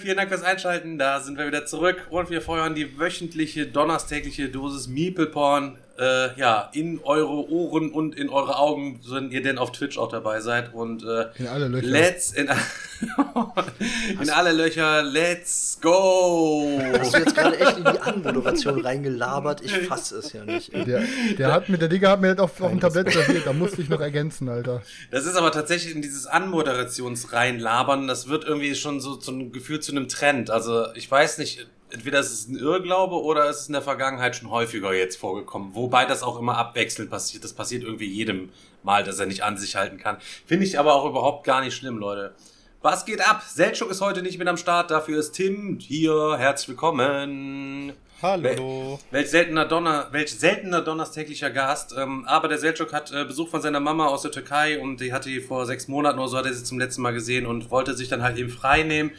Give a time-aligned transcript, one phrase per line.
[0.00, 0.98] Vielen Dank fürs Einschalten.
[0.98, 6.34] Da sind wir wieder zurück und wir feuern die wöchentliche donnerstägliche Dosis Meeple Porn äh,
[6.40, 10.40] ja, in eure Ohren und in eure Augen, wenn ihr denn auf Twitch auch dabei
[10.40, 10.72] seid.
[10.72, 11.86] Und äh, In alle Löcher.
[11.86, 12.48] let's in,
[14.20, 16.80] in alle Löcher, let's go!
[16.98, 19.60] Hast du jetzt gerade echt in die Anmoderation reingelabert?
[19.60, 20.72] Ich fasse es ja nicht.
[20.72, 21.02] Der,
[21.38, 23.82] der hat mit der Digga hat mir das auf, auf dem Tablett serviert, da musste
[23.82, 24.82] ich noch ergänzen, Alter.
[25.10, 29.80] Das ist aber tatsächlich in dieses Anmoderationsreinlabern, das wird irgendwie schon so zu einem Gefühl
[29.80, 30.50] zu einem Trend.
[30.50, 34.36] Also ich weiß nicht, entweder ist es ein Irrglaube oder ist es in der Vergangenheit
[34.36, 35.74] schon häufiger jetzt vorgekommen.
[35.74, 37.44] Wobei das auch immer abwechselnd passiert.
[37.44, 38.50] Das passiert irgendwie jedem
[38.82, 40.18] Mal, dass er nicht an sich halten kann.
[40.46, 42.34] Finde ich aber auch überhaupt gar nicht schlimm, Leute.
[42.82, 43.42] Was geht ab?
[43.46, 46.36] Seltschuk ist heute nicht mit am Start, dafür ist Tim hier.
[46.38, 47.92] Herzlich willkommen.
[48.22, 48.98] Hallo.
[49.10, 51.94] Welch seltener, Donner, welch seltener donnerstäglicher Gast.
[51.96, 55.12] Ähm, aber der Selçuk hat äh, Besuch von seiner Mama aus der Türkei und die
[55.12, 57.70] hatte die vor sechs Monaten oder so, hat er sie zum letzten Mal gesehen und
[57.70, 59.12] wollte sich dann halt eben frei nehmen.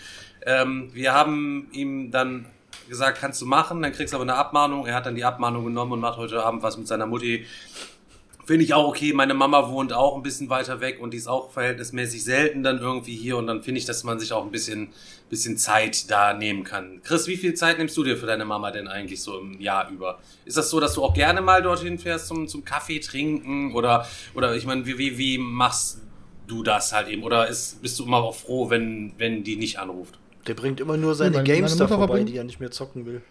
[0.45, 2.45] Ähm, wir haben ihm dann
[2.91, 4.85] gesagt, kannst du machen, dann kriegst du aber eine Abmahnung.
[4.85, 7.45] Er hat dann die Abmahnung genommen und macht heute Abend was mit seiner Mutti.
[8.45, 9.13] Finde ich auch okay.
[9.13, 12.79] Meine Mama wohnt auch ein bisschen weiter weg und die ist auch verhältnismäßig selten dann
[12.79, 14.89] irgendwie hier und dann finde ich, dass man sich auch ein bisschen,
[15.29, 17.01] bisschen Zeit da nehmen kann.
[17.01, 19.89] Chris, wie viel Zeit nimmst du dir für deine Mama denn eigentlich so im Jahr
[19.89, 20.19] über?
[20.43, 24.05] Ist das so, dass du auch gerne mal dorthin fährst zum, zum Kaffee trinken oder,
[24.33, 26.01] oder ich meine, wie, wie, wie machst
[26.47, 27.23] du das halt eben?
[27.23, 30.19] Oder ist, bist du immer auch froh, wenn, wenn die nicht anruft?
[30.47, 33.05] Der bringt immer nur seine Meine- Games meine da vorbei, die er nicht mehr zocken
[33.05, 33.21] will.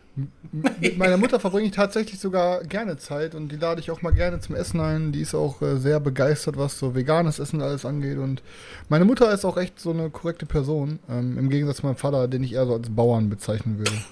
[0.81, 4.13] Mit meiner Mutter verbringe ich tatsächlich sogar gerne Zeit und die lade ich auch mal
[4.13, 5.11] gerne zum Essen ein.
[5.13, 8.19] Die ist auch äh, sehr begeistert, was so veganes Essen alles angeht.
[8.19, 8.43] Und
[8.89, 12.29] meine Mutter ist auch echt so eine korrekte Person, ähm, im Gegensatz zu meinem Vater,
[12.29, 13.93] den ich eher so als Bauern bezeichnen würde.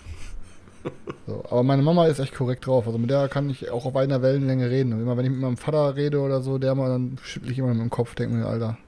[1.26, 2.86] So, aber meine Mama ist echt korrekt drauf.
[2.86, 4.94] Also mit der kann ich auch auf einer Wellenlänge reden.
[4.94, 7.58] Und immer wenn ich mit meinem Vater rede oder so, der mal, dann schüttle ich
[7.58, 8.78] immer mit dem Kopf, denke mir, Alter,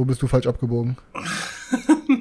[0.00, 0.96] wo bist du falsch abgebogen?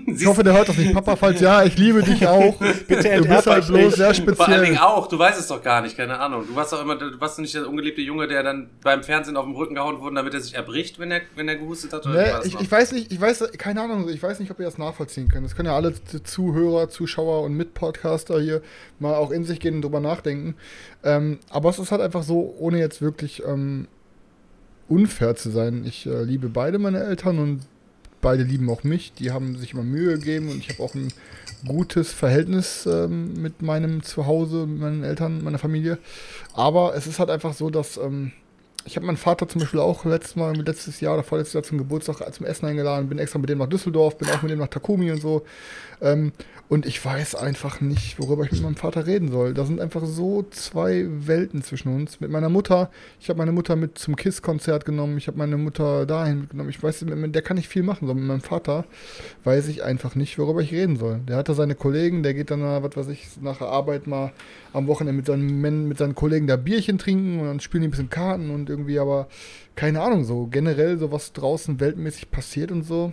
[0.06, 0.94] Ich hoffe, der hört das nicht.
[0.94, 2.56] Papa, falls ja, ich liebe dich auch.
[2.88, 4.78] Bitte Du bist halt bloß sehr Vor allen Dingen speziell.
[4.78, 6.44] auch, du weißt es doch gar nicht, keine Ahnung.
[6.48, 9.38] Du warst doch immer, du warst doch nicht der ungeliebte Junge, der dann beim Fernsehen
[9.38, 12.06] auf den Rücken gehauen wurde, damit er sich erbricht, wenn er, wenn er gehustet hat?
[12.06, 14.66] Ne, das ich, ich weiß nicht, ich weiß, keine Ahnung, ich weiß nicht, ob ihr
[14.66, 15.46] das nachvollziehen könnt.
[15.46, 18.62] Das können ja alle Zuhörer, Zuschauer und Mitpodcaster hier
[19.00, 20.56] mal auch in sich gehen und drüber nachdenken.
[21.04, 23.88] Ähm, aber es ist halt einfach so, ohne jetzt wirklich ähm,
[24.90, 25.86] unfair zu sein.
[25.86, 27.62] Ich äh, liebe beide meine Eltern und
[28.22, 29.14] beide lieben auch mich.
[29.14, 31.14] Die haben sich immer Mühe gegeben und ich habe auch ein
[31.68, 35.98] gutes Verhältnis ähm, mit meinem Zuhause, mit meinen Eltern, meiner Familie.
[36.54, 38.32] Aber es ist halt einfach so, dass ähm,
[38.86, 41.78] ich habe meinen Vater zum Beispiel auch letztes Mal, letztes Jahr oder vorletztes Jahr zum
[41.78, 44.68] Geburtstag zum Essen eingeladen, bin extra mit dem nach Düsseldorf, bin auch mit dem nach
[44.68, 45.44] Takumi und so.
[46.02, 46.32] Ähm,
[46.70, 49.56] und ich weiß einfach nicht, worüber ich mit meinem Vater reden soll.
[49.56, 52.20] Da sind einfach so zwei Welten zwischen uns.
[52.20, 56.06] Mit meiner Mutter, ich habe meine Mutter mit zum KISS-Konzert genommen, ich habe meine Mutter
[56.06, 56.70] dahin mitgenommen.
[56.70, 58.08] Ich weiß, mit, der kann ich viel machen.
[58.08, 58.86] So mit meinem Vater
[59.46, 61.22] weiß ich einfach nicht, worüber ich reden soll.
[61.28, 64.32] Der hat da seine Kollegen, der geht dann, was weiß ich, nach der Arbeit mal
[64.72, 67.92] am Wochenende mit seinen, mit seinen Kollegen da Bierchen trinken und dann spielen die ein
[67.92, 69.28] bisschen Karten und irgendwie aber,
[69.76, 73.12] keine Ahnung, so generell so was draußen weltmäßig passiert und so,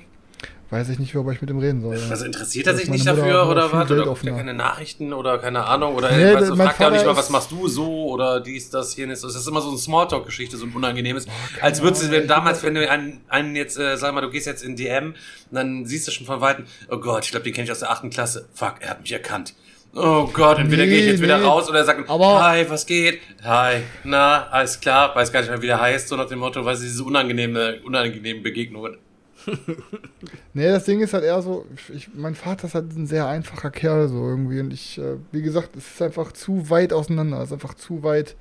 [0.71, 1.99] weiß ich nicht, worüber ich mit ihm reden soll.
[2.10, 3.91] Also interessiert er sich nicht Mutter dafür oder was?
[3.91, 5.94] Oder guckt er keine Nachrichten oder keine Ahnung?
[5.94, 8.06] Oder Nee, weißt du, fragt er auch nicht mal, was machst du so?
[8.10, 9.21] Oder dies, das, jenes.
[9.21, 11.26] Das ist immer so eine Smalltalk-Geschichte, so ein unangenehmes.
[11.28, 14.31] Oh, Als würdest du, wenn damals, wenn du einen, einen jetzt, äh, sag mal, du
[14.31, 15.15] gehst jetzt in DM,
[15.50, 17.91] dann siehst du schon von Weitem, oh Gott, ich glaube, den kenne ich aus der
[17.91, 18.49] achten Klasse.
[18.53, 19.55] Fuck, er hat mich erkannt.
[19.94, 21.44] Oh Gott, entweder Nee, gehe ich jetzt wieder nee.
[21.44, 23.21] raus oder er sagt, Aber- hi, was geht?
[23.43, 26.65] Hi, na, alles klar, weiß gar nicht mehr, wie der heißt, so nach dem Motto,
[26.66, 28.99] weil diese unangenehme, unangenehmen Begegnungen.
[30.54, 33.70] Nee, das Ding ist halt eher so, ich, mein Vater ist halt ein sehr einfacher
[33.70, 37.46] Kerl so irgendwie und ich, äh, wie gesagt, es ist einfach zu weit auseinander, es
[37.48, 38.37] ist einfach zu weit.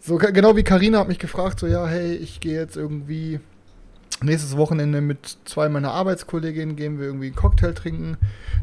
[0.00, 3.40] So ge- genau wie Karina hat mich gefragt, so ja, hey, ich gehe jetzt irgendwie
[4.22, 8.16] nächstes Wochenende mit zwei meiner Arbeitskolleginnen gehen wir irgendwie einen Cocktail trinken.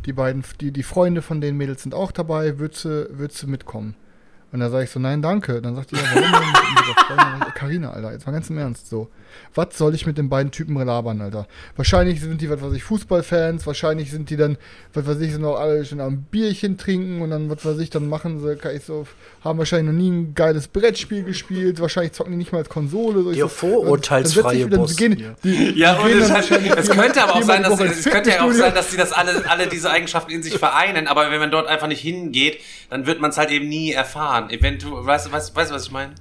[0.06, 3.48] Die beiden, die, die Freunde von den Mädels sind auch dabei, würdest du, würdest du
[3.48, 3.96] mitkommen?
[4.54, 5.62] Und da sage ich so, nein, danke.
[5.62, 7.54] Dann sagt die, ja, warum denn?
[7.54, 9.10] Carina, Alter, jetzt mal ganz im Ernst so.
[9.56, 11.48] Was soll ich mit den beiden Typen labern, Alter?
[11.76, 14.58] Wahrscheinlich sind die, was weiß ich, Fußballfans, wahrscheinlich sind die dann,
[14.94, 17.90] was weiß ich, sind auch alle schon am Bierchen trinken und dann, was weiß ich,
[17.90, 19.06] dann machen sie, kann ich so,
[19.44, 23.24] haben wahrscheinlich noch nie ein geiles Brettspiel gespielt, wahrscheinlich zocken die nicht mal als Konsole.
[23.24, 25.36] So, Ihr so, vorurteilsfreie dann, dann Boss wieder- hier.
[25.44, 27.80] die, die, Ja, die und gehen es, hat, es könnte aber auch sein, die dass
[27.80, 31.08] es könnte ja auch sein, dass sie das alle, alle diese Eigenschaften in sich vereinen,
[31.08, 34.50] aber wenn man dort einfach nicht hingeht, dann wird man es halt eben nie erfahren.
[34.50, 36.14] Eventuell, weißt du, weißt, weißt, du, was ich meine?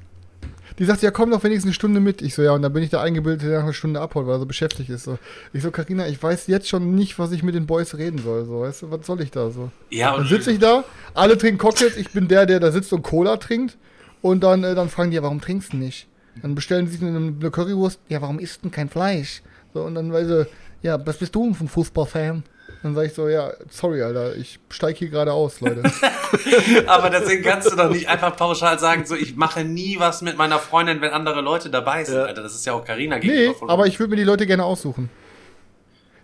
[0.80, 2.22] Die sagt, ja, komm doch wenigstens eine Stunde mit.
[2.22, 4.36] Ich so, ja, und dann bin ich der Eingebildete, der nach einer Stunde abhaut, weil
[4.36, 5.04] er so beschäftigt ist.
[5.04, 5.18] So.
[5.52, 8.46] Ich so, Karina, ich weiß jetzt schon nicht, was ich mit den Boys reden soll.
[8.46, 9.70] So, weißt du, was soll ich da so?
[9.90, 12.94] Ja, Dann und sitze ich da, alle trinken Cocktails, ich bin der, der da sitzt
[12.94, 13.76] und Cola trinkt.
[14.22, 16.08] Und dann, äh, dann fragen die, ja, warum trinkst du nicht?
[16.40, 19.42] Dann bestellen sie sich eine, eine Currywurst, ja, warum isst denn kein Fleisch?
[19.74, 20.46] So, und dann, weil sie,
[20.80, 22.42] ja, was bist du denn für ein Fußballfan?
[22.82, 25.82] Dann sage ich so, ja, sorry, Alter, ich steige hier gerade aus, Leute.
[26.86, 30.38] Aber deswegen kannst du doch nicht einfach pauschal sagen, so ich mache nie was mit
[30.38, 32.14] meiner Freundin, wenn andere Leute dabei sind.
[32.16, 32.22] Ja.
[32.24, 33.54] Alter, das ist ja auch Carina nee, gegenüber.
[33.54, 35.10] voll- aber ich würde mir die Leute gerne aussuchen.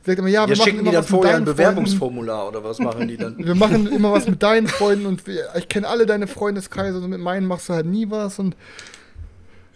[0.07, 1.57] Sagt immer, ja, wir Ja, machen schicken immer die dann was mit vorher ein deinen
[1.57, 1.57] Freunden.
[1.57, 3.37] Bewerbungsformular oder was machen die dann?
[3.45, 7.11] Wir machen immer was mit deinen Freunden und wir, ich kenne alle deine Freundeskreise und
[7.11, 8.57] mit meinen machst du halt nie was und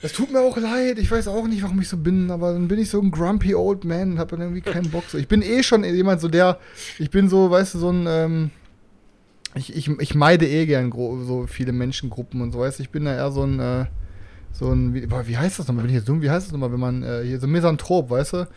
[0.02, 2.69] es tut mir auch leid, ich weiß auch nicht, warum ich so bin, aber dann
[2.69, 5.19] bin ich so ein grumpy old man und hab dann irgendwie keinen Bock so.
[5.19, 6.58] Ich bin eh schon jemand so der,
[6.99, 8.50] ich bin so, weißt du, so ein, ähm,
[9.55, 13.05] ich, ich, ich meide eh gern so viele Menschengruppen und so, weißt du, ich bin
[13.05, 13.87] da eher so ein, äh,
[14.52, 16.53] so ein, wie, boah, wie heißt das nochmal, bin ich jetzt dumm, wie heißt das
[16.53, 18.49] nochmal, wenn man, äh, hier, so Misanthrop, weißt du?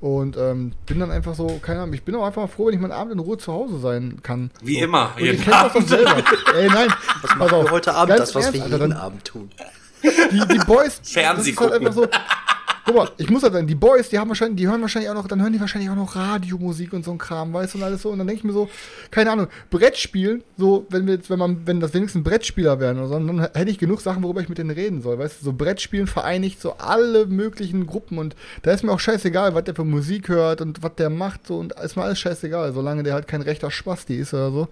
[0.00, 2.80] Und ähm, bin dann einfach so, keine Ahnung, ich bin auch einfach froh, wenn ich
[2.80, 4.50] mal Abend in Ruhe zu Hause sein kann.
[4.60, 4.84] Wie so.
[4.84, 5.88] immer, Und ihr jeden kennt das doch Abend.
[5.88, 6.16] selber.
[6.56, 6.88] Ey, nein.
[7.22, 8.18] Was machen wir heute Abend?
[8.18, 9.50] Das, was wir Alter, jeden dann, Abend tun.
[10.02, 12.08] Die, die Boys, Fernseh das ist halt einfach so.
[12.84, 15.14] Guck mal, ich muss halt sagen, die Boys, die haben wahrscheinlich, die hören wahrscheinlich auch
[15.14, 17.84] noch, dann hören die wahrscheinlich auch noch Radiomusik und so ein Kram, weißt du, und
[17.84, 18.10] alles so.
[18.10, 18.68] Und dann denke ich mir so,
[19.12, 23.06] keine Ahnung, Brettspiel, so, wenn wir jetzt, wenn man, wenn das wenigstens Brettspieler wären oder
[23.06, 25.52] so, dann hätte ich genug Sachen, worüber ich mit denen reden soll, weißt du, so
[25.52, 29.84] Brettspielen vereinigt so alle möglichen Gruppen und da ist mir auch scheißegal, was der für
[29.84, 33.28] Musik hört und was der macht, so, und ist mir alles scheißegal, solange der halt
[33.28, 34.68] kein rechter Spasti ist oder so.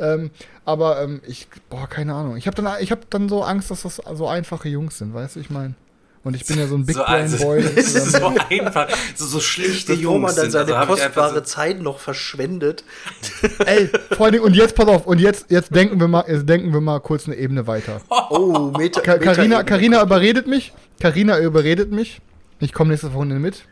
[0.00, 0.30] Ähm,
[0.64, 2.36] aber ähm, ich, boah, keine Ahnung.
[2.36, 5.40] Ich habe dann, habe dann so Angst, dass das so einfache Jungs sind, weißt du,
[5.40, 5.74] ich meine.
[6.24, 7.60] Und ich bin ja so ein Big so, Brain also, Boy.
[7.76, 10.56] Es ist so einfach, so, so schlichte Jungs dann sind.
[10.56, 12.84] Also seine einfach kostbare so, Zeit noch verschwendet.
[13.66, 16.48] Ey, vor allen Dingen, und jetzt pass auf, und jetzt, jetzt denken wir mal, jetzt
[16.48, 18.00] denken wir mal kurz eine Ebene weiter.
[18.30, 19.00] Oh, Meta.
[19.00, 19.64] Ka- Carina.
[19.64, 20.72] Carina überredet mich.
[21.00, 22.20] Carina überredet mich.
[22.60, 23.64] Ich komme nächste Woche mit.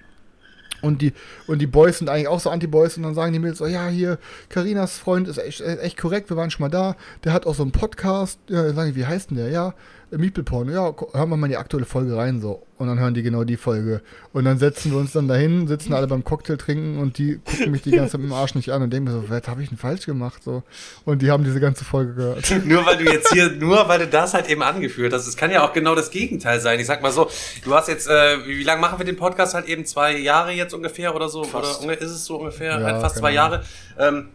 [0.82, 1.12] Und die,
[1.46, 3.88] und die Boys sind eigentlich auch so Anti-Boys und dann sagen die Mädels so, ja,
[3.88, 4.18] hier,
[4.48, 6.96] Carinas Freund ist echt, echt korrekt, wir waren schon mal da.
[7.24, 8.40] Der hat auch so einen Podcast.
[8.48, 9.50] Ja, dann sagen die, wie heißt denn der?
[9.50, 9.74] Ja,
[10.10, 10.70] Meeple-Porn.
[10.70, 12.66] Ja, hören wir mal in die aktuelle Folge rein so.
[12.78, 14.00] Und dann hören die genau die Folge.
[14.32, 17.72] Und dann setzen wir uns dann dahin, sitzen alle beim Cocktail trinken und die gucken
[17.72, 19.62] mich die ganze Zeit mit dem Arsch nicht an und denken mir so, was habe
[19.62, 20.42] ich denn falsch gemacht?
[20.42, 20.62] So.
[21.04, 22.50] Und die haben diese ganze Folge gehört.
[22.64, 25.26] Nur weil du jetzt hier, nur weil du das halt eben angeführt hast.
[25.26, 26.80] Es kann ja auch genau das Gegenteil sein.
[26.80, 27.28] Ich sag mal so,
[27.64, 29.84] du hast jetzt, äh, wie, lange machen wir den Podcast halt eben?
[29.84, 31.44] Zwei Jahre jetzt ungefähr oder so?
[31.44, 31.84] Fast.
[31.84, 32.80] Oder ist es so ungefähr?
[32.80, 33.62] Ja, halt fast keine zwei Jahre.
[33.98, 34.28] Ähm,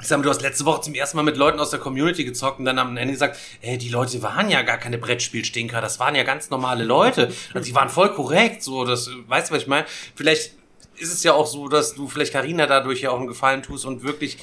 [0.00, 2.24] ich sag mal, du hast letzte Woche zum ersten Mal mit Leuten aus der Community
[2.24, 5.98] gezockt und dann am Ende gesagt, ey, die Leute waren ja gar keine Brettspielstinker, das
[5.98, 7.32] waren ja ganz normale Leute.
[7.54, 9.86] Und die waren voll korrekt, so, das, weißt du, was ich meine?
[10.14, 10.52] Vielleicht
[10.98, 13.84] ist es ja auch so, dass du vielleicht Carina dadurch ja auch einen Gefallen tust
[13.84, 14.38] und wirklich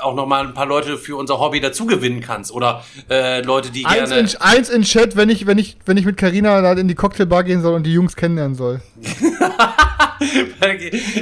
[0.00, 2.52] auch nochmal ein paar Leute für unser Hobby dazu gewinnen kannst.
[2.52, 4.30] Oder äh, Leute, die Eins gerne.
[4.30, 7.44] in, eins in Chat, wenn ich, wenn ich, wenn ich mit Carina in die Cocktailbar
[7.44, 8.80] gehen soll und die Jungs kennenlernen soll.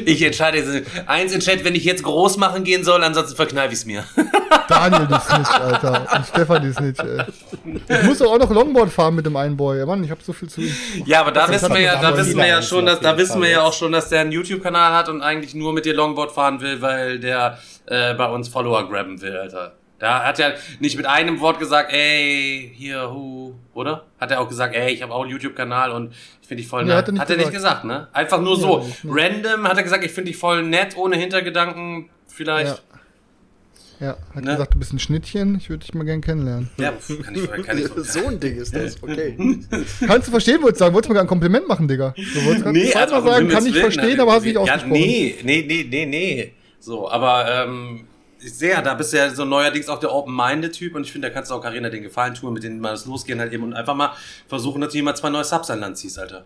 [0.05, 0.87] ich entscheide jetzt.
[1.07, 4.05] Eins in Chat, wenn ich jetzt groß machen gehen soll, ansonsten verkneife ich es mir.
[4.69, 6.07] Daniel die Snitch, Alter.
[6.15, 7.25] Und Stefan die Snitch, ey.
[7.89, 9.79] Ich muss doch auch noch Longboard fahren mit dem einen Boy.
[9.79, 10.63] Ja, Mann, ich hab so viel zu.
[11.07, 13.41] Ja, aber da Das wissen wir ja, da wissen wir ja schon, dass, da wissen
[13.41, 16.33] wir ja auch schon, dass der einen YouTube-Kanal hat und eigentlich nur mit dir Longboard
[16.33, 17.59] fahren will, weil der
[17.91, 19.75] äh, bei uns Follower grabben will, Alter.
[19.99, 24.07] Da hat er nicht mit einem Wort gesagt, ey, hier, hu, oder?
[24.19, 26.85] Hat er auch gesagt, ey, ich habe auch einen YouTube-Kanal und ich finde dich voll
[26.87, 26.97] Nee, nett.
[26.97, 27.83] hat er nicht hat er nicht gesagt.
[27.83, 28.09] gesagt, ne?
[28.15, 28.87] Einfach nur Nee, so.
[29.07, 32.83] Random hat er gesagt, ich finde dich voll nett, ohne Hintergedanken, vielleicht.
[34.01, 34.53] Ja, hat Ne?
[34.53, 36.71] gesagt, du bist ein Schnittchen, ich würde dich mal gern kennenlernen.
[36.79, 39.37] Ja, kann ich, kann ich so ein Ding ist das, okay.
[40.07, 40.95] Kannst du verstehen, wolltest du sagen?
[40.95, 42.15] Wolltest du mir gar ein Kompliment machen, Digga?
[42.17, 44.93] Du wolltest Nee, also, um sagen, kann ich verstehen, also, aber hast nicht ja, ausgesprochen.
[44.93, 46.53] Nee, nee, nee, nee, nee.
[46.81, 48.09] So, aber ähm,
[48.41, 51.29] ich sehe ja, da bist du ja so neuerdings auch der Open-Minded-Typ und ich finde,
[51.29, 53.65] da kannst du auch Carina den Gefallen tun, mit denen mal das losgehen halt eben
[53.65, 54.13] und einfach mal
[54.49, 56.45] versuchen, dass du jemand zwei neue Subs an Land ziehst, Alter.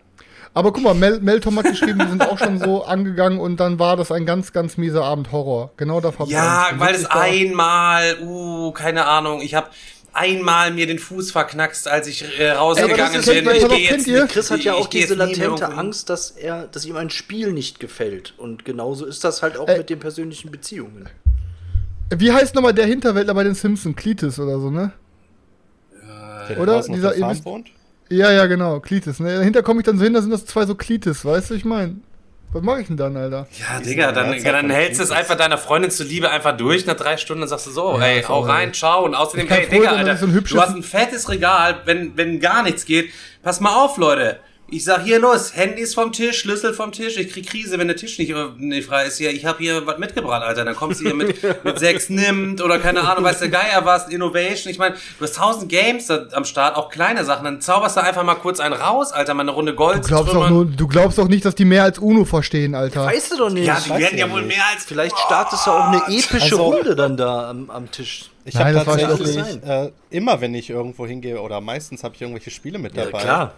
[0.53, 3.59] Aber guck mal, Mel, Mel Tom hat geschrieben, die sind auch schon so angegangen und
[3.59, 5.71] dann war das ein ganz, ganz mieser Abend Horror.
[5.75, 9.67] Genau da hab Ja, weil es einmal, uh, keine Ahnung, ich habe
[10.15, 13.55] einmal mir den Fuß verknackst, als ich äh, rausgegangen kennt bin.
[13.55, 14.25] Ich gehe jetzt, ihr?
[14.27, 15.67] Chris hat ja auch diese latente.
[15.69, 18.33] Angst, dass er, dass ihm ein Spiel nicht gefällt.
[18.37, 19.77] Und genauso ist das halt auch Ey.
[19.77, 21.09] mit den persönlichen Beziehungen.
[22.15, 23.95] Wie heißt nochmal der Hinterwäldler bei den Simpsons?
[23.95, 24.91] Cletus oder so, ne?
[26.49, 26.81] Der Oder?
[26.81, 27.43] Dieser- ihr wisst-?
[28.09, 29.19] Ja, ja, genau, Klitis.
[29.19, 29.35] Ne?
[29.37, 31.65] Dahinter komme ich dann so hin, da sind das zwei so Klitis, weißt du, ich
[31.65, 31.95] meine.
[32.55, 33.47] Was mache ich denn dann, Alter?
[33.59, 36.95] Ja, Digga, dann, Herzhaft dann hältst du es einfach deiner Freundin zuliebe einfach durch nach
[36.95, 39.03] drei Stunden und sagst du so, Ja, ey, hau auch rein, ciao.
[39.03, 42.85] Und außerdem, froh Digga, Alter, so du hast ein fettes Regal, wenn, wenn gar nichts
[42.85, 43.11] geht.
[43.43, 44.39] Pass mal auf, Leute.
[44.67, 47.17] Ich sag hier los, Handys vom Tisch, Schlüssel vom Tisch.
[47.17, 49.19] Ich krieg Krise, wenn der Tisch nicht, nicht frei ist.
[49.19, 50.65] Ja, ich habe hier was mitgebracht, Alter.
[50.65, 54.09] Dann kommst du hier mit, mit sechs nimmt oder keine Ahnung, weiß der Geier was,
[54.09, 54.71] Innovation.
[54.71, 57.43] Ich meine, du hast tausend Games da am Start, auch kleine Sachen.
[57.45, 60.03] Dann zauberst du einfach mal kurz einen raus, Alter, mal eine Runde Gold.
[60.03, 63.05] Du glaubst, auch nur, du glaubst auch nicht, dass die mehr als UNO verstehen, Alter.
[63.05, 63.67] Weißt du doch nicht.
[63.67, 66.41] ja, die weiß werden ja ja wohl mehr als Vielleicht startest du auch eine epische
[66.41, 68.31] Also- Runde dann da am, am Tisch.
[68.45, 72.77] Ich habe tatsächlich äh, immer, wenn ich irgendwo hingehe, oder meistens habe ich irgendwelche Spiele
[72.79, 73.21] mit Ja, dabei.
[73.21, 73.53] klar.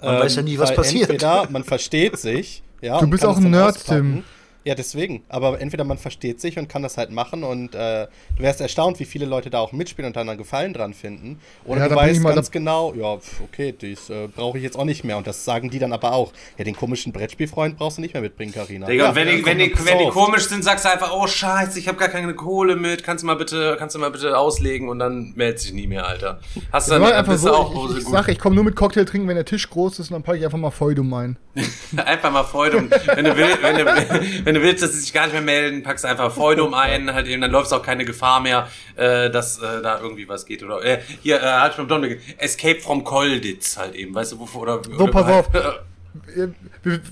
[0.00, 1.10] Man Ähm, weiß ja nie, was passiert.
[1.10, 2.98] Entweder man versteht sich, ja.
[3.00, 3.84] Du bist auch ein Nerd.
[3.84, 4.24] Tim.
[4.68, 5.22] Ja, deswegen.
[5.30, 8.06] Aber entweder man versteht sich und kann das halt machen und äh,
[8.36, 11.40] du wärst erstaunt, wie viele Leute da auch mitspielen und dann einen Gefallen dran finden.
[11.64, 14.78] Oder Ja, du weißt mal ganz genau, ja, pf, okay, das äh, brauche ich jetzt
[14.78, 15.16] auch nicht mehr.
[15.16, 16.34] Und das sagen die dann aber auch.
[16.58, 18.86] Ja, den komischen Brettspielfreund brauchst du nicht mehr mitbringen, Karina.
[18.88, 21.78] Digga, ja, wenn, die, wenn, die, wenn die komisch sind, sagst du einfach, oh scheiße,
[21.78, 24.90] ich habe gar keine Kohle mit, kannst du mal bitte, kannst du mal bitte auslegen
[24.90, 26.40] und dann meldet sich nie mehr, Alter.
[26.70, 28.64] Hast du Ja, dann, einfach bist so, auch ich, ich, ich sag, ich komme nur
[28.64, 31.14] mit Cocktail trinken, wenn der Tisch groß ist und dann packe ich einfach mal Feudum
[31.14, 31.38] ein.
[31.96, 32.90] Einfach mal Feudum.
[32.90, 33.84] wenn, du will, wenn, du,
[34.44, 37.12] wenn du willst, dass sie sich gar nicht mehr melden, packst du einfach Feudum ein,
[37.12, 40.62] halt eben, dann läuft auch keine Gefahr mehr, äh, dass äh, da irgendwie was geht.
[40.62, 42.04] Oder äh, hier, äh, halt beim Don
[42.38, 45.54] Escape from Kolditz halt eben, weißt du, wovor oder, So, oder pass auf.
[45.54, 46.48] Äh,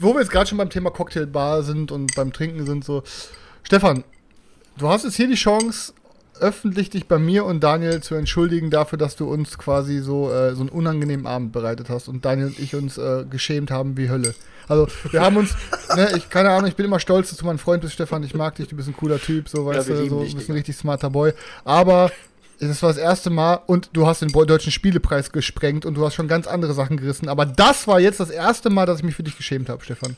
[0.01, 3.03] Wo wir jetzt gerade schon beim Thema Cocktailbar sind und beim Trinken sind, so.
[3.63, 4.05] Stefan,
[4.79, 5.93] du hast jetzt hier die Chance,
[6.41, 10.55] öffentlich dich bei mir und Daniel zu entschuldigen dafür, dass du uns quasi so, äh,
[10.55, 14.11] so einen unangenehmen Abend bereitet hast und Daniel und ich uns äh, geschämt haben wie
[14.11, 14.35] Hölle.
[14.69, 15.55] Also, wir haben uns,
[15.97, 18.23] ne, ich, keine Ahnung, ich bin immer stolz, dass du mein Freund bist, Stefan.
[18.23, 20.49] Ich mag dich, du bist ein cooler Typ, so, weißt wir du, so, dich, bist
[20.49, 21.33] ein richtig smarter Boy.
[21.65, 22.11] Aber
[22.59, 26.15] das war das erste Mal und du hast den deutschen Spielepreis gesprengt und du hast
[26.15, 27.29] schon ganz andere Sachen gerissen.
[27.29, 30.17] Aber das war jetzt das erste Mal, dass ich mich für dich geschämt habe, Stefan.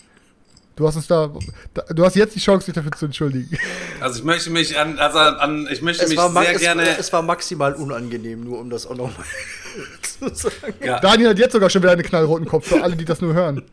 [0.78, 1.28] Du hast uns da,
[1.75, 3.58] da, du hast jetzt die Chance, dich dafür zu entschuldigen.
[4.00, 6.97] Also ich möchte mich an, also an, ich möchte Es mich sehr es, gerne.
[6.97, 9.26] es war maximal unangenehm, nur um das auch nochmal
[10.02, 10.75] zu sagen.
[10.80, 11.00] ja.
[11.00, 13.64] Daniel hat jetzt sogar schon wieder einen knallroten Kopf, für alle, die das nur hören.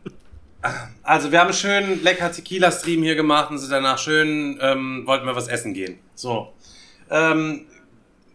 [1.04, 5.26] Also wir haben einen schönen lecker Tequila-Stream hier gemacht und sind danach schön, ähm, wollten
[5.26, 6.00] wir was essen gehen.
[6.16, 6.52] So.
[7.08, 7.66] Ähm,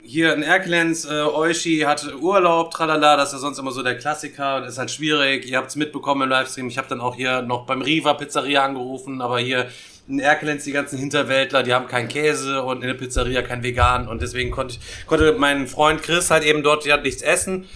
[0.03, 3.97] hier in Erkelenz, äh, Eushi hatte Urlaub, tralala, das ist ja sonst immer so der
[3.97, 5.45] Klassiker, das ist halt schwierig.
[5.45, 6.67] Ihr habt es mitbekommen im Livestream.
[6.67, 9.67] Ich habe dann auch hier noch beim Riva Pizzeria angerufen, aber hier
[10.07, 14.07] in Erkelenz die ganzen Hinterwäldler, die haben keinen Käse und in der Pizzeria kein Vegan
[14.07, 17.67] und deswegen konnte ich, konnte mein Freund Chris halt eben dort, die hat nichts essen.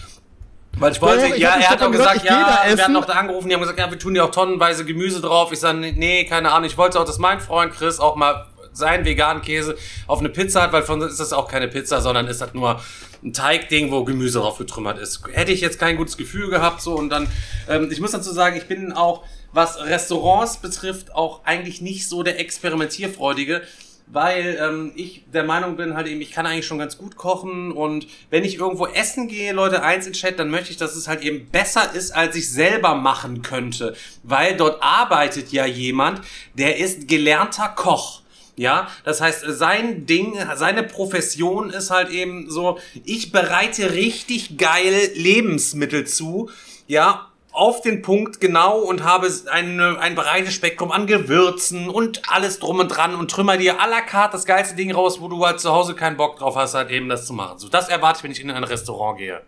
[0.78, 2.82] Weil ich wollte, Doch, ich ja, er hat auch gesagt, gesagt, ja, wir essen.
[2.82, 5.50] hatten noch da angerufen, die haben gesagt, ja, wir tun dir auch tonnenweise Gemüse drauf.
[5.52, 9.04] Ich sage, nee, keine Ahnung, ich wollte auch, dass mein Freund Chris auch mal seinen
[9.04, 12.40] veganen Käse auf eine Pizza hat, weil von ist das auch keine Pizza, sondern ist
[12.40, 12.80] das nur
[13.22, 15.22] ein Teigding, wo Gemüse drauf getrümmert ist.
[15.32, 17.28] Hätte ich jetzt kein gutes Gefühl gehabt, so und dann,
[17.68, 22.22] ähm, ich muss dazu sagen, ich bin auch, was Restaurants betrifft, auch eigentlich nicht so
[22.22, 23.62] der Experimentierfreudige,
[24.06, 27.72] weil ähm, ich der Meinung bin, halt eben, ich kann eigentlich schon ganz gut kochen
[27.72, 31.08] und wenn ich irgendwo essen gehe, Leute, eins in Chat, dann möchte ich, dass es
[31.08, 36.20] halt eben besser ist, als ich selber machen könnte, weil dort arbeitet ja jemand,
[36.54, 38.22] der ist gelernter Koch.
[38.56, 45.10] Ja, das heißt, sein Ding, seine Profession ist halt eben so, ich bereite richtig geil
[45.14, 46.48] Lebensmittel zu,
[46.86, 52.58] ja, auf den Punkt genau und habe eine, ein breites Spektrum an Gewürzen und alles
[52.58, 55.44] drum und dran und trümmer dir à la carte das geilste Ding raus, wo du
[55.44, 57.58] halt zu Hause keinen Bock drauf hast, halt eben das zu machen.
[57.58, 59.40] So, das erwarte ich, wenn ich in ein Restaurant gehe.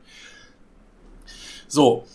[1.66, 2.06] So.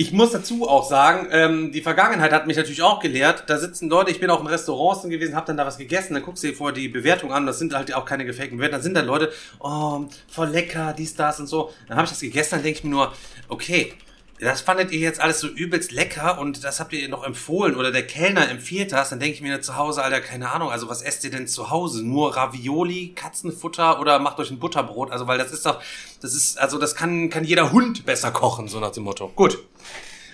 [0.00, 3.44] Ich muss dazu auch sagen, ähm, die Vergangenheit hat mich natürlich auch gelehrt.
[3.48, 6.22] Da sitzen Leute, ich bin auch in Restaurants gewesen, habe dann da was gegessen, dann
[6.22, 8.82] guckst du dir vor die Bewertung an, das sind halt auch keine gefakten Bewertungen, dann
[8.82, 11.74] sind da Leute, oh, voll lecker, dies, das und so.
[11.86, 13.12] Dann habe ich das gegessen, dann denke ich mir nur,
[13.48, 13.92] okay,
[14.40, 17.92] das fandet ihr jetzt alles so übelst lecker und das habt ihr noch empfohlen oder
[17.92, 21.02] der Kellner empfiehlt das, dann denke ich mir zu Hause, Alter, keine Ahnung, also was
[21.02, 22.02] esst ihr denn zu Hause?
[22.02, 25.10] Nur Ravioli, Katzenfutter oder macht euch ein Butterbrot?
[25.10, 25.82] Also, weil das ist doch,
[26.20, 29.28] das ist, also das kann, kann jeder Hund besser kochen, so nach dem Motto.
[29.28, 29.58] Gut.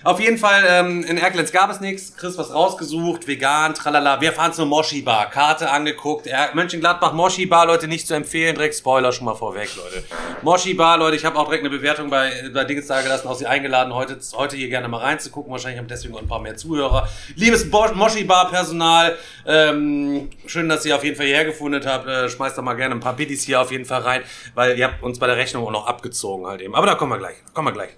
[0.07, 2.15] Auf jeden Fall, ähm, in Erkelenz gab es nichts.
[2.15, 4.21] Chris was rausgesucht, vegan, tralala.
[4.21, 5.29] Wir fahren zur Moshi Bar.
[5.29, 6.27] Karte angeguckt.
[6.27, 8.55] Er Mönchengladbach, Moshi Bar, Leute, nicht zu empfehlen.
[8.55, 10.05] Direkt Spoiler schon mal vorweg, Leute.
[10.43, 13.35] Moshi Bar, Leute, ich habe auch direkt eine Bewertung bei, bei Dings da gelassen, auch
[13.35, 15.51] sie eingeladen, heute, heute hier gerne mal reinzugucken.
[15.51, 17.09] Wahrscheinlich haben deswegen auch ein paar mehr Zuhörer.
[17.35, 22.07] Liebes Bo Moshi Bar Personal, ähm, schön, dass ihr auf jeden Fall hierher gefunden habt.
[22.07, 24.21] Äh, schmeißt da mal gerne ein paar Biddies hier auf jeden Fall rein,
[24.55, 26.75] weil ihr habt uns bei der Rechnung auch noch abgezogen halt eben.
[26.75, 27.35] Aber da kommen wir gleich.
[27.53, 27.89] Kommen wir gleich.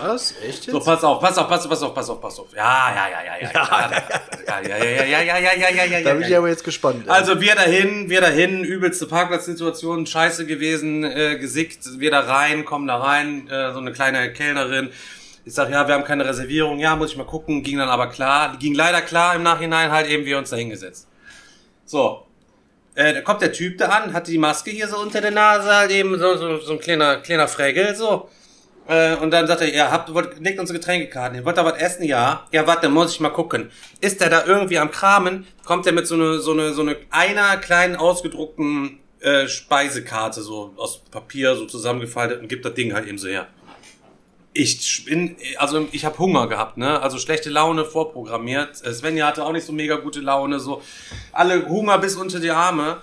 [0.00, 0.34] Was?
[0.46, 0.72] Echt jetzt?
[0.72, 2.46] So, pass auf, pass auf, pass auf, pass auf, pass auf, pass auf.
[2.54, 3.90] Ja, ja, ja, ja, ja.
[4.46, 6.48] Ja, ja, ja, ja, ja, ja, ja, ja, ja, ja, da bin ja, ich aber
[6.48, 7.08] jetzt gespannt.
[7.08, 12.86] Also wir dahin, wir dahin, übelste Parkplatzsituation, scheiße gewesen, äh, gesickt, wir da rein, kommen
[12.86, 14.90] da rein, äh, so eine kleine Kellnerin.
[15.44, 18.08] Ich sag, ja, wir haben keine Reservierung, ja, muss ich mal gucken, ging dann aber
[18.08, 21.08] klar, ging leider klar im Nachhinein halt eben wir uns da hingesetzt.
[21.86, 22.26] So.
[22.94, 25.74] Äh, da kommt der Typ da an, hat die Maske hier so unter der Nase,
[25.74, 28.28] halt eben so, so, so ein kleiner, kleiner Fregel, so.
[28.90, 31.44] Äh, und dann sagt er, ja, habt, wollt, legt unsere Getränkekarten hin.
[31.44, 32.02] Wollt ihr was essen?
[32.02, 32.48] Ja.
[32.50, 33.70] Ja, warte, muss ich mal gucken.
[34.00, 35.46] Ist der da irgendwie am Kramen?
[35.64, 40.74] Kommt der mit so eine, so eine, so eine, einer kleinen ausgedruckten äh, Speisekarte, so
[40.76, 43.46] aus Papier, so zusammengefaltet und gibt das Ding halt eben so her.
[44.54, 47.00] Ich bin, also ich habe Hunger gehabt, ne?
[47.00, 48.84] Also schlechte Laune vorprogrammiert.
[48.84, 50.82] Äh, Svenja hatte auch nicht so mega gute Laune, so
[51.30, 52.96] alle Hunger bis unter die Arme.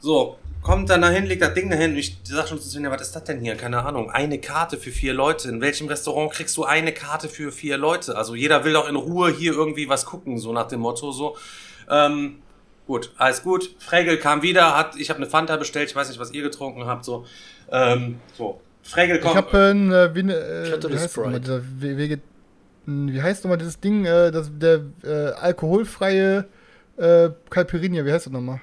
[0.00, 3.02] So, kommt dann dahin, legt das Ding dahin und ich sag schon zu Svenja, was
[3.02, 3.54] ist das denn hier?
[3.56, 4.10] Keine Ahnung.
[4.10, 5.48] Eine Karte für vier Leute.
[5.48, 8.16] In welchem Restaurant kriegst du eine Karte für vier Leute?
[8.16, 11.36] Also jeder will doch in Ruhe hier irgendwie was gucken, so nach dem Motto so.
[11.90, 12.36] Ähm,
[12.86, 13.74] gut, alles gut.
[13.78, 16.86] Fregel kam wieder, hat, ich habe eine Fanta bestellt, ich weiß nicht, was ihr getrunken
[16.86, 17.24] habt, so.
[17.70, 18.60] Ähm, so.
[18.82, 19.36] Fregel Ich kommt.
[19.36, 22.20] habe ein, äh, wie, ne, äh, Ich wie heißt nochmal dieser Wege,
[22.86, 26.46] wie heißt nochmal dieses Ding, äh, das, der äh, alkoholfreie
[26.96, 28.60] äh, Caipirinha, wie heißt das nochmal?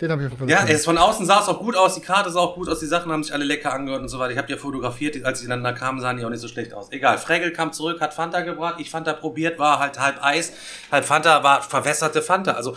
[0.00, 1.94] Den habe ich auf jeden Fall Ja, es von außen sah es auch gut aus,
[1.94, 4.18] die Karte sah auch gut aus, die Sachen haben sich alle lecker angehört und so
[4.18, 4.32] weiter.
[4.32, 6.48] Ich habe die ja fotografiert, als die dann da kamen, sahen die auch nicht so
[6.48, 6.90] schlecht aus.
[6.90, 10.52] Egal, Fregel kam zurück, hat Fanta gebracht, ich Fanta probiert, war halt halb Eis,
[10.90, 12.52] halb Fanta, war verwässerte Fanta.
[12.52, 12.76] Also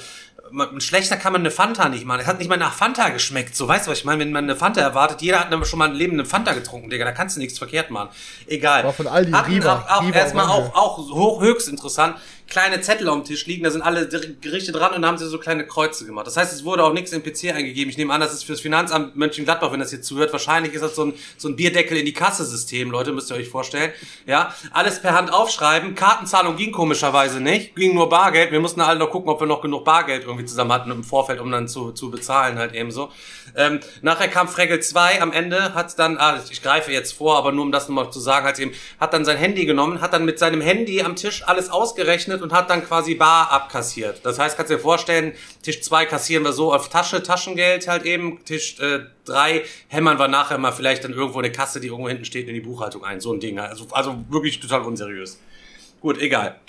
[0.80, 2.22] schlechter kann man eine Fanta nicht machen.
[2.22, 3.56] Es hat nicht mal nach Fanta geschmeckt.
[3.56, 4.20] So, weißt du, was ich meine?
[4.20, 6.90] Wenn man eine Fanta erwartet, jeder hat nämlich schon mal ein Leben eine Fanta getrunken,
[6.90, 7.06] Digga.
[7.06, 8.10] Da kannst du nichts verkehrt machen.
[8.48, 8.84] Egal.
[8.84, 12.18] War von Aldi, Hatten Riva, auch, auch erstmal auch, auch hoch, höchst interessant.
[12.48, 14.08] Kleine Zettel auf dem Tisch liegen, da sind alle
[14.42, 16.28] Gerichte dran und da haben sie so kleine Kreuze gemacht.
[16.28, 17.90] Das heißt, es wurde auch nichts im PC eingegeben.
[17.90, 20.32] Ich nehme an, das ist fürs Finanzamt Mönchengladbach, wenn das hier zuhört.
[20.34, 23.50] Wahrscheinlich ist das so ein, so ein Bierdeckel in die Kasse-System, Leute, müsst ihr euch
[23.50, 23.92] vorstellen.
[24.26, 25.96] Ja, alles per Hand aufschreiben.
[25.96, 27.76] Kartenzahlung ging komischerweise nicht.
[27.76, 28.52] Ging nur Bargeld.
[28.52, 31.40] Wir mussten alle noch gucken, ob wir noch genug Bargeld irgendwie zusammen hatten im Vorfeld,
[31.40, 33.12] um dann zu, zu bezahlen halt eben so.
[33.56, 37.52] Ähm, nachher kam Fregel 2 am Ende, hat dann, ah, ich greife jetzt vor, aber
[37.52, 40.26] nur um das nochmal zu sagen, halt eben, hat dann sein Handy genommen, hat dann
[40.26, 44.26] mit seinem Handy am Tisch alles ausgerechnet und hat dann quasi bar abkassiert.
[44.26, 48.04] Das heißt, kannst du dir vorstellen, Tisch 2 kassieren wir so auf Tasche, Taschengeld halt
[48.04, 48.78] eben, Tisch
[49.26, 52.54] 3 hämmern wir nachher mal vielleicht dann irgendwo eine Kasse, die irgendwo hinten steht, in
[52.54, 53.20] die Buchhaltung ein.
[53.20, 53.60] So ein Ding.
[53.60, 55.40] Also, also wirklich total unseriös.
[56.02, 56.60] Gut, egal.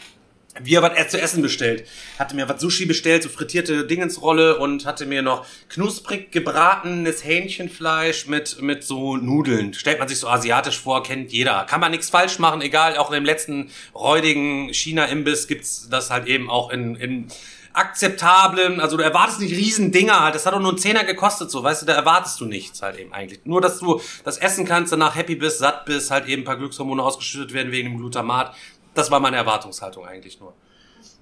[0.62, 1.86] Wir was zu essen bestellt.
[2.18, 8.26] Hatte mir was Sushi bestellt, so frittierte Dingensrolle und hatte mir noch knusprig gebratenes Hähnchenfleisch
[8.26, 9.74] mit, mit so Nudeln.
[9.74, 11.64] Stellt man sich so asiatisch vor, kennt jeder.
[11.64, 12.96] Kann man nichts falsch machen, egal.
[12.96, 17.28] Auch in dem letzten räudigen China-Imbiss gibt's das halt eben auch in, in
[17.74, 21.50] akzeptablen, also du erwartest nicht riesen Dinger halt, das hat doch nur einen Zehner gekostet,
[21.50, 23.40] so, weißt du, da erwartest du nichts halt eben eigentlich.
[23.44, 26.56] Nur, dass du das essen kannst, danach happy bist, satt bist, halt eben ein paar
[26.56, 28.54] Glückshormone ausgeschüttet werden wegen dem Glutamat.
[28.94, 30.54] Das war meine Erwartungshaltung eigentlich nur.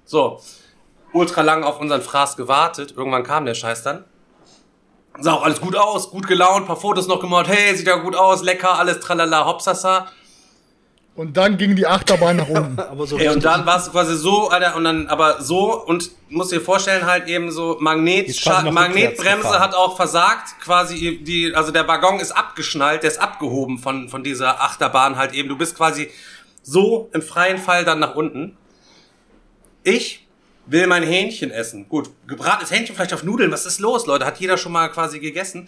[0.05, 0.39] So,
[1.13, 4.03] ultra lang auf unseren Fraß gewartet, irgendwann kam der Scheiß dann.
[5.19, 8.15] Sah auch alles gut aus, gut gelaunt, paar Fotos noch gemacht, hey, sieht ja gut
[8.15, 10.07] aus, lecker, alles tralala, hopsasa.
[11.15, 12.79] Und dann ging die Achterbahn nach unten.
[12.91, 16.09] aber so Ey, und dann war es quasi so, Alter, und dann aber so und
[16.29, 21.87] musst dir vorstellen, halt eben so Magnet, Magnetbremse hat auch versagt, quasi die, also der
[21.87, 25.49] Waggon ist abgeschnallt, der ist abgehoben von, von dieser Achterbahn halt eben.
[25.49, 26.09] Du bist quasi
[26.63, 28.57] so im freien Fall dann nach unten.
[29.83, 30.27] Ich
[30.65, 31.87] will mein Hähnchen essen.
[31.89, 34.25] Gut, gebratenes Hähnchen vielleicht auf Nudeln, was ist los, Leute?
[34.25, 35.67] Hat jeder schon mal quasi gegessen?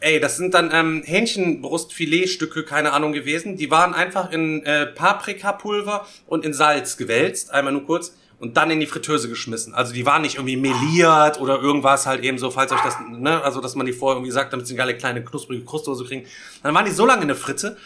[0.00, 3.56] Ey, das sind dann ähm, Hähnchenbrustfiletstücke, keine Ahnung gewesen.
[3.56, 8.72] Die waren einfach in äh, Paprikapulver und in Salz gewälzt, einmal nur kurz, und dann
[8.72, 9.72] in die Fritteuse geschmissen.
[9.72, 13.40] Also die waren nicht irgendwie meliert oder irgendwas halt eben so, falls euch das, ne,
[13.44, 16.26] also dass man die vorher irgendwie sagt, damit sie eine geile kleine knusprige Krustdose kriegen.
[16.64, 17.76] Dann waren die so lange in der Fritte,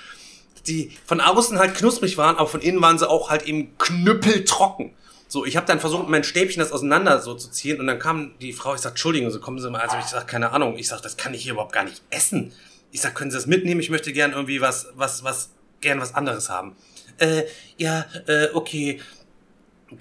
[0.69, 4.95] die von außen halt knusprig waren, aber von innen waren sie auch halt eben knüppeltrocken.
[5.29, 8.33] So, ich habe dann versucht, mein Stäbchen das auseinander so zu ziehen und dann kam
[8.41, 10.89] die Frau, ich sag, Entschuldigung, so kommen Sie mal, also ich sag, keine Ahnung, ich
[10.89, 12.53] sag, das kann ich hier überhaupt gar nicht essen.
[12.93, 13.81] Ich sag, können Sie das mitnehmen?
[13.81, 15.51] Ich möchte gern irgendwie was, was, was,
[15.81, 16.77] gern was anderes haben.
[17.19, 17.43] Äh,
[17.77, 19.01] ja, äh, okay.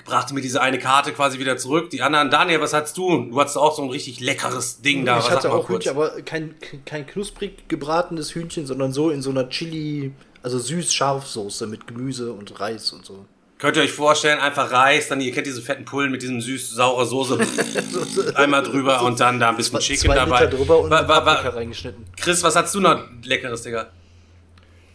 [0.03, 1.91] Brachte mir diese eine Karte quasi wieder zurück.
[1.91, 3.29] Die anderen, Daniel, was hattest du?
[3.29, 5.19] Du hattest auch so ein richtig leckeres Ding da.
[5.19, 9.29] ich was hatte auch Hühnchen, aber kein, kein knusprig gebratenes Hühnchen, sondern so in so
[9.29, 10.11] einer Chili,
[10.45, 13.25] also süß-scharf-Soße mit Gemüse und Reis und so.
[13.57, 17.05] Könnt ihr euch vorstellen, einfach Reis, dann ihr kennt diese fetten Pullen mit diesem süß-saure
[17.05, 17.39] Soße
[18.35, 20.43] einmal drüber und dann da ein bisschen Chicken Zwei dabei.
[20.45, 22.05] Liter drüber und Wa- wa- Paprika wa- reingeschnitten.
[22.19, 23.87] Chris, was hast du noch leckeres, Digga?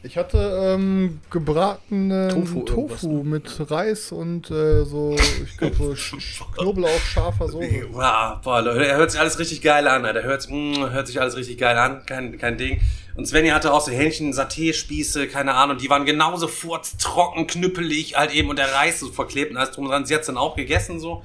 [0.03, 5.95] Ich hatte ähm, gebratenen Tofu Tofu, irgendwas, mit Reis und äh, so, ich glaube, so
[6.57, 7.89] Knoblauch, scharfer Soße.
[7.93, 10.23] Wow, boah, Leute, er hört sich alles richtig geil an, Alter.
[10.23, 12.81] Hört, mm, hört sich alles richtig geil an, kein, kein Ding.
[13.14, 18.33] Und Svenja hatte auch so Hähnchen, Saté-Spieße, keine Ahnung, die waren genauso furztrocken, knüppelig halt
[18.33, 20.07] eben und der Reis so verklebt und alles drum dran.
[20.07, 21.25] Sie hat's dann auch gegessen so.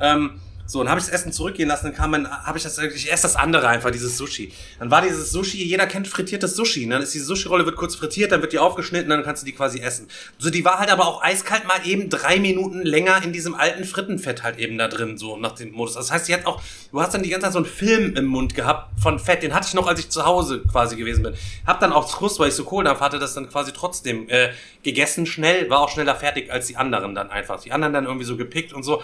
[0.00, 2.76] Ähm, so, dann habe ich das Essen zurückgehen lassen, dann kam man, habe ich das,
[2.76, 4.52] ich esse das andere einfach, dieses Sushi.
[4.78, 6.96] Dann war dieses Sushi, jeder kennt frittiertes Sushi, ne?
[6.96, 9.52] dann ist die Sushi-Rolle, wird kurz frittiert, dann wird die aufgeschnitten, dann kannst du die
[9.52, 10.08] quasi essen.
[10.36, 13.84] So, die war halt aber auch eiskalt mal eben drei Minuten länger in diesem alten
[13.84, 15.94] Frittenfett halt eben da drin, so nach dem Modus.
[15.94, 16.60] Das heißt, sie hat auch,
[16.92, 19.54] du hast dann die ganze Zeit so einen Film im Mund gehabt von Fett, den
[19.54, 21.32] hatte ich noch, als ich zu Hause quasi gewesen bin.
[21.66, 24.50] Hab dann auch Frust, weil ich so Kohlendampf hatte, das dann quasi trotzdem äh,
[24.82, 27.58] gegessen, schnell, war auch schneller fertig als die anderen dann einfach.
[27.62, 29.02] Die anderen dann irgendwie so gepickt und so.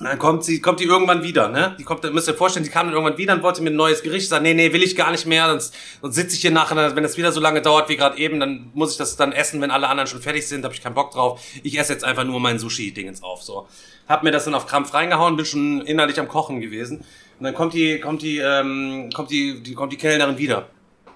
[0.00, 1.76] Und dann kommt sie, kommt die irgendwann wieder, ne?
[1.78, 4.02] Die kommt, müsst ihr vorstellen, die kam dann irgendwann wieder und wollte mir ein neues
[4.02, 6.96] Gericht sagen, nee, nee, will ich gar nicht mehr, sonst, sonst sitze ich hier nachher,
[6.96, 9.60] wenn das wieder so lange dauert wie gerade eben, dann muss ich das dann essen,
[9.60, 11.40] wenn alle anderen schon fertig sind, habe ich keinen Bock drauf.
[11.62, 13.68] Ich esse jetzt einfach nur mein Sushi-Dingens auf, so.
[14.08, 17.04] Hab mir das dann auf Krampf reingehauen, bin schon innerlich am Kochen gewesen.
[17.38, 20.68] Und dann kommt die, kommt die, ähm, kommt die, die, kommt die Kellnerin wieder.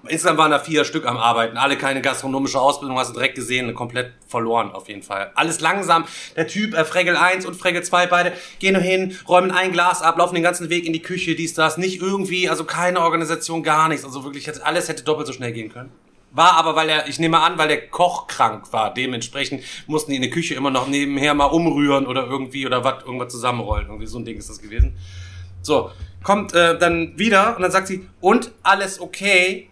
[0.09, 3.75] Insgesamt waren da vier Stück am Arbeiten, alle keine gastronomische Ausbildung, hast du direkt gesehen,
[3.75, 5.31] komplett verloren auf jeden Fall.
[5.35, 6.05] Alles langsam.
[6.37, 10.03] Der Typ, äh, Fregel 1 und Fregel 2, beide gehen nur hin, räumen ein Glas
[10.03, 11.77] ab, laufen den ganzen Weg in die Küche, dies, das.
[11.77, 14.05] Nicht irgendwie, also keine Organisation, gar nichts.
[14.05, 15.93] Also wirklich, alles hätte doppelt so schnell gehen können.
[16.31, 18.93] War aber, weil er, ich nehme an, weil der Koch krank war.
[18.93, 23.03] Dementsprechend mussten die in der Küche immer noch nebenher mal umrühren oder irgendwie oder was,
[23.05, 23.87] irgendwas zusammenrollen.
[23.87, 24.97] Irgendwie so ein Ding ist das gewesen.
[25.63, 25.91] So,
[26.23, 29.68] kommt äh, dann wieder und dann sagt sie, und alles okay?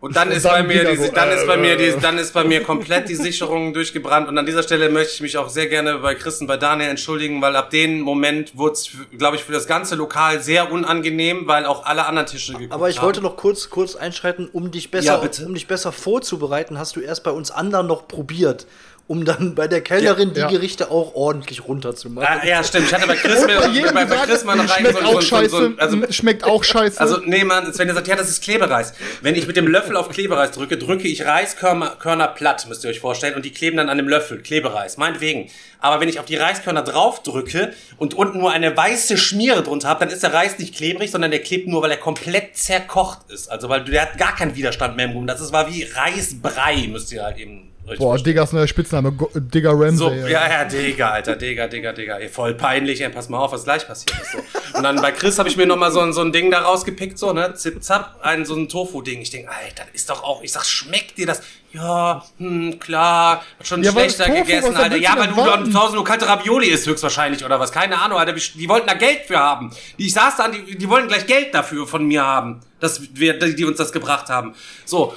[0.00, 2.32] Und dann Und ist dann bei mir, so, dann ist bei mir, die, dann ist
[2.32, 4.28] bei mir komplett die Sicherung durchgebrannt.
[4.28, 6.88] Und an dieser Stelle möchte ich mich auch sehr gerne bei Chris und bei Daniel
[6.90, 11.48] entschuldigen, weil ab dem Moment wurde es, glaube ich, für das ganze Lokal sehr unangenehm,
[11.48, 13.06] weil auch alle anderen Tische geguckt Aber ich haben.
[13.06, 15.44] wollte noch kurz, kurz einschreiten, um dich besser, Ja, bitte.
[15.46, 18.66] um dich besser vorzubereiten, hast du erst bei uns anderen noch probiert,
[19.08, 20.48] um dann bei der Kellnerin die Ja.
[20.48, 22.28] Gerichte auch ordentlich runterzumachen.
[22.28, 22.88] Ah, ja, stimmt.
[22.88, 23.58] Ich hatte bei Chris, mir,
[23.92, 27.00] bei Chris mal noch rein schmeckt so, auch so, scheiße, so, also schmeckt auch scheiße.
[27.00, 28.92] Also, nee, man, Sven sagt, ja, das ist Klebereis.
[29.22, 32.90] Wenn ich mit dem Löffel auf Klebereis drücke, drücke ich Reiskörner Körner platt, müsst ihr
[32.90, 35.50] euch vorstellen, und die kleben dann an dem Löffel, Klebereis, meinetwegen.
[35.80, 39.88] Aber wenn ich auf die Reiskörner drauf drücke und unten nur eine weiße Schmiere drunter
[39.88, 43.30] habe, dann ist der Reis nicht klebrig, sondern der klebt nur, weil er komplett zerkocht
[43.30, 43.50] ist.
[43.50, 45.30] Also, weil der hat gar keinen Widerstand mehr im Mund.
[45.30, 48.16] Das ist, war wie Reisbrei, müsst ihr halt eben euch Boah.
[48.18, 49.96] Diggas neuer Spitzname, Go Digga Ramsey.
[49.96, 52.18] So, ja, ja, Digga, Alter, Digga, Digga, Digga.
[52.18, 54.32] Ey, voll peinlich, ey, pass mal auf, was gleich passiert ist.
[54.32, 54.38] So.
[54.76, 57.18] Und dann bei Chris habe ich mir nochmal so, ein- so ein Ding da rausgepickt,
[57.18, 59.20] so, ne, zip, zap, ein, so ein Tofu-Ding.
[59.20, 61.40] Ich denk, Alter, ist doch auch, ich sag, schmeckt dir das?
[61.72, 64.96] Ja, hm, klar, hat schon Ja, schlechter Tofu, gegessen, Alter.
[64.96, 67.72] Ja, weil du dann zu Hause nur kalte Ravioli isst, höchstwahrscheinlich, oder was?
[67.72, 68.32] Keine Ahnung, Alter.
[68.32, 69.70] Die, wollten da Geld für haben.
[69.98, 73.64] Ich saß da, die, die wollten gleich Geld dafür von mir haben, dass wir, die
[73.66, 74.54] uns das gebracht haben.
[74.86, 75.14] So,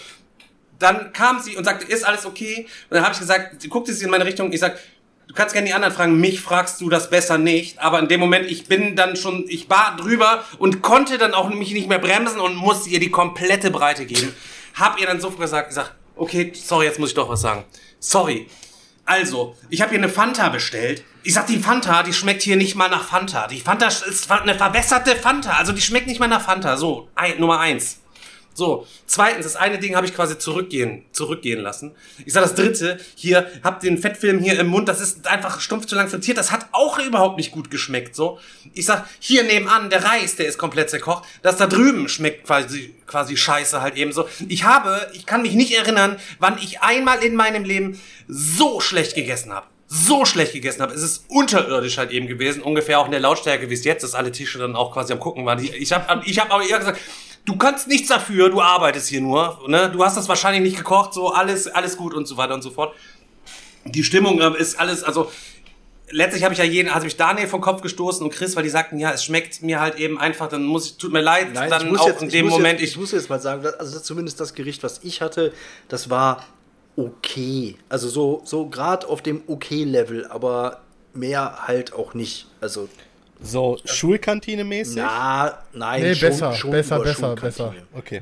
[0.81, 2.67] dann kam sie und sagte, ist alles okay?
[2.89, 4.77] Und dann habe ich gesagt, guckte sie in meine Richtung, ich sag,
[5.27, 7.79] du kannst gerne die anderen fragen, mich fragst du das besser nicht.
[7.79, 11.49] Aber in dem Moment, ich bin dann schon, ich war drüber und konnte dann auch
[11.49, 14.33] mich nicht mehr bremsen und musste ihr die komplette Breite geben.
[14.75, 17.63] Hab ihr dann so gesagt, ich sag, okay, sorry, jetzt muss ich doch was sagen.
[17.99, 18.47] Sorry.
[19.05, 21.03] Also, ich habe hier eine Fanta bestellt.
[21.23, 23.47] Ich sag, die Fanta, die schmeckt hier nicht mal nach Fanta.
[23.47, 25.51] Die Fanta ist eine verbesserte Fanta.
[25.51, 26.77] Also, die schmeckt nicht mal nach Fanta.
[26.77, 28.00] So, Nummer eins.
[28.53, 31.95] So, zweitens, das eine Ding habe ich quasi zurückgehen, zurückgehen lassen.
[32.25, 35.85] Ich sag das dritte, hier, hab den Fettfilm hier im Mund, das ist einfach stumpf
[35.85, 38.39] zu lang frittiert, das hat auch überhaupt nicht gut geschmeckt, so.
[38.73, 42.93] Ich sag, hier nebenan, der Reis, der ist komplett zerkocht, das da drüben schmeckt quasi,
[43.07, 44.27] quasi scheiße halt eben so.
[44.49, 49.15] Ich habe, ich kann mich nicht erinnern, wann ich einmal in meinem Leben so schlecht
[49.15, 50.93] gegessen habe so schlecht gegessen habe.
[50.93, 54.15] Es ist unterirdisch halt eben gewesen, ungefähr auch in der Lautstärke, wie es jetzt ist,
[54.15, 55.61] alle Tische dann auch quasi am gucken waren.
[55.61, 57.01] Ich habe ich hab aber eher gesagt,
[57.43, 59.89] du kannst nichts dafür, du arbeitest hier nur, ne?
[59.91, 62.69] Du hast das wahrscheinlich nicht gekocht, so alles alles gut und so weiter und so
[62.71, 62.95] fort.
[63.83, 65.29] Die Stimmung ähm, ist alles, also
[66.09, 68.69] letztlich habe ich ja jeden, also ich Daniel vom Kopf gestoßen und Chris, weil die
[68.69, 71.69] sagten, ja, es schmeckt mir halt eben einfach, dann muss ich, tut mir leid, Nein,
[71.69, 73.67] dann ich muss auch jetzt, in ich dem Moment, jetzt, ich muss jetzt mal sagen,
[73.77, 75.51] also zumindest das Gericht, was ich hatte,
[75.89, 76.45] das war
[76.95, 77.75] okay.
[77.89, 80.81] Also so, so gerade auf dem okay-Level, aber
[81.13, 82.47] mehr halt auch nicht.
[82.61, 82.87] Also,
[83.41, 84.97] So Schulkantine mäßig?
[84.97, 87.73] na, nein, Nee, schon, besser, schon besser, über besser, besser.
[87.93, 88.21] Okay.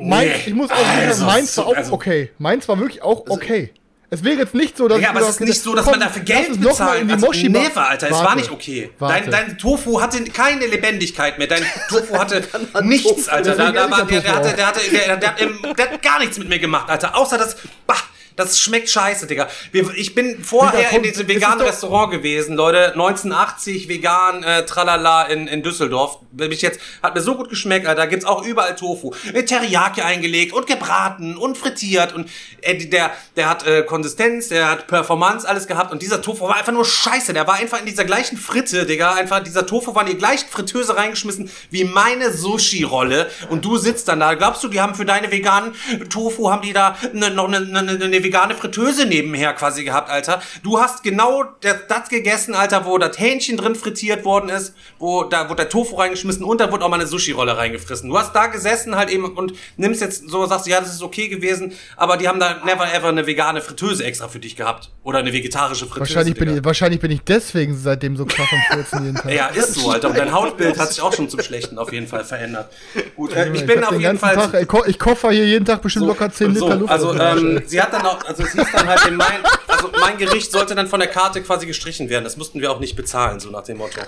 [0.00, 0.42] Meins, Nee.
[0.46, 2.30] ich muss auch sagen, Also, meins war auch also- okay.
[2.38, 3.72] Meins war wirklich auch okay.
[4.08, 6.08] Es wäre jetzt nicht so, dass Ja, aber es ist nicht so, dass hätte, man
[6.08, 7.00] komm, dafür Geld bezahlt.
[7.02, 8.90] in die Also, Moshi Never, Alter, es war nicht okay.
[9.00, 11.48] Dein, dein Tofu hatte keine Lebendigkeit mehr.
[11.48, 13.56] Dein Tofu hatte hat nichts, Alter.
[13.56, 14.54] Da, da war, der, der, Tofu hatte, auch.
[14.54, 17.16] der, hatte, der, der, hat, der hat gar nichts mit mir gemacht, Alter.
[17.16, 17.96] Außer das, bah,
[18.36, 19.48] Das schmeckt scheiße, Digga.
[19.72, 22.92] Wir, ich bin vorher Digga, komm, in diesem veganen Restaurant gewesen, Leute.
[22.92, 26.18] 1980 vegan, äh, tralala in, in Düsseldorf.
[26.32, 28.02] Mich jetzt, hat mir so gut geschmeckt, Alter.
[28.02, 29.14] Da gibt's auch überall Tofu.
[29.32, 32.12] Mit Teriyaki eingelegt und gebraten und frittiert.
[32.12, 32.28] Und
[32.60, 35.90] äh, der, der hat äh, Konsistenz, der hat Performance, alles gehabt.
[35.90, 37.32] Und dieser Tofu war einfach nur scheiße.
[37.32, 39.14] Der war einfach in dieser gleichen Fritte, Digga.
[39.14, 43.30] Einfach, dieser Tofu war in die gleichen Fritteuse reingeschmissen wie meine Sushi-Rolle.
[43.48, 44.34] Und du sitzt dann da.
[44.34, 45.74] Glaubst du, die haben für deine veganen
[46.10, 50.10] Tofu, haben die da ne, noch eine ne, ne, ne vegane Fritteuse nebenher quasi gehabt,
[50.10, 50.42] Alter?
[50.62, 55.24] Du hast genau das, das gegessen, Alter, wo das Hähnchen drin frittiert worden ist, wo
[55.24, 58.08] da wurde der Tofu reingeschmissen und da wurde auch mal eine Sushi-Rolle reingefressen.
[58.10, 61.28] Du hast da gesessen halt eben und nimmst jetzt so, sagst, ja, das ist okay
[61.28, 64.90] gewesen, aber die haben da never ever eine vegane Fritteuse extra für dich gehabt.
[65.02, 66.14] Oder eine vegetarische Fritteuse.
[66.14, 69.32] Wahrscheinlich bin, ich, wahrscheinlich bin ich deswegen seitdem so krass am Furzen jeden Tag.
[69.32, 70.08] Ja, ist so, Alter.
[70.08, 72.72] Und dein Hautbild hat sich auch schon zum Schlechten auf jeden Fall verändert.
[73.14, 74.34] Gut, äh, ich Ich bin auf den jeden Fall.
[74.34, 76.92] Tag, ich, ko ich koffer hier jeden Tag bestimmt locker 10 Liter so, Luft.
[76.92, 80.16] Also, ähm, sie hat dann auch, also es hieß dann halt, in mein, also mein
[80.18, 82.24] Gericht sollte dann von der Karte quasi gestrichen werden.
[82.24, 84.00] Das mussten wir auch nicht bezahlen, so nach dem Motto.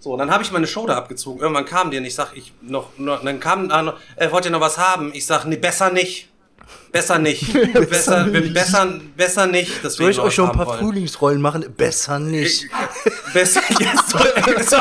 [0.00, 1.40] So, und dann habe ich meine Show da abgezogen.
[1.40, 4.44] Irgendwann kam die und ich sag, ich noch, noch dann kam, äh, noch, äh, wollt
[4.44, 5.10] ihr noch was haben?
[5.12, 6.28] Ich sag, nee, besser nicht.
[6.92, 7.52] Besser nicht.
[7.90, 8.54] besser, nicht.
[8.54, 9.72] besser, besser nicht.
[9.82, 10.78] Deswegen Soll ich euch schon ein paar wollen.
[10.78, 11.64] Frühlingsrollen machen?
[11.76, 12.66] Besser nicht.
[13.32, 14.10] Besser jetzt.
[14.70, 14.78] So,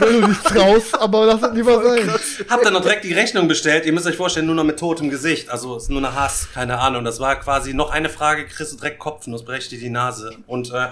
[0.00, 2.10] Wenn du dich traust, aber lass es lieber sein.
[2.48, 3.86] Hab dann noch direkt die Rechnung bestellt.
[3.86, 5.50] Ihr müsst euch vorstellen, nur noch mit totem Gesicht.
[5.50, 7.04] Also ist nur eine Hass, keine Ahnung.
[7.04, 10.34] Das war quasi noch eine Frage, kriegst du direkt Kopfnuss, brech dir die Nase.
[10.46, 10.88] Und äh,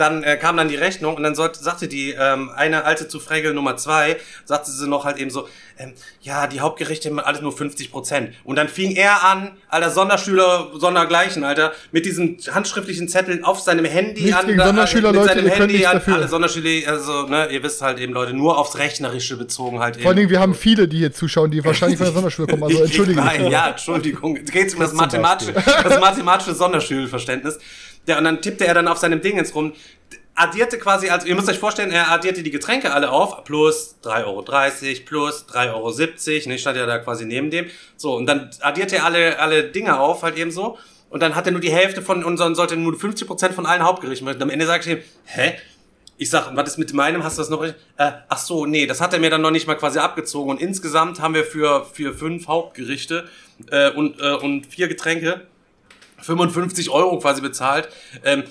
[0.00, 3.54] dann äh, kam dann die Rechnung und dann sollte, sagte die ähm, eine alte Zufregel
[3.54, 7.56] Nummer zwei, sagte sie noch halt eben so, ähm, ja, die Hauptgerichte haben alles nur
[7.56, 8.34] 50 Prozent.
[8.44, 13.84] Und dann fing er an, alter Sonderschüler, Sondergleichen, Alter, mit diesen handschriftlichen Zetteln auf seinem
[13.84, 17.48] Handy Nichts an, gegen da- Sonderschüler, mit Leute, seinem Handy an alle Sonderschüler, also ne,
[17.50, 20.02] ihr wisst halt eben Leute, nur aufs Rechnerische bezogen halt eben.
[20.02, 22.62] Vor allen Dingen, wir haben viele, die hier zuschauen, die wahrscheinlich von der Sonderschule kommen.
[22.64, 23.16] Also mich.
[23.16, 24.36] Nein, ja, Entschuldigung.
[24.36, 27.58] Es geht um das mathematische, das mathematische Sonderschulverständnis.
[28.06, 29.72] Der, und dann tippte er dann auf seinem Ding ins rum,
[30.34, 34.24] addierte quasi, also ihr müsst euch vorstellen, er addierte die Getränke alle auf, plus 3,30
[34.26, 34.42] Euro,
[35.04, 37.66] plus 3,70 Euro, ne, stand ja da quasi neben dem.
[37.96, 40.78] So, und dann addierte er alle, alle Dinge auf, halt eben so.
[41.10, 44.26] Und dann hat er nur die Hälfte von unseren, sollte nur 50% von allen Hauptgerichten.
[44.28, 45.54] Und am Ende sag ich ihm, hä?
[46.16, 47.24] Ich sag, was ist mit meinem?
[47.24, 47.64] Hast du das noch?
[47.64, 50.50] Äh, ach so, nee, das hat er mir dann noch nicht mal quasi abgezogen.
[50.50, 53.28] Und insgesamt haben wir für, für fünf Hauptgerichte
[53.70, 55.46] äh, und, äh, und vier Getränke
[56.22, 57.88] 55 Euro quasi bezahlt.
[58.24, 58.44] Ähm,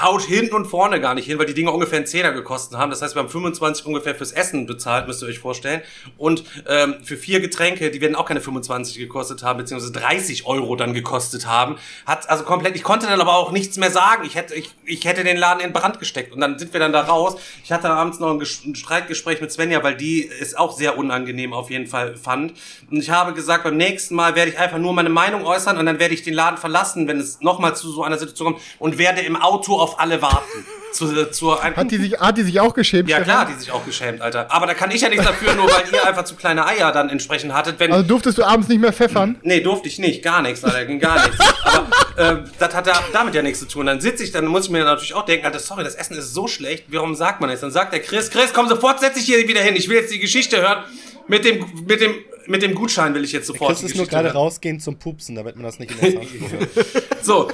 [0.00, 2.90] haut hinten und vorne gar nicht hin, weil die Dinge ungefähr einen Zehner gekostet haben.
[2.90, 5.80] Das heißt, wir haben 25 ungefähr fürs Essen bezahlt, müsst ihr euch vorstellen.
[6.16, 10.76] Und ähm, für vier Getränke, die werden auch keine 25 gekostet haben, beziehungsweise 30 Euro
[10.76, 11.76] dann gekostet haben.
[12.06, 14.24] Hat also komplett, ich konnte dann aber auch nichts mehr sagen.
[14.26, 16.32] Ich hätte, ich, ich hätte den Laden in Brand gesteckt.
[16.32, 17.36] Und dann sind wir dann da raus.
[17.64, 21.52] Ich hatte abends noch ein, ein Streitgespräch mit Svenja, weil die es auch sehr unangenehm
[21.52, 22.52] auf jeden Fall fand.
[22.90, 25.86] Und ich habe gesagt, beim nächsten Mal werde ich einfach nur meine Meinung äußern und
[25.86, 28.98] dann werde ich den Laden verlassen, wenn es nochmal zu so einer Situation kommt und
[28.98, 30.66] werde im Auto auf alle warten.
[30.90, 33.10] Zu, zur Hat die, sich, hat die sich auch geschämt?
[33.10, 34.50] ja klar, die sich auch geschämt, Alter.
[34.50, 37.10] Aber da kann ich ja nichts dafür, nur weil ihr einfach zu kleine Eier dann
[37.10, 37.78] entsprechend hattet.
[37.78, 39.36] Wenn, Also durftest du abends nicht mehr pfeffern?
[39.42, 41.38] Nee, durfte ich nicht, gar nichts, Alter, gar nichts.
[41.62, 43.84] Aber äh, das hat da, damit ja nichts zu tun.
[43.84, 46.32] Dann sitze ich, dann muss ich mir natürlich auch denken, Alter, sorry, das Essen ist
[46.32, 47.60] so schlecht, warum sagt man das?
[47.60, 50.10] Dann sagt der Chris, Chris, komm sofort, setz dich hier wieder hin, ich will jetzt
[50.12, 50.84] die Geschichte hören.
[51.28, 52.14] Mit dem, mit dem,
[52.48, 55.56] mit dem Gutschein will ich jetzt sofort die ist nur gerade rausgehen zum Pupsen, damit
[55.56, 56.20] man das nicht in der.
[57.22, 57.48] So,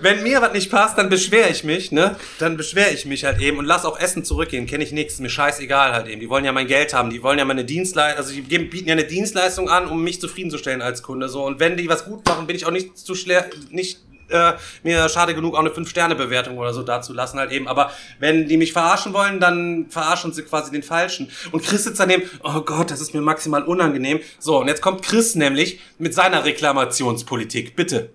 [0.00, 2.16] wenn mir was nicht passt, dann beschwere ich mich, ne?
[2.38, 4.66] Dann beschwere ich mich halt eben und lass auch Essen zurückgehen.
[4.66, 6.20] Kenne ich nichts, mir scheißegal halt eben.
[6.20, 8.92] Die wollen ja mein Geld haben, die wollen ja meine Dienstleistung, also die bieten ja
[8.92, 11.28] eine Dienstleistung an, um mich zufriedenzustellen als Kunde.
[11.28, 14.52] So und wenn die was gut machen, bin ich auch nicht zu schwer, nicht äh,
[14.82, 17.68] mir schade genug, auch eine 5-Sterne-Bewertung oder so dazulassen halt eben.
[17.68, 21.30] Aber wenn die mich verarschen wollen, dann verarschen sie quasi den Falschen.
[21.52, 24.20] Und Chris sitzt daneben, oh Gott, das ist mir maximal unangenehm.
[24.38, 27.76] So, und jetzt kommt Chris nämlich mit seiner Reklamationspolitik.
[27.76, 28.10] Bitte.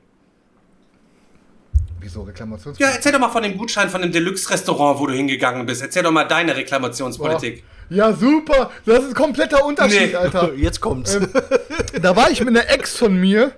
[2.00, 2.80] Wieso Reklamations?
[2.80, 5.82] Ja, erzähl doch mal von dem Gutschein von dem Deluxe-Restaurant, wo du hingegangen bist.
[5.84, 7.64] Erzähl doch mal deine Reklamationspolitik.
[7.92, 8.72] Ja, super.
[8.86, 10.16] Das ist ein kompletter Unterschied, Nee.
[10.16, 10.54] Alter.
[10.58, 11.16] Jetzt kommt's.
[11.16, 11.28] Ähm,
[12.02, 13.52] da war ich mit einer Ex von mir.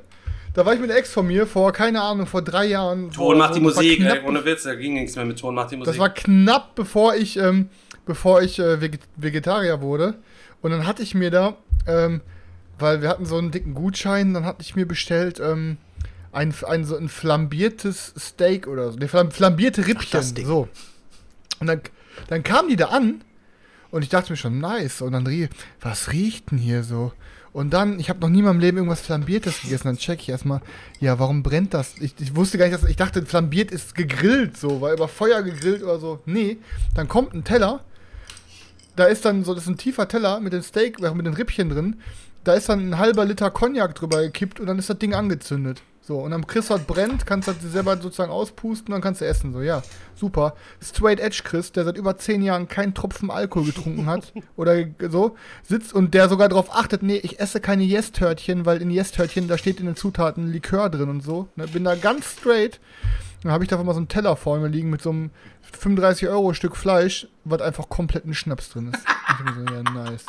[0.53, 3.11] Da war ich mit einer Ex von mir vor, keine Ahnung, vor drei Jahren.
[3.11, 5.71] Ton macht die Musik, knapp ey, ohne Witz, da ging nichts mehr mit Ton macht
[5.71, 5.91] die Musik.
[5.91, 7.69] Das war knapp, bevor ich, ähm,
[8.05, 10.15] bevor ich äh, Veget Vegetarier wurde.
[10.61, 12.21] Und dann hatte ich mir da, ähm,
[12.77, 15.77] weil wir hatten so einen dicken Gutschein, dann hatte ich mir bestellt ähm,
[16.31, 18.97] ein, ein, so ein flambiertes Steak oder so.
[18.97, 20.11] Ne, flam flambierte Rippchen.
[20.11, 20.45] das Ding.
[20.45, 20.67] so.
[21.59, 21.81] Und dann,
[22.27, 23.23] dann kam die da an
[23.89, 25.01] und ich dachte mir schon, nice.
[25.01, 25.49] Und dann riech,
[25.81, 27.11] was riecht denn hier so?
[27.53, 29.87] Und dann, ich habe noch nie in meinem Leben irgendwas Flambiertes gegessen.
[29.87, 30.61] Dann check ich erstmal,
[30.99, 31.95] ja, warum brennt das?
[31.99, 35.43] Ich, ich wusste gar nicht, dass ich dachte, flambiert ist gegrillt, so, weil über Feuer
[35.43, 36.19] gegrillt oder so.
[36.25, 36.57] Nee,
[36.95, 37.81] dann kommt ein Teller.
[38.95, 41.35] Da ist dann so, das ist ein tiefer Teller mit dem Steak, äh, mit den
[41.35, 42.01] Rippchen drin.
[42.43, 45.81] Da ist dann ein halber Liter Cognac drüber gekippt und dann ist das Ding angezündet.
[46.05, 49.53] So, und kriegst du halt brennt, kannst halt selber sozusagen auspusten, dann kannst du essen.
[49.53, 49.81] So, ja,
[50.15, 50.53] super.
[50.81, 55.37] Straight Edge Chris, der seit über zehn Jahren keinen Tropfen Alkohol getrunken hat oder so,
[55.63, 59.57] sitzt und der sogar darauf achtet, nee, ich esse keine Yes-Törtchen, weil in Yes-Törtchen, da
[59.57, 61.47] steht in den Zutaten Likör drin und so.
[61.55, 62.81] Ne, bin da ganz straight.
[63.41, 65.29] Dann habe ich da mal so einen Teller vor mir liegen mit so einem
[65.71, 69.05] 35 Euro Stück Fleisch, was einfach komplett ein Schnaps drin ist.
[69.29, 70.25] Ich bin so, ja, nice.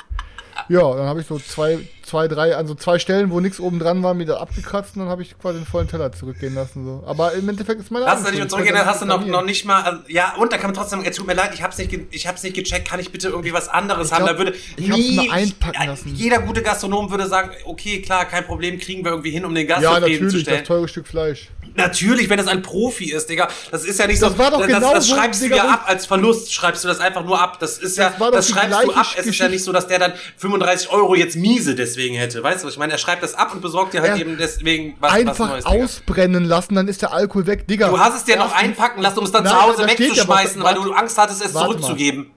[0.68, 4.02] Ja, dann habe ich so zwei, zwei, drei, also zwei Stellen, wo nichts oben dran
[4.02, 6.84] war, mir da abgekratzt und dann habe ich quasi den vollen Teller zurückgehen lassen.
[6.84, 7.04] So.
[7.06, 9.30] Aber im Endeffekt ist meine Hast du nicht mehr zurückgehen, dann hast du noch, nicht
[9.30, 11.62] noch nicht mal, also, ja, und da kann man trotzdem, es tut mir leid, ich
[11.62, 14.24] hab's nicht, ge- ich hab's nicht gecheckt, kann ich bitte irgendwie was anderes Ich haben?
[14.24, 16.14] glaub, da würde ich nie- einpacken lassen.
[16.14, 19.66] Jeder gute Gastronom würde sagen, okay, klar, kein Problem, kriegen wir irgendwie hin, um den
[19.66, 21.48] Gast Ja, natürlich, das teure Stück Fleisch.
[21.76, 23.48] Natürlich, wenn es ein Profi ist, Digga.
[23.72, 24.38] Das ist ja nicht Das so.
[24.38, 26.88] war doch das, genau das so, schreibst Digga, du ja ab als Verlust, schreibst du
[26.88, 27.58] das einfach nur ab.
[27.58, 29.06] Das ist Das ja, das schreibst du ab.
[29.16, 32.42] Es ist ja nicht so, dass der dann 35 Euro jetzt miese deswegen hätte.
[32.42, 32.92] Weißt du, was ich meine?
[32.92, 34.18] Er schreibt das ab und besorgt dir halt Ja.
[34.20, 35.64] eben deswegen was, was Einfach Neues.
[35.64, 35.84] Digga.
[35.84, 37.66] ausbrennen lassen, dann ist der Alkohol weg.
[37.66, 37.88] Digga.
[37.88, 39.98] Du hast es dir noch einpacken lassen, um es dann Nein, zu Hause da steht
[40.00, 41.72] ja was- wegzuschmeißen, weil du Angst hattest, es warte mal.
[41.80, 42.30] zurückzugeben.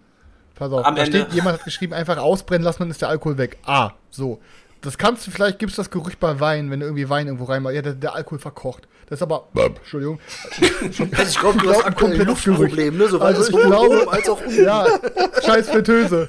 [0.56, 1.19] Pass auf, am da Ende.
[1.19, 3.58] steht, jemand hat geschrieben, einfach ausbrennen lassen, dann ist der Alkohol weg.
[3.67, 4.39] Ah, so.
[4.82, 7.76] Das kannst du, vielleicht gibt's das Gerücht bei Wein, wenn du irgendwie Wein irgendwo reinmachst.
[7.76, 8.88] Ja, der, der Alkohol verkocht.
[9.10, 10.20] Das ist aber, Entschuldigung.
[10.60, 13.08] Also ich glaube, du glaub, hast ein aktuell ein komplettes Luftproblem, ne?
[13.08, 14.63] Sowohl Also als ich glaube- als auch unten.
[14.63, 14.86] Ja,
[15.46, 16.28] scheiß Fritteuse.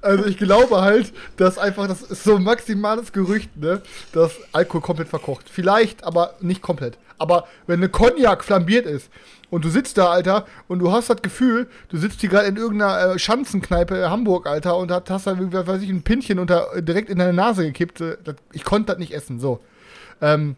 [0.00, 4.80] Also ich glaube halt, dass einfach, das ist so ein maximales Gerücht, ne, dass Alkohol
[4.82, 5.46] komplett verkocht.
[5.50, 6.96] Vielleicht, aber nicht komplett.
[7.22, 9.10] Aber wenn eine Cognac flambiert ist
[9.50, 12.56] und du sitzt da, Alter, und du hast das Gefühl, du sitzt hier gerade in
[12.56, 16.68] irgendeiner äh, Schanzenkneipe in Hamburg, Alter, und hast, hast da, weiß ich, ein Pinchen unter,
[16.82, 18.00] direkt in deine Nase gekippt.
[18.00, 19.60] äh, Das, ich konnte das nicht essen, so.
[20.20, 20.56] Ähm,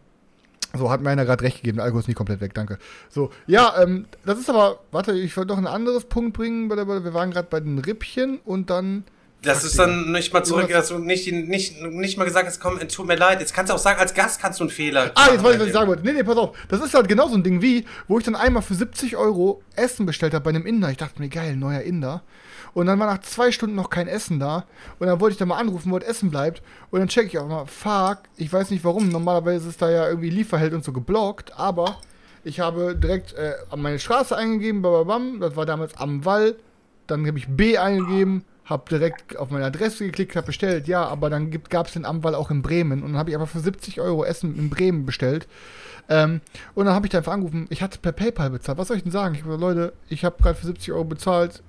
[0.76, 2.78] so, hat mir einer gerade recht gegeben, der Alkohol ist nicht komplett weg, danke.
[3.08, 7.14] So, ja, ähm, das ist aber, warte, ich wollte noch ein anderes Punkt bringen, wir
[7.14, 9.04] waren gerade bei den Rippchen und dann,
[9.44, 12.78] Das ist dann nicht mal zurück, dass du nicht, nicht, nicht mal gesagt hast, komm,
[12.78, 13.40] es tut mir leid.
[13.40, 15.60] Jetzt kannst du auch sagen, als Gast kannst du einen Fehler ah, jetzt weiß ich,
[15.60, 16.04] was ich sagen wollte.
[16.04, 18.34] Nee, nee, pass auf, das ist halt genau so ein Ding wie, wo ich dann
[18.34, 20.90] einmal für 70 Euro Essen bestellt habe bei einem Inder.
[20.90, 22.22] Ich dachte mir, geil, neuer Inder.
[22.74, 24.66] Und dann war nach zwei Stunden noch kein Essen da.
[24.98, 26.60] Und dann wollte ich da mal anrufen, wo das Essen bleibt.
[26.90, 29.08] Und dann check ich auch mal, fuck, ich weiß nicht warum.
[29.08, 31.56] Normalerweise ist da ja irgendwie Lieferheld und so geblockt.
[31.56, 31.98] Aber
[32.42, 35.38] ich habe direkt äh, an meine Straße eingegeben, bababam.
[35.40, 36.56] Das war damals am Wall.
[37.06, 40.88] Dann habe ich B eingegeben, habe direkt auf meine Adresse geklickt, habe bestellt.
[40.88, 43.02] Ja, aber dann gab es den Amwall auch in Bremen.
[43.02, 45.46] Und dann habe ich aber für 70 Euro Essen in Bremen bestellt.
[46.08, 46.40] Ähm,
[46.74, 48.78] und dann habe ich da einfach angerufen, ich hatte per PayPal bezahlt.
[48.78, 49.34] Was soll ich denn sagen?
[49.34, 51.62] Ich habe gesagt, Leute, ich habe gerade für 70 Euro bezahlt.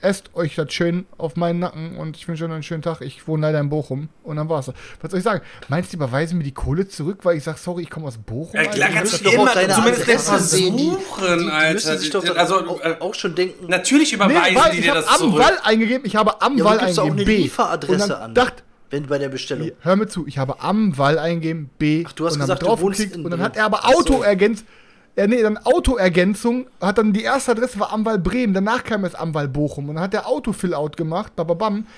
[0.00, 3.00] Esst euch das schön auf meinen Nacken und ich wünsche euch noch einen schönen Tag.
[3.00, 4.08] Ich wohne leider in Bochum.
[4.22, 4.70] Und dann war's.
[5.00, 5.42] Was soll ich sagen?
[5.68, 8.16] Meinst du, die überweisen mir die Kohle zurück, weil ich sage, sorry, ich komme aus
[8.18, 8.50] Bochum?
[8.54, 10.76] Ja, klar, kannst Das du immer zumindest die- versuchen,
[11.38, 11.98] Die, die Alter.
[11.98, 13.66] sich doch also, auch, äh, auch schon denken.
[13.68, 15.42] natürlich Nee, überweisen weil die ich dir habe das am zurück.
[15.44, 17.42] Wall eingegeben, ich habe am Ja, Wall aber du auch eingegeben, eine B.
[17.42, 18.34] Lieferadresse an.
[18.34, 19.70] Dacht, Wenn bei der Bestellung.
[19.80, 22.04] hör mir zu, ich habe am Wall eingegeben, B.
[22.06, 23.64] Ach, du hast und dann gesagt, du drauf wohnst geklickt in und dann hat er
[23.64, 23.98] aber Ach so.
[23.98, 24.64] Auto ergänzt.
[25.18, 29.16] Ja, nee, dann Autoergänzung, hat dann die erste Adresse war Amwal Bremen, danach kam es
[29.16, 31.88] Amwal Bochum und dann hat der Auto-Fill-Out gemacht, bababam.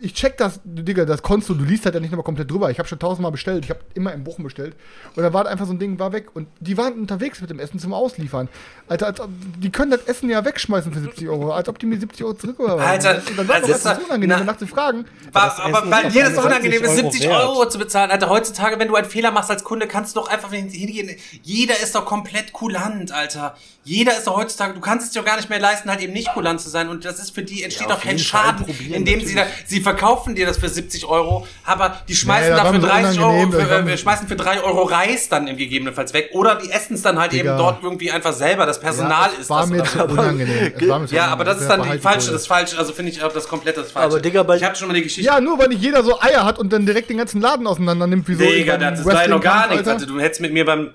[0.00, 2.70] Ich check das, Digga, das konntest du, du liest halt ja nicht nochmal komplett drüber.
[2.70, 4.76] Ich habe schon tausendmal bestellt, ich habe immer in Bochum bestellt.
[5.16, 6.28] Und dann war einfach so ein Ding, war weg.
[6.34, 8.48] Und die waren unterwegs mit dem Essen zum Ausliefern.
[8.88, 11.86] Alter, als ob, die können das Essen ja wegschmeißen für 70 Euro, als ob die
[11.86, 12.78] mir 70 Euro zurück oder.
[12.78, 15.04] Alter, und dann war also das ist das- unangenehm, na- danach zu fragen.
[15.32, 18.10] War, aber weil ist dir doch das unangenehm ist, 70 70 Euro Euro zu bezahlen.
[18.12, 21.10] Alter, heutzutage, wenn du einen Fehler machst als Kunde, kannst du doch einfach hingehen.
[21.42, 23.56] Jeder ist doch komplett kulant, Alter.
[23.84, 26.12] Jeder ist doch heutzutage, du kannst es dir doch gar nicht mehr leisten, halt eben
[26.12, 26.88] nicht kulant zu sein.
[26.88, 30.46] Und das ist für die, entsteht Ja, kein Schaden, indem sie da, sie verkaufen dir
[30.46, 33.86] das für 70 Euro, aber die schmeißen war dafür mir so 30 Euro, für, äh,
[33.86, 36.30] wir schmeißen für 3 Euro Reis dann im gegebenenfalls weg.
[36.32, 37.50] Oder die essen es dann halt Digga.
[37.52, 38.66] eben dort irgendwie einfach selber.
[38.66, 39.70] Das Personal es ist war das.
[39.70, 40.72] mir zu unangenehm.
[40.78, 43.12] Es war mir ja, aber das ist Ja, dann die falsche, das falsche, also finde
[43.12, 44.06] ich auch das komplette das falsche.
[44.16, 45.26] Aber, Digga, bei- ich hatte schon mal die Geschichte.
[45.26, 48.06] Ja, nur weil nicht jeder so Eier hat und dann direkt den ganzen Laden auseinander
[48.06, 48.44] nimmt, wie so.
[48.44, 49.88] Digga, das ja noch gar nichts.
[49.88, 50.06] Alter.
[50.06, 50.90] Du hättest mit mir beim,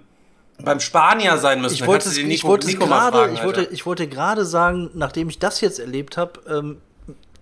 [0.64, 1.76] beim Spanier sein müssen.
[1.76, 5.40] Ich wollte es, ich wollte es gerade, ich wollte, ich wollte gerade sagen, nachdem ich
[5.40, 6.78] das jetzt erlebt habe, ähm,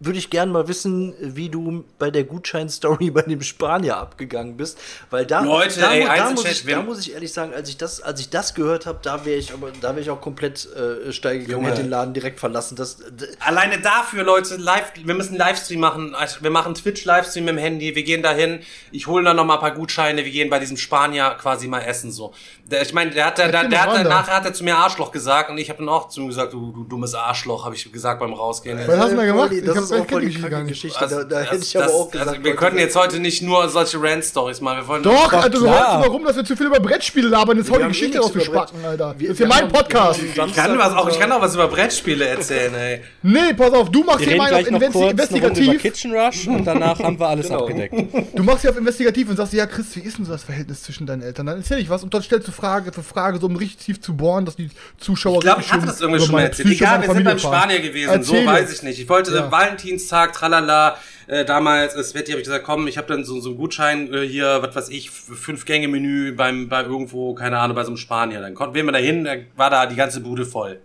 [0.02, 4.80] würde ich gerne mal wissen, wie du bei der Gutschein-Story bei dem Spanier abgegangen bist,
[5.12, 7.70] weil da, Leute, da, ey, da, Einzelchat, muss ich, da muss ich ehrlich sagen, als
[7.70, 10.20] ich das, als ich das gehört habe, da wäre ich aber, da wäre ich auch
[10.20, 12.76] komplett äh, steil gegangen, hätte den Laden direkt verlassen.
[12.76, 12.98] Das,
[13.40, 16.16] Alleine dafür, Leute, live, wir müssen einen Livestream machen.
[16.16, 17.96] Also, Wir machen Twitch-Livestream im Handy.
[17.96, 18.62] Wir gehen dahin.
[18.92, 20.26] Ich hole dann noch mal ein paar Gutscheine.
[20.26, 22.34] Wir gehen bei diesem Spanier quasi mal essen so.
[22.66, 25.12] Der, ich meine, der hat, der, der, der hat, nachher hat er zu mir Arschloch
[25.12, 27.92] gesagt und ich habe dann auch zu ihm gesagt, du, du dummes Arschloch, habe ich
[27.92, 28.80] gesagt beim Rausgehen.
[28.88, 29.52] Was hast du da gemacht?
[29.66, 30.70] Das ist auch voll die kranke gar nicht.
[30.70, 31.00] Geschichte.
[31.02, 33.20] Also, da, da das- hätte ich aber das- auch gesagt, also wir können jetzt heute
[33.20, 34.78] nicht nur solche Rant-Stories machen.
[34.80, 37.58] Wir wollen Doch, Alter, du immer rum, dass wir zu viel über Brettspiele labern.
[37.58, 39.16] Jetzt hau die eh Geschichte aus, Brett- Spacken, Alter.
[39.18, 40.22] Wir- das ist hier wir mein Podcast.
[40.24, 43.02] Ich kann, was auch, ich kann auch was über Brettspiele erzählen, ey.
[43.22, 45.82] Nee, pass auf, du machst Wir hier mal auf investigativ.
[45.82, 47.62] Kitchen Rush und danach haben wir alles Genau.
[47.62, 47.94] abgedeckt.
[48.36, 50.84] Du machst hier auf investigativ und sagst, ja, Chris, wie ist denn so das Verhältnis
[50.84, 51.46] zwischen deinen Eltern?
[51.46, 54.02] Dann erzähl ich was und dann stellst du Frage für Frage, so um richtig tief
[54.02, 56.70] zu bohren, dass die Zuschauer Ich glaube, ich hatte das irgendwie schon mal erzählt.
[56.70, 57.40] Egal, wir sind beim.
[57.40, 59.00] Spanier gewesen, so weiß ich nicht.
[59.00, 59.52] Ich wollte Ja.
[59.82, 63.50] Valentinstag, tralala, äh, damals, es wird, habe ich gesagt, komm, ich habe dann so, so
[63.50, 67.84] einen Gutschein äh, hier, was weiß ich, f- Fünf-Gänge-Menü beim, bei irgendwo, keine Ahnung, bei
[67.84, 68.42] so einem Spanier.
[68.42, 70.80] Dann konnten wir da war da die ganze Bude voll.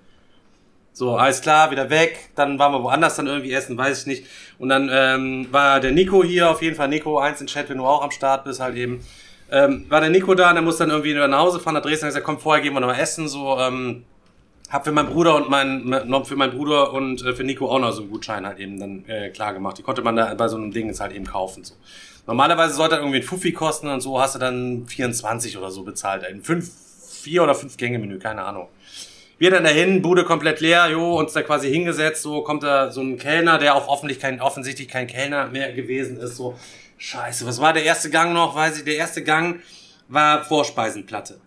[0.92, 2.30] So, alles klar, wieder weg.
[2.36, 4.26] Dann waren wir woanders dann irgendwie essen, weiß ich nicht.
[4.58, 7.78] Und dann ähm, war der Nico hier, auf jeden Fall Nico, eins in Chat, wenn
[7.78, 9.04] du auch am Start bist, halt eben.
[9.50, 12.06] Ähm, war der Nico da, und der muss dann irgendwie nach Hause fahren, nach Dresden,
[12.06, 14.04] hat gesagt, komm, vorher gehen wir noch mal essen, so, ähm,
[14.70, 17.92] hab für meinen Bruder und mein, für meinen Bruder und äh, für Nico auch noch
[17.92, 19.78] so einen Gutschein halt eben dann äh, klar gemacht.
[19.78, 21.74] Die konnte man da bei so einem Ding jetzt halt eben kaufen, so.
[22.26, 25.84] Normalerweise sollte das irgendwie ein Fuffi kosten und so hast du dann 24 oder so
[25.84, 26.24] bezahlt.
[26.24, 26.68] Ein fünf,
[27.08, 28.68] vier oder fünf Gänge Menü, keine Ahnung.
[29.38, 33.00] Wir dann dahin, Bude komplett leer, jo, uns da quasi hingesetzt, so kommt da so
[33.02, 36.58] ein Kellner, der auch offensichtlich kein, offensichtlich kein Kellner mehr gewesen ist, so,
[36.98, 39.60] scheiße, was war der erste Gang noch, weiß ich, der erste Gang
[40.08, 41.38] war Vorspeisenplatte.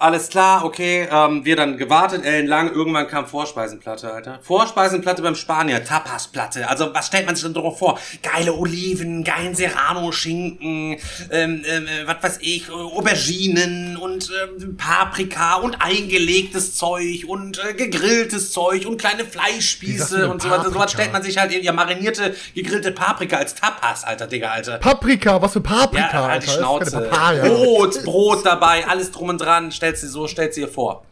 [0.00, 4.38] Alles klar, okay, ähm, wir dann gewartet, ellenlang, irgendwann kam Vorspeisenplatte, Alter.
[4.40, 6.70] Vorspeisenplatte beim Spanier, Tapasplatte.
[6.70, 7.98] Also, was stellt man sich denn drauf vor?
[8.22, 10.92] Geile Oliven, geilen Serrano-Schinken,
[11.30, 17.58] ähm, ähm, äh, was weiß ich, äh, Auberginen und ähm, Paprika und eingelegtes Zeug und
[17.62, 20.62] äh, gegrilltes Zeug und kleine Fleischspieße und so weiter.
[20.62, 20.84] So Paprika?
[20.84, 24.78] was stellt man sich halt eben, ja, marinierte, gegrillte Paprika als Tapas, Alter, Digga, Alter.
[24.78, 26.58] Paprika, was für Paprika, Ja, halt die Alter.
[26.58, 27.10] Schnauze.
[27.50, 31.04] Brot, Brot dabei, alles drum und dran, stellt sie so, stellt sie ihr vor.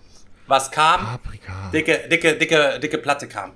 [0.46, 1.00] Was kam?
[1.00, 1.70] Paprika.
[1.72, 3.52] Dicke, dicke, dicke, dicke Platte kam.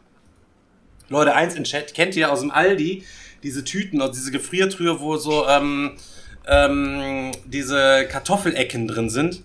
[1.09, 3.05] Leute, eins in Chat, kennt ihr aus dem Aldi
[3.43, 5.97] diese Tüten, aus diese Gefriertruhe, wo so ähm,
[6.47, 9.43] ähm, diese Kartoffelecken drin sind?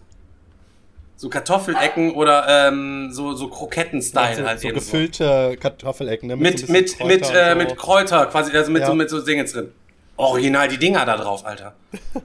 [1.16, 6.28] So Kartoffelecken oder ähm, so, so Kroketten-Style so, halt so gefüllte Kartoffelecken.
[6.28, 6.36] Ne?
[6.36, 7.76] mit, so mit, mit, Kräuter äh, und mit so.
[7.76, 8.88] Kräuter quasi, also mit, Ja.
[8.88, 9.72] so, mit so Dinge drin.
[10.18, 11.76] Original die Dinger da drauf, Alter.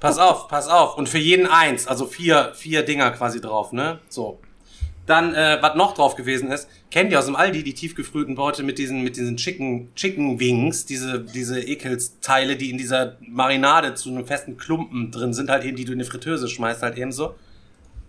[0.01, 0.97] Pass auf, pass auf.
[0.97, 4.01] Und für jeden eins, also vier, vier Dinger quasi drauf, ne?
[4.09, 4.41] So.
[5.05, 8.63] Dann, äh, was noch drauf gewesen ist, kennt ihr aus dem Aldi die tiefgefrühten Beute
[8.63, 14.11] mit diesen, mit diesen Chicken, Chicken Wings, diese, diese Ekelsteile, die in dieser Marinade zu
[14.11, 17.13] einem festen Klumpen drin sind, halt eben, die du in die Fritteuse schmeißt, halt eben
[17.13, 17.35] so.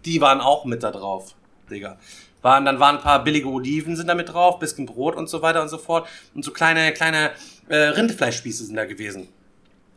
[0.06, 1.34] Die waren auch mit da drauf,
[1.70, 1.98] Digga.
[2.44, 5.42] Waren, dann waren ein paar billige Oliven sind da mit drauf, bisschen Brot und so
[5.42, 6.08] weiter und so fort.
[6.36, 7.32] Und so kleine, kleine
[7.70, 9.30] äh, Rindfleischspieße sind da gewesen.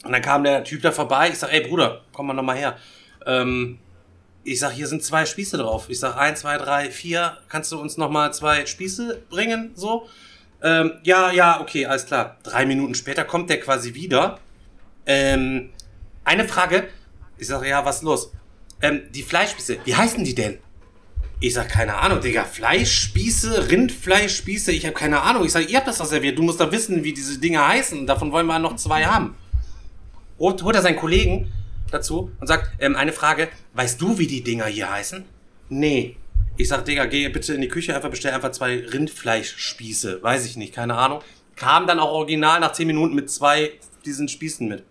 [0.06, 1.28] Und dann kam der Typ da vorbei.
[1.30, 2.76] Ich sag, ey Bruder, komm mal noch mal her.
[3.26, 3.78] Ähm,
[4.44, 5.86] ich sag, hier sind zwei Spieße drauf.
[5.88, 7.36] Ich sag, eins, zwei, drei, vier.
[7.48, 9.72] Kannst du uns noch mal zwei Spieße bringen?
[9.74, 10.08] So.
[10.62, 12.36] Ähm, ja, ja, okay, alles klar.
[12.44, 14.38] Drei Minuten später kommt der quasi wieder.
[15.04, 15.70] Ähm,
[16.24, 16.88] eine Frage.
[17.38, 18.32] Ich sag, ja, was ist los?
[18.80, 20.58] Ähm, die Fleischspieße, wie heißen die denn?
[21.40, 22.44] Ich sag, keine Ahnung, Digga.
[22.44, 25.44] Fleischspieße, Rindfleischspieße, ich habe keine Ahnung.
[25.44, 26.38] Ich sag, ihr habt das doch serviert.
[26.38, 28.06] Du musst doch wissen, wie diese Dinge heißen.
[28.06, 29.34] Davon wollen wir noch zwei haben.
[30.38, 31.52] Holt, holt er seinen Kollegen
[31.90, 35.24] dazu und sagt, ähm, eine Frage, weißt du, wie die Dinger hier heißen?
[35.68, 36.16] Nee.
[36.58, 40.22] Ich sag, Digga, geh bitte in die Küche, einfach bestell einfach zwei Rindfleischspieße.
[40.22, 41.20] Weiß ich nicht, keine Ahnung.
[41.54, 43.72] Kam dann auch original nach zehn Minuten mit zwei
[44.04, 44.84] diesen Spießen mit.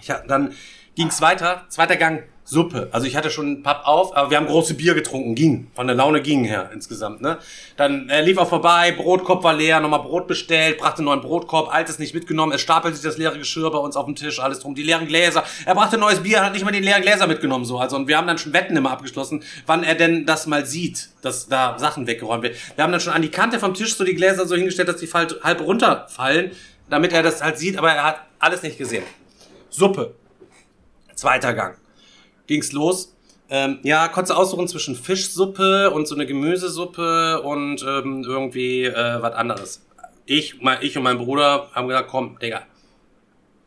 [0.00, 0.54] Ich hab, dann
[0.96, 2.88] ging's weiter, zweiter Gang, Suppe.
[2.90, 5.68] Also ich hatte schon Papp auf, aber wir haben große Bier getrunken, ging.
[5.76, 7.38] Von der Laune ging her insgesamt, ne?
[7.76, 11.72] Dann er lief auch vorbei, Brotkorb war leer, nochmal Brot bestellt, brachte einen neuen Brotkorb,
[11.72, 14.58] altes nicht mitgenommen, es stapelte sich das leere Geschirr bei uns auf dem Tisch, alles
[14.58, 15.44] drum, die leeren Gläser.
[15.64, 17.78] Er brachte neues Bier, hat nicht mal die leeren Gläser mitgenommen, so.
[17.78, 21.10] Also, und wir haben dann schon Wetten immer abgeschlossen, wann er denn das mal sieht,
[21.22, 22.56] dass da Sachen weggeräumt werden.
[22.74, 24.96] Wir haben dann schon an die Kante vom Tisch so die Gläser so hingestellt, dass
[24.96, 26.50] die halb runterfallen,
[26.88, 29.04] damit er das halt sieht, aber er hat alles nicht gesehen.
[29.68, 30.14] Suppe.
[31.14, 31.76] Zweiter Gang.
[32.50, 33.14] Ging's los.
[33.48, 39.22] Ähm, ja, konntest du aussuchen zwischen Fischsuppe und so eine Gemüsesuppe und ähm, irgendwie äh,
[39.22, 39.86] was anderes.
[40.26, 42.62] Ich, mein, ich und mein Bruder haben gesagt, komm, Digga,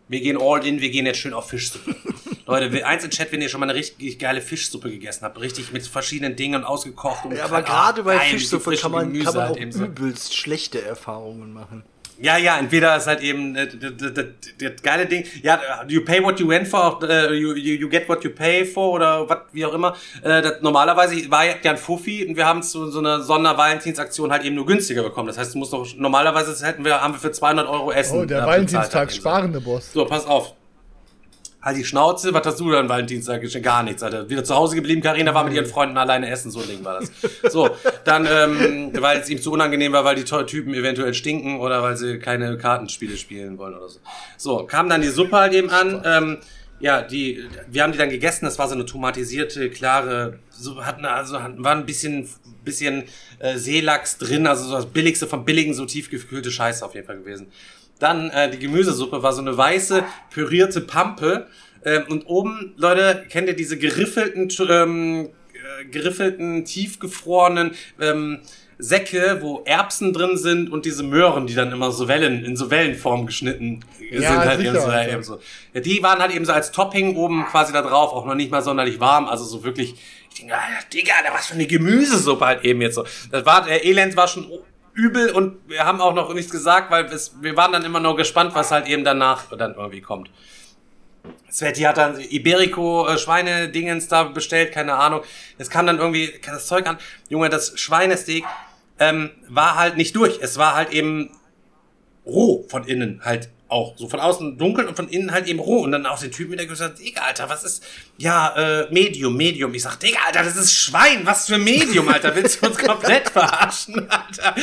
[0.10, 1.96] wir gehen all in, wir gehen jetzt schön auf Fischsuppe.
[2.46, 5.72] Leute, eins im Chat, wenn ihr schon mal eine richtig geile Fischsuppe gegessen habt, richtig
[5.72, 9.48] mit verschiedenen Dingen ausgekocht und Ja, aber ah, gerade bei Fischsuppe kann man, kann man
[9.50, 11.84] halt auch übelst schlechte Erfahrungen machen.
[12.20, 14.26] Ja, ja, entweder ist halt eben äh, das, das, das,
[14.60, 18.08] das geile Ding, ja, you pay what you went for, äh, you, you, you get
[18.08, 19.96] what you pay for oder was, wie auch immer.
[20.22, 24.44] Äh, das, normalerweise war ja ein Fuffi und wir haben zu so einer Sondervalentinsaktion halt
[24.44, 25.28] eben nur günstiger bekommen.
[25.28, 28.22] Das heißt, du musst noch, normalerweise hätten wir, haben wir für 200 Euro Essen.
[28.22, 29.92] Oh, der äh, Valentinstag, halt sparende Boss.
[29.92, 30.54] So, pass auf.
[31.64, 33.66] Halt die Schnauze, was hast du dann Valentinstag geschenkt?
[33.66, 34.30] Gar nichts, Alter.
[34.30, 37.00] Wieder zu Hause geblieben, Karina war mit ihren Freunden alleine essen, so ein Ding war
[37.00, 37.12] das.
[37.52, 37.70] So,
[38.04, 41.96] dann, ähm, weil es ihm zu unangenehm war, weil die Typen eventuell stinken oder weil
[41.96, 44.00] sie keine Kartenspiele spielen wollen oder so.
[44.38, 46.38] So, kam dann die Suppe halt eben an, ähm,
[46.80, 51.06] ja, die, wir haben die dann gegessen, das war so eine tomatisierte, klare, so hatten
[51.06, 52.28] also hatten- war ein bisschen,
[52.66, 53.06] bisschen
[53.40, 57.20] äh, Seelachs drin, also so das billigste vom billigen, so tiefgekühlte Scheiße auf jeden Fall
[57.20, 57.48] gewesen.
[58.04, 61.48] Dann äh, die Gemüsesuppe war so eine weiße, pürierte Pampe.
[61.86, 68.40] Ähm, und oben, Leute, kennt ihr diese geriffelten, ähm, äh, geriffelten, tiefgefrorenen ähm,
[68.78, 72.70] Säcke, wo Erbsen drin sind und diese Möhren, die dann immer so Wellen, in so
[72.70, 75.14] Wellenform geschnitten Ja, sind halt sicher, eben so, Alter.
[75.14, 75.40] eben so.
[75.74, 78.52] Ja, die waren halt eben so als Topping oben quasi da drauf, auch noch nicht
[78.52, 79.96] mal sonderlich warm, also so wirklich,
[80.30, 80.56] ich denke,
[80.92, 83.06] Digga, was für eine Gemüsesuppe halt eben jetzt so.
[83.32, 84.46] Das war, der Elend war schon
[84.94, 88.16] übel und wir haben auch noch nichts gesagt, weil es, wir waren dann immer nur
[88.16, 90.30] gespannt, was halt eben danach dann irgendwie kommt.
[91.50, 95.22] Sveti hat dann Iberico äh, Schweinedingens da bestellt, keine Ahnung.
[95.58, 96.98] Es kam dann irgendwie das Zeug an.
[97.30, 98.44] Junge, das Schweinesteak
[99.00, 100.40] ähm, war halt nicht durch.
[100.42, 101.32] Es war halt eben
[102.26, 103.98] roh von innen halt auch.
[103.98, 105.82] So von außen dunkel und von innen halt eben roh.
[105.82, 107.84] Und dann auch den Typen wieder gesagt, Digga, Alter, was ist,
[108.18, 109.74] ja, äh, Medium, Medium.
[109.74, 113.30] Ich sag, Digga, Alter, das ist Schwein, was für Medium, Alter, willst du uns komplett
[113.30, 114.56] verarschen, Alter?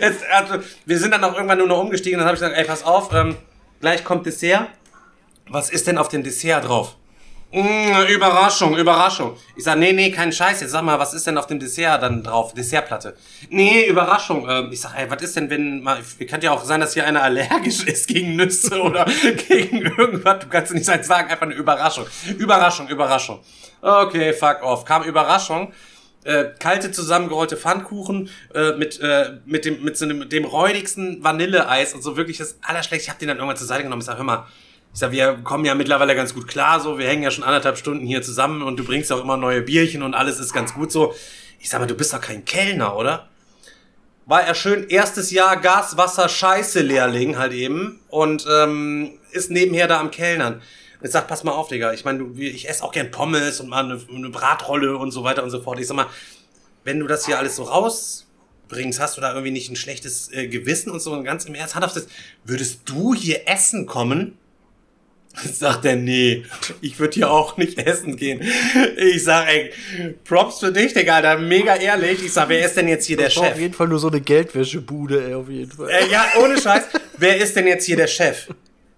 [0.00, 2.64] Es, also, wir sind dann auch irgendwann nur noch umgestiegen, dann habe ich gesagt, ey,
[2.64, 3.36] pass auf, ähm,
[3.80, 4.68] gleich kommt Dessert.
[5.48, 6.96] Was ist denn auf dem Dessert drauf?
[7.50, 9.34] Mm, Überraschung, Überraschung.
[9.56, 10.60] Ich sag, nee, nee, kein Scheiß.
[10.60, 12.52] Jetzt sag mal, was ist denn auf dem Dessert dann drauf?
[12.52, 13.16] Dessertplatte.
[13.48, 14.46] Nee, Überraschung.
[14.46, 17.06] Ähm, ich sag, ey, was ist denn, wenn mal, kann ja auch sein, dass hier
[17.06, 19.06] einer allergisch ist gegen Nüsse oder
[19.48, 20.40] gegen irgendwas.
[20.40, 22.04] Du kannst nicht sagen, einfach eine Überraschung.
[22.36, 23.40] Überraschung, Überraschung.
[23.80, 24.84] Okay, fuck off.
[24.84, 25.72] Kam Überraschung.
[26.24, 31.94] Äh, kalte zusammengerollte Pfannkuchen äh, mit äh, mit dem mit so einem dem räudigsten Vanilleeis
[31.94, 33.06] und so wirklich das allerschlechteste.
[33.06, 34.00] Ich hab den dann irgendwann zur Seite genommen.
[34.00, 34.46] Ich sag, hör mal,
[34.98, 37.78] ich sag, wir kommen ja mittlerweile ganz gut klar, so, wir hängen ja schon anderthalb
[37.78, 40.90] Stunden hier zusammen und du bringst auch immer neue Bierchen und alles ist ganz gut
[40.90, 41.14] so.
[41.60, 43.28] Ich sag mal, du bist doch kein Kellner, oder?
[44.26, 49.86] War er schön erstes Jahr Gas, Wasser, Scheiße Lehrling halt eben und ähm, ist nebenher
[49.86, 50.62] da am Kellnern.
[51.00, 51.92] Ich sag, pass mal auf, Digga.
[51.92, 55.44] Ich meine, ich esse auch gern Pommes und mal eine, eine Bratrolle und so weiter
[55.44, 55.78] und so fort.
[55.78, 56.06] Ich sag mal,
[56.82, 60.48] wenn du das hier alles so rausbringst, hast du da irgendwie nicht ein schlechtes äh,
[60.48, 62.08] Gewissen und so und ganz im Ernst, Hand auf das,
[62.42, 64.36] würdest du hier essen kommen?
[65.52, 66.44] Sagt er, nee,
[66.80, 68.40] ich würde hier auch nicht essen gehen.
[68.96, 69.72] Ich sag, ey,
[70.24, 72.24] Props für dich, Digga, Alter, mega ehrlich.
[72.24, 73.52] Ich sag, wer ist denn jetzt hier der Das war Chef?
[73.54, 75.88] auf jeden Fall nur so eine Geldwäschebude, ey, auf jeden Fall.
[75.90, 76.84] Äh, ja, ohne Scheiß.
[77.18, 78.48] Wer ist denn jetzt hier der Chef?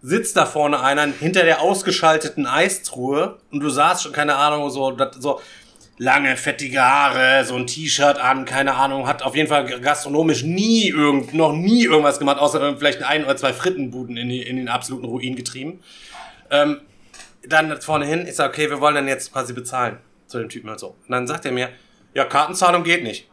[0.03, 4.97] Sitzt da vorne einer hinter der ausgeschalteten Eistruhe und du sahst schon, keine Ahnung, so,
[5.19, 5.41] so
[5.99, 10.89] lange, fettige Haare, so ein T-Shirt an, keine Ahnung, hat auf jeden Fall gastronomisch nie
[10.89, 14.69] irgend, noch nie irgendwas gemacht, außer vielleicht ein oder zwei Frittenbuden in, die, in den
[14.69, 15.81] absoluten Ruin getrieben.
[16.51, 16.81] Ähm,
[17.47, 19.99] dann vorne hin, ich sag, okay, wir wollen dann jetzt quasi bezahlen.
[20.27, 20.89] Zu dem Typen halt so.
[20.89, 21.71] Und dann sagt er mir,
[22.15, 23.29] ja, Kartenzahlung geht nicht.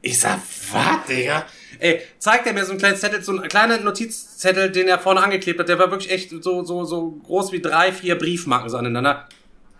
[0.00, 0.40] Ich sag,
[0.72, 1.46] was, Digga?
[1.78, 5.22] Ey, zeigt er mir so einen kleinen Zettel, so einen kleinen Notizzettel, den er vorne
[5.22, 8.76] angeklebt hat, der war wirklich echt so, so, so groß wie drei, vier Briefmarken so
[8.76, 9.28] aneinander.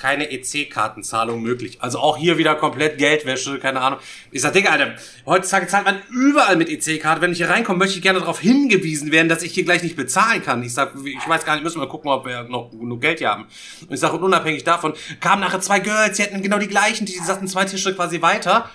[0.03, 1.80] Keine EC-Kartenzahlung möglich.
[1.80, 4.00] Also auch hier wieder komplett Geldwäsche, keine Ahnung.
[4.32, 4.96] Ich sag, Digga, Alter,
[5.26, 7.20] heutzutage zahlt man überall mit EC-Karte.
[7.20, 9.94] Wenn ich hier reinkomme, möchte ich gerne darauf hingewiesen werden, dass ich hier gleich nicht
[9.94, 10.61] bezahlen kann.
[10.64, 13.30] Ich sag, ich weiß gar nicht, müssen wir gucken, ob wir noch genug Geld hier
[13.30, 13.46] haben.
[13.82, 17.07] Und ich sag, und unabhängig davon, kamen nachher zwei Girls, die hatten genau die gleichen,
[17.07, 18.68] die saßen zwei Tische quasi weiter.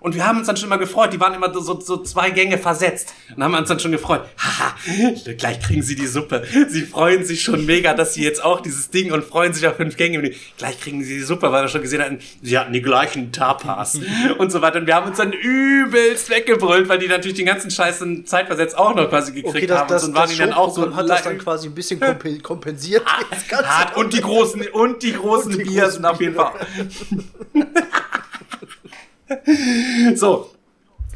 [0.00, 1.12] Und wir haben uns dann schon immer gefreut.
[1.12, 3.12] Die waren immer so, so zwei Gänge versetzt.
[3.34, 4.22] Und haben uns dann schon gefreut.
[4.38, 4.76] Haha,
[5.38, 6.44] gleich kriegen sie die Suppe.
[6.68, 9.76] Sie freuen sich schon mega, dass sie jetzt auch dieses Ding und freuen sich auf
[9.76, 10.32] fünf Gänge.
[10.56, 13.98] Gleich kriegen sie die Suppe, weil wir schon gesehen hatten, sie hatten die gleichen Tapas
[14.38, 14.78] und so weiter.
[14.78, 18.94] Und wir haben uns dann übelst weggebrüllt, weil die natürlich den ganzen scheißen Zeitversetzt auch
[18.94, 19.88] noch quasi gekriegt Okay, das, haben.
[19.88, 22.40] das, und waren das die dann auch so hat das dann quasi ein bisschen kompen-
[22.42, 23.04] kompensiert.
[23.48, 23.68] Ganze.
[23.68, 26.52] hart und die großen und die großen Und die Bier großen sind auf jeden Fall.
[30.14, 30.50] So.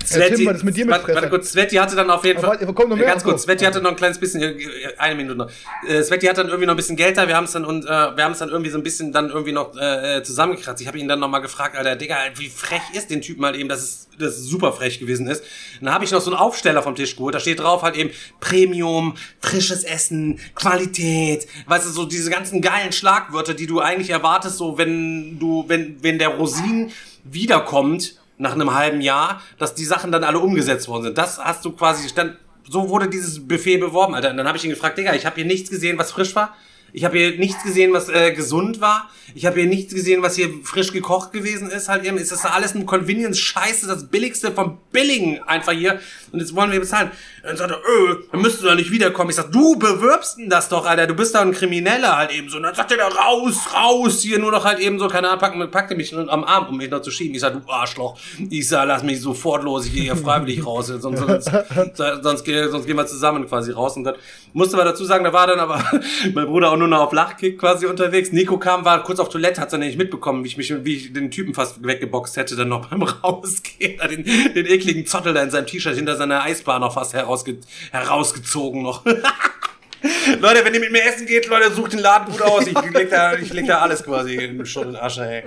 [0.02, 2.60] Was ist mit dir mit warte, warte kurz, Sveti hatte dann auf jeden Aber Fall.
[2.60, 3.06] warte, kommt noch mehr?
[3.06, 3.42] Ganz kurz.
[3.42, 4.58] Sveti hatte noch ein kleines bisschen, äh,
[4.98, 5.50] eine Minute noch.
[5.86, 7.84] Äh, Sveti hat dann irgendwie noch ein bisschen Geld da, wir haben es dann und
[7.84, 10.80] äh, wir haben es dann irgendwie so ein bisschen dann irgendwie noch äh, äh, zusammengekratzt.
[10.82, 13.68] Ich habe ihn dann nochmal gefragt, Alter, Digga, wie frech ist den Typ mal eben,
[13.68, 15.42] dass es, dass es super frech gewesen ist.
[15.80, 17.96] Und dann habe ich noch so einen Aufsteller vom Tisch geholt, da steht drauf halt
[17.96, 18.10] eben
[18.40, 24.58] Premium, frisches Essen, Qualität, weißt du, so diese ganzen geilen Schlagwörter, die du eigentlich erwartest,
[24.58, 26.90] so wenn du, wenn, wenn der Rosin
[27.24, 31.18] wiederkommt, nach einem halben Jahr, dass die Sachen dann alle umgesetzt worden sind.
[31.18, 32.36] Das hast du quasi stand
[32.68, 34.30] so wurde dieses Buffet beworben, Alter.
[34.30, 36.56] Und dann habe ich ihn gefragt, Digga, ich habe hier nichts gesehen, was frisch war.
[36.93, 39.09] Ich habe hier nichts gesehen, was äh, gesund war.
[39.34, 41.88] Ich habe hier nichts gesehen, was hier frisch gekocht gewesen ist.
[41.88, 46.01] Halt eben ist das alles ein Convenience-Scheiße, das Billigste vom Billigen einfach hier.
[46.32, 47.11] Und jetzt wollen wir bezahlen.
[47.43, 49.30] Dann sagt er, öh, dann müsstest du da nicht wiederkommen.
[49.30, 51.07] Ich sag, du bewirbst denn das doch, Alter.
[51.07, 52.59] Du bist doch ein Krimineller halt eben so.
[52.59, 55.40] Und dann sagt er da raus, raus, hier nur noch halt eben so, keine Ahnung,
[55.40, 57.34] packen, packte mich am Arm, um mich noch zu schieben.
[57.34, 58.18] Ich sag, du Arschloch.
[58.51, 60.88] Ich sag, lass mich sofort los, ich gehe hier freiwillig raus.
[60.88, 63.97] Sonst, sonst, sonst, sonst, sonst gehen wir zusammen quasi raus.
[63.97, 64.16] Und dann
[64.53, 65.82] musste man dazu sagen, da war dann aber
[66.34, 68.33] mein Bruder auch nur noch auf Lachkick quasi unterwegs.
[68.33, 71.12] Nico kam, war kurz auf Toilette, hat dann nicht mitbekommen, wie ich mich, wie ich
[71.12, 75.51] den Typen fast weggeboxt hätte, dann noch beim Rausgehen, den, den ekligen Zottel da in
[75.51, 77.59] seinem T-Shirt hinter seiner Eisbahn noch fast herausge
[77.91, 79.05] herausgezogen noch.
[80.41, 82.66] Leute, wenn ihr mit mir essen geht, Leute, sucht den Laden gut aus.
[82.66, 85.45] Ich leg da, ich leg da alles quasi in Schutt und Asche, ey.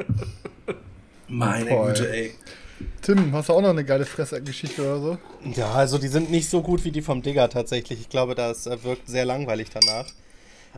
[1.27, 1.87] Meine Voll.
[1.87, 2.33] Güte, ey.
[3.01, 5.17] Tim, hast du auch noch eine geile Fressgeschichte oder so?
[5.55, 7.99] Ja, also die sind nicht so gut wie die vom Digger tatsächlich.
[7.99, 10.05] Ich glaube, das äh, wirkt sehr langweilig danach.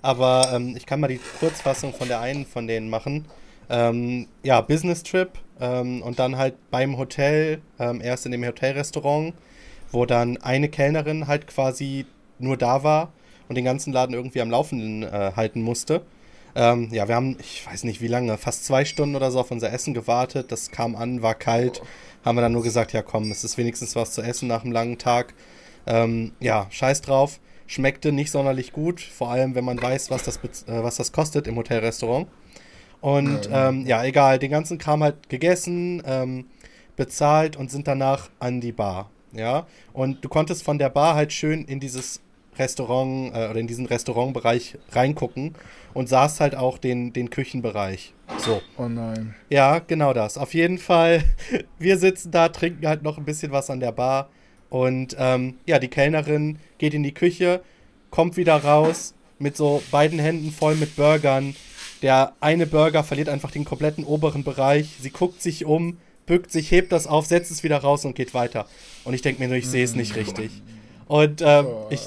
[0.01, 3.25] Aber ähm, ich kann mal die Kurzfassung von der einen von denen machen.
[3.69, 9.33] Ähm, ja, Business Trip ähm, und dann halt beim Hotel, ähm, erst in dem Hotelrestaurant,
[9.91, 12.05] wo dann eine Kellnerin halt quasi
[12.39, 13.11] nur da war
[13.47, 16.03] und den ganzen Laden irgendwie am Laufenden äh, halten musste.
[16.55, 19.51] Ähm, ja, wir haben, ich weiß nicht wie lange, fast zwei Stunden oder so auf
[19.51, 20.51] unser Essen gewartet.
[20.51, 21.81] Das kam an, war kalt.
[22.25, 24.71] Haben wir dann nur gesagt, ja komm, es ist wenigstens was zu essen nach einem
[24.71, 25.33] langen Tag.
[25.85, 27.39] Ähm, ja, scheiß drauf.
[27.67, 31.47] Schmeckte nicht sonderlich gut, vor allem wenn man weiß, was das, äh, was das kostet
[31.47, 32.27] im Hotelrestaurant.
[32.99, 36.45] Und ähm, ja, egal, den ganzen Kram halt gegessen, ähm,
[36.95, 39.11] bezahlt und sind danach an die Bar.
[39.33, 42.21] Ja, und du konntest von der Bar halt schön in dieses
[42.57, 45.53] Restaurant äh, oder in diesen Restaurantbereich reingucken
[45.93, 48.13] und sahst halt auch den, den Küchenbereich.
[48.39, 48.61] So.
[48.77, 49.35] Oh nein.
[49.49, 50.37] Ja, genau das.
[50.37, 51.23] Auf jeden Fall,
[51.79, 54.29] wir sitzen da, trinken halt noch ein bisschen was an der Bar.
[54.69, 57.61] Und ähm, ja, die Kellnerin geht in die Küche,
[58.09, 61.55] kommt wieder raus mit so beiden Händen voll mit Burgern.
[62.01, 64.97] Der eine Burger verliert einfach den kompletten oberen Bereich.
[65.01, 68.33] Sie guckt sich um, bückt sich, hebt das auf, setzt es wieder raus und geht
[68.33, 68.67] weiter.
[69.03, 70.51] Und ich denke mir nur, ich sehe es nicht richtig.
[71.07, 72.01] Und ähm, ich,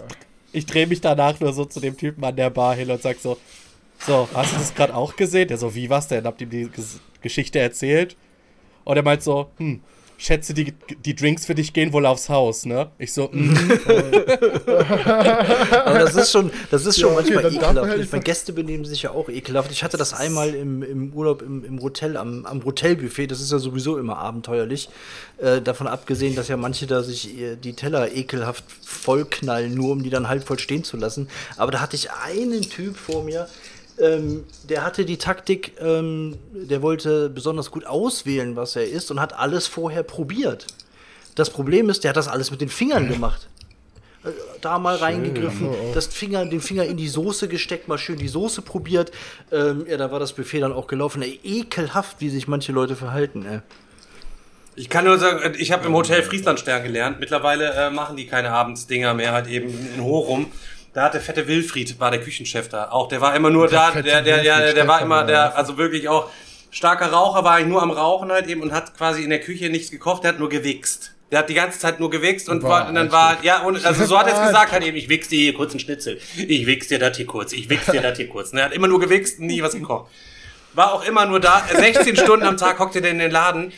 [0.52, 3.18] ich drehe mich danach nur so zu dem Typen an der Bar hin und sag
[3.18, 3.38] so,
[4.06, 5.48] so, hast du das gerade auch gesehen?
[5.48, 6.24] Der so, wie was denn?
[6.24, 8.16] Habt ihm die Ges Geschichte erzählt?
[8.84, 9.80] Und er meint so, hm,
[10.20, 12.90] schätze, die, die Drinks für dich gehen wohl aufs Haus, ne?
[12.98, 13.56] Ich so, mhm.
[14.66, 17.98] Aber das ist schon, das ist schon Ja, okay, manchmal ekelhaft.
[17.98, 19.72] Ich meine, Gäste benehmen sich ja auch ekelhaft.
[19.72, 23.28] Ich hatte das einmal im, im Urlaub im, im Hotel, am, am Hotelbuffet.
[23.28, 24.90] Das ist ja sowieso immer abenteuerlich.
[25.38, 30.02] Äh, davon abgesehen, dass ja manche da sich äh, die Teller ekelhaft vollknallen, nur um
[30.02, 31.28] die dann halb voll stehen zu lassen.
[31.56, 33.48] Aber da hatte ich einen Typ vor mir,
[34.00, 39.20] ähm, der hatte die Taktik, ähm, der wollte besonders gut auswählen, was er isst und
[39.20, 40.66] hat alles vorher probiert.
[41.34, 43.48] Das Problem ist, der hat das alles mit den Fingern gemacht.
[44.24, 44.30] Äh,
[44.60, 48.62] Da mal reingegriffen, das Finger, den Finger in die Soße gesteckt, mal schön die Soße
[48.62, 49.12] probiert.
[49.50, 51.22] Ähm, ja, da war das Buffet dann auch gelaufen.
[51.22, 53.46] Ey, ekelhaft, wie sich manche Leute verhalten.
[53.46, 53.60] Ey.
[54.76, 57.20] Ich kann nur sagen, ich habe im Hotel Frieslandstern gelernt.
[57.20, 60.52] Mittlerweile äh, machen die keine Abendsdinger mehr, halt eben in Horum.
[60.92, 62.90] Da hat der fette Wilfried, war der Küchenchef da.
[62.90, 65.56] Auch der war immer nur da, fette der, der, der, Wilfried der war immer, der,
[65.56, 66.28] also wirklich auch
[66.70, 69.70] starker Raucher, war eigentlich nur am Rauchen halt eben und hat quasi in der Küche
[69.70, 71.12] nichts gekocht, der hat nur gewichst.
[71.30, 74.04] Der hat die ganze Zeit nur gewichst und, war, und dann war, ja, und also
[74.04, 76.66] so hat er es gesagt halt eben, ich wichs dir hier kurz einen Schnitzel, ich
[76.66, 78.50] wichs dir das hier kurz, ich wichs dir das hier kurz.
[78.50, 80.10] Und er hat immer nur gewichst und nie was gekocht.
[80.72, 83.72] War auch immer nur da, 16 Stunden am Tag hockte der in den Laden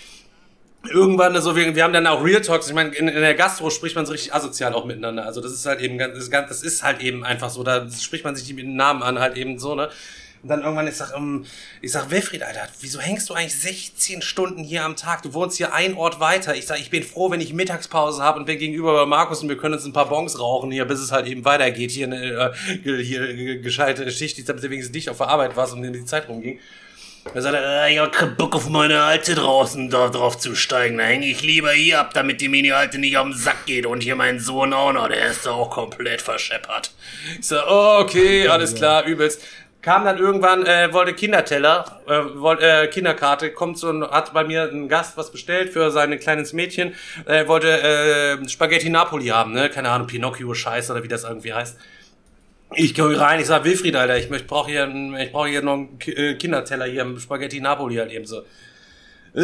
[0.91, 2.68] irgendwann so, wir, wir haben dann auch Real Talks.
[2.68, 5.24] Ich meine, in, in der Gastro spricht man so richtig asozial auch miteinander.
[5.26, 7.62] Also das ist halt eben ganz, das ist, halt eben einfach so.
[7.62, 9.91] Da spricht man sich die mit den Namen an, halt eben so, ne?
[10.43, 11.47] Und dann irgendwann, ich sag, ähm,
[11.83, 15.22] ich sag, Wilfried, Alter, wieso hängst du eigentlich 16 Stunden hier am Tag?
[15.22, 16.57] Du wohnst hier ein Ort weiter.
[16.57, 19.49] Ich sag, ich bin froh, wenn ich Mittagspause habe und bin gegenüber bei Markus und
[19.49, 21.93] wir können uns ein paar Bons rauchen hier, bis es halt eben weitergeht.
[21.93, 22.55] Hier eine
[22.85, 26.05] äh, hier, gescheite Schicht, damit du wenigstens nicht auf der Arbeit warst und in die
[26.05, 26.59] Zeit rumging.
[27.35, 30.55] Da sagt er, äh, ich hab keinen Bock auf meine Alte draußen da drauf zu
[30.57, 30.99] steigen.
[30.99, 33.87] Da hänge ich lieber hier ab, damit die Mini-Alte nicht auf den Sack geht.
[33.87, 36.93] Und hier mein Sohn auch noch, der ist da auch komplett verscheppert.
[37.39, 39.41] Ich sag, okay, alles klar, übelst.
[39.83, 44.45] Kam dann irgendwann, äh, wollte Kinderteller, äh, wollte, äh, Kinderkarte, kommt so und hat bei
[44.45, 46.95] mir ein Gast was bestellt für sein kleines Mädchen,
[47.27, 49.70] äh, wollte äh, Spaghetti Napoli haben, ne?
[49.70, 51.77] Keine Ahnung, Pinocchio-Scheiß oder wie das irgendwie heißt.
[52.75, 55.62] Ich gehe rein, ich sag, Wilfried, Alter, ich möchte, brauche hier, einen- ich brauche hier
[55.62, 58.43] noch einen äh, Kinderteller hier, im Spaghetti Napoli halt eben so.
[59.35, 59.41] Äh,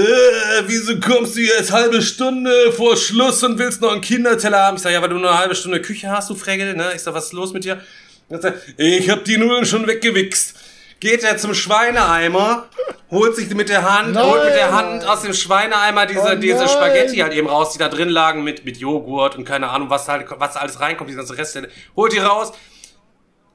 [0.67, 4.77] wieso kommst du jetzt halbe Stunde vor Schluss und willst noch einen Kinderteller haben?
[4.77, 6.93] Ich sag, ja, weil du nur eine halbe Stunde Küche hast, du Fregel, ne?
[6.95, 7.81] Ich sag, was ist los mit dir?
[8.29, 10.57] Er sagt, ich hab die Nudeln schon weggewichst.
[11.01, 12.67] Geht er zum Schweineeimer,
[13.11, 14.27] holt sich mit der Hand, Nein.
[14.27, 16.69] holt mit der Hand aus dem Schweineeimer diese, Oh diese.
[16.69, 20.09] Spaghetti halt eben raus, die da drin lagen mit, mit Joghurt und keine Ahnung, was
[20.09, 21.69] halt, was alles reinkommt, diese ganze Reste.
[21.97, 22.53] Holt die raus,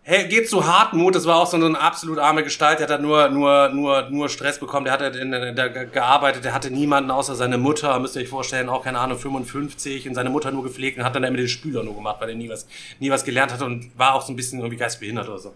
[0.06, 3.30] Hey, geht zu Hartmut, das war auch so eine absolut arme Gestalt, der hat nur,
[3.30, 7.58] nur, nur, nur Stress bekommen, der hat in, der gearbeitet, der hatte niemanden außer seine
[7.58, 11.06] Mutter, müsst ihr euch vorstellen, auch keine Ahnung, 55 und seine Mutter nur gepflegt und
[11.06, 12.68] hat dann immer den Spüler nur gemacht, weil er nie was,
[13.00, 15.54] nie was gelernt hatte und war auch so ein bisschen irgendwie geistbehindert oder so.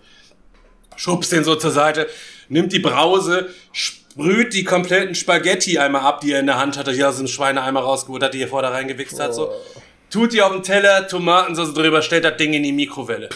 [0.95, 2.07] Schubst den so zur Seite,
[2.47, 6.93] nimmt die Brause, sprüht die kompletten Spaghetti einmal ab, die er in der Hand hatte,
[6.93, 9.51] hier aus dem Schweineeimer rausgeholt hat, die er vorher reingewichst hat, so
[10.09, 13.29] tut die auf den Teller, Tomatensauce drüber, stellt das Ding in die Mikrowelle.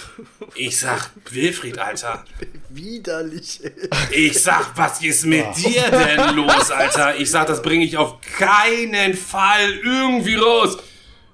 [0.56, 2.24] Ich sag, Wilfried, Alter.
[2.70, 3.62] Widerlich.
[4.12, 7.16] Ich sag, was ist mit dir denn los, Alter?
[7.18, 10.78] Ich sag, das bringe ich auf keinen Fall irgendwie raus.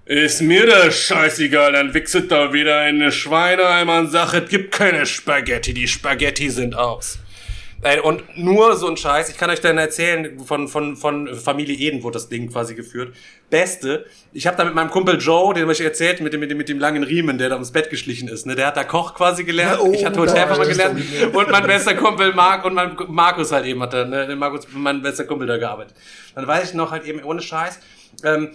[0.05, 4.73] Ist mir das scheißegal, dann wichset da wieder in eine Schweineeimer und sagt, es gibt
[4.73, 7.19] keine Spaghetti, die Spaghetti sind aus.
[8.03, 9.29] Und nur so ein Scheiß.
[9.29, 13.15] Ich kann euch dann erzählen, von, von, von Familie Eden wurde das Ding quasi geführt.
[13.51, 14.05] Beste.
[14.33, 16.57] Ich habe da mit meinem Kumpel Joe, den habe ich erzählt, mit dem, mit dem,
[16.57, 18.47] mit dem langen Riemen, der da ums Bett geschlichen ist.
[18.47, 18.55] Ne?
[18.55, 19.79] Der hat da Koch quasi gelernt.
[19.79, 20.99] Oh, ich hatte Hotelfahrer gelernt.
[21.33, 24.35] Und mein bester Kumpel Mark und mein Markus halt eben hat da, ne?
[24.35, 25.95] Markus, mein bester Kumpel da gearbeitet.
[26.33, 27.79] Dann weiß ich noch halt eben ohne Scheiß.
[28.23, 28.49] Ähm,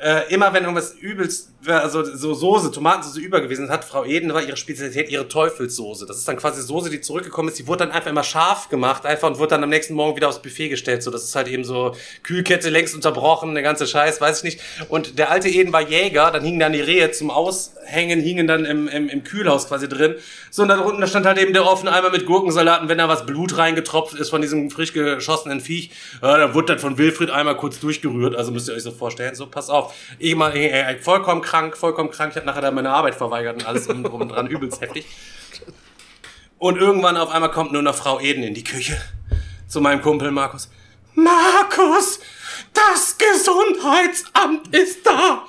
[0.00, 4.42] äh, immer wenn irgendwas übelst, also so Soße, Tomatensoße über gewesen hat Frau Eden war
[4.42, 6.06] ihre Spezialität ihre Teufelssoße.
[6.06, 7.58] Das ist dann quasi Soße, die zurückgekommen ist.
[7.58, 10.28] Die wurde dann einfach immer scharf gemacht, einfach und wurde dann am nächsten Morgen wieder
[10.28, 11.02] aufs Buffet gestellt.
[11.02, 14.60] So, das ist halt eben so Kühlkette längst unterbrochen, der ganze Scheiß, weiß ich nicht.
[14.88, 18.64] Und der alte Eden war Jäger, dann hingen dann die Rehe zum Aushängen, hingen dann
[18.64, 20.14] im, im, im Kühlhaus quasi drin.
[20.50, 23.08] So, und da unten da stand halt eben der offene Eimer mit Gurkensalaten, wenn da
[23.08, 27.30] was Blut reingetropft ist von diesem frisch geschossenen Viech, äh, dann wurde das von Wilfried
[27.30, 28.36] einmal kurz durchgerührt.
[28.36, 29.34] Also müsst ihr euch so vorstellen.
[29.34, 29.87] So, pass auf.
[30.18, 32.30] Ich mal, äh, vollkommen krank, vollkommen krank.
[32.30, 35.06] Ich habe nachher dann meine Arbeit verweigert und alles drum und dran, übelst heftig.
[36.58, 39.00] Und irgendwann auf einmal kommt nur noch Frau Eden in die Küche
[39.68, 40.68] zu meinem Kumpel Markus.
[41.14, 42.20] Markus,
[42.72, 45.46] das Gesundheitsamt ist da.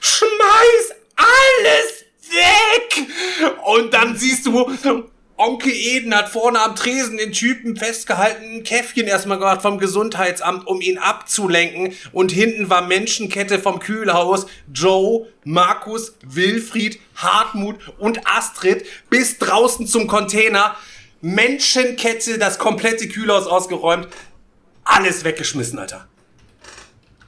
[0.00, 3.06] Schmeiß alles weg.
[3.64, 4.52] Und dann siehst du
[5.38, 10.66] Onkel Eden hat vorne am Tresen den Typen festgehalten, ein Käffchen erstmal gemacht vom Gesundheitsamt,
[10.66, 11.94] um ihn abzulenken.
[12.12, 14.46] Und hinten war Menschenkette vom Kühlhaus.
[14.72, 20.74] Joe, Markus, Wilfried, Hartmut und Astrid bis draußen zum Container.
[21.20, 24.08] Menschenkette, das komplette Kühlhaus ausgeräumt.
[24.84, 26.08] Alles weggeschmissen, Alter.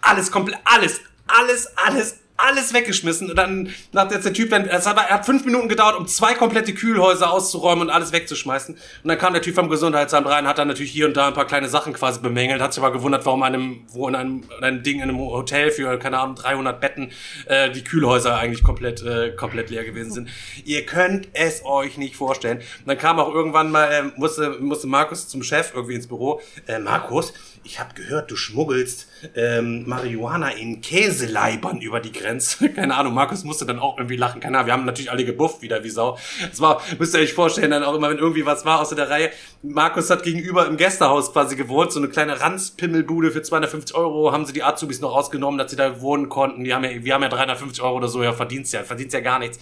[0.00, 4.86] Alles komplett, alles, alles, alles, alles weggeschmissen und dann hat jetzt der Typ dann, es
[4.86, 8.74] hat, er hat fünf Minuten gedauert, um zwei komplette Kühlhäuser auszuräumen und alles wegzuschmeißen.
[8.74, 11.34] Und dann kam der Typ vom Gesundheitsamt rein, hat dann natürlich hier und da ein
[11.34, 14.64] paar kleine Sachen quasi bemängelt, hat sich aber gewundert, warum einem, wo in einem, in
[14.64, 17.10] einem Ding in einem Hotel für, keine Ahnung, 300 Betten,
[17.46, 20.28] äh, die Kühlhäuser eigentlich komplett, äh, komplett leer gewesen sind.
[20.64, 22.58] Ihr könnt es euch nicht vorstellen.
[22.58, 26.40] Und dann kam auch irgendwann mal, äh, musste, musste Markus zum Chef irgendwie ins Büro,
[26.68, 27.32] äh, Markus,
[27.68, 32.68] ich habe gehört, du schmuggelst ähm, Marihuana in Käseleibern über die Grenze.
[32.74, 34.40] Keine Ahnung, Markus musste dann auch irgendwie lachen.
[34.40, 36.18] Keine Ahnung, wir haben natürlich alle gebufft wieder wie Sau.
[36.50, 39.10] Es war, müsst ihr euch vorstellen, dann auch immer, wenn irgendwie was war außer der
[39.10, 39.30] Reihe.
[39.62, 44.46] Markus hat gegenüber im Gästehaus quasi gewohnt, so eine kleine Ranzpimmelbude für 250 Euro, haben
[44.46, 46.64] sie die Azubis noch ausgenommen, dass sie da wohnen konnten.
[46.64, 49.20] Die haben ja, wir haben ja 350 Euro oder so, ja, verdienst ja, verdienst ja
[49.20, 49.58] gar nichts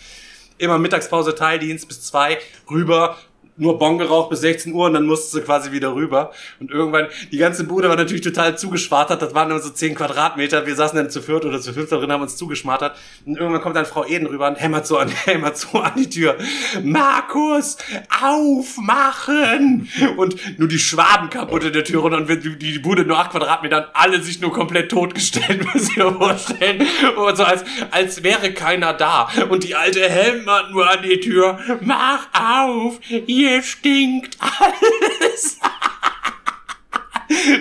[0.59, 2.39] immer Mittagspause Teildienst bis zwei
[2.71, 3.19] rüber
[3.57, 6.33] nur Bon geraucht bis 16 Uhr und dann musste sie quasi wieder rüber.
[6.61, 9.23] Und irgendwann, die ganze Bude war natürlich total zugeschwartert.
[9.23, 10.67] Das waren nur so 10 Quadratmeter.
[10.67, 12.97] Wir saßen dann zu viert oder zu fünft drin, haben uns zugeschmartert.
[13.25, 16.09] Und irgendwann kommt dann Frau Eden rüber und hämmert so an, hämmert so an die
[16.09, 16.37] Tür.
[16.83, 17.79] Markus,
[18.23, 19.89] aufmachen!
[20.17, 23.79] Und nur die Schwaben kaputt in der Tür und die, die Bude nur 8 Quadratmeter
[23.79, 26.87] und alle sich nur komplett totgestellt, muss ich mir vorstellen.
[27.17, 29.29] Und so als, als wäre keiner da.
[29.49, 31.59] Und die alte hämmert nur an die Tür.
[31.81, 33.01] Mach auf!
[33.27, 35.59] Hier hier stinkt alles.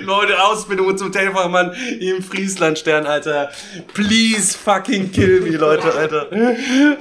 [0.03, 3.51] Leute, Ausbildung zum Telefachmann im Frieslandstern, Alter.
[3.93, 6.29] Please fucking kill me, Leute, Alter.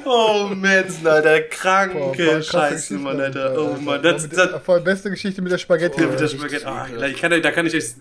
[0.05, 1.43] Oh, Metzen, Alter.
[1.43, 3.55] Kranke Boah, Scheiße, Mann, Alter.
[3.59, 4.03] Oh, Mann.
[4.03, 6.05] Das, das, das, voll beste Geschichte mit der Spaghetti.
[6.05, 6.64] Oh, mit der Spaghetti.
[6.66, 7.95] Oh, ich kann, da kann ich euch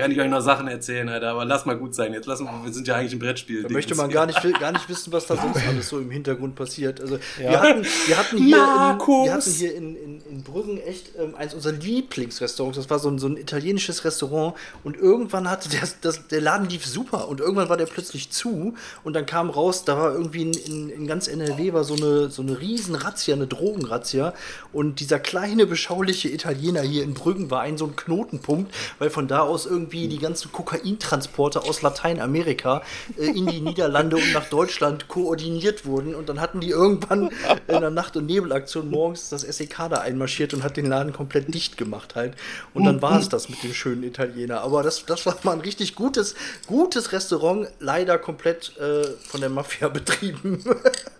[0.00, 2.12] ja, nicht euch noch Sachen erzählen, Alter, aber lass mal gut sein.
[2.12, 3.62] Jetzt lassen wir, wir sind ja eigentlich ein Brettspiel.
[3.62, 6.54] Da möchte man gar nicht, gar nicht wissen, was da sonst alles so im Hintergrund
[6.54, 7.00] passiert.
[7.00, 7.50] Also, ja.
[7.50, 11.34] wir, hatten, wir hatten hier, in, wir hatten hier in, in, in Brüggen echt ähm,
[11.34, 12.78] eins unserer Lieblingsrestaurants.
[12.78, 16.68] Das war so ein, so ein italienisches Restaurant und irgendwann hatte der, das, der Laden
[16.68, 18.74] lief super und irgendwann war der plötzlich zu
[19.04, 22.30] und dann kam raus, da war irgendwie in, in, in ganz NRW war so eine,
[22.30, 24.32] so eine riesen Razzia, eine Drogenrazzia
[24.72, 29.28] und dieser kleine, beschauliche Italiener hier in Brüggen war ein so ein Knotenpunkt, weil von
[29.28, 32.82] da aus irgendwie irgendwie die ganzen Kokaintransporte aus Lateinamerika
[33.18, 36.14] äh, in die Niederlande und nach Deutschland koordiniert wurden.
[36.14, 37.30] Und dann hatten die irgendwann
[37.66, 41.52] in der Nacht- und Nebelaktion morgens das SEK da einmarschiert und hat den Laden komplett
[41.52, 42.34] dicht gemacht halt.
[42.74, 44.60] Und dann war es das mit dem schönen Italiener.
[44.60, 46.34] Aber das, das war mal ein richtig gutes,
[46.66, 50.64] gutes Restaurant, leider komplett äh, von der Mafia betrieben.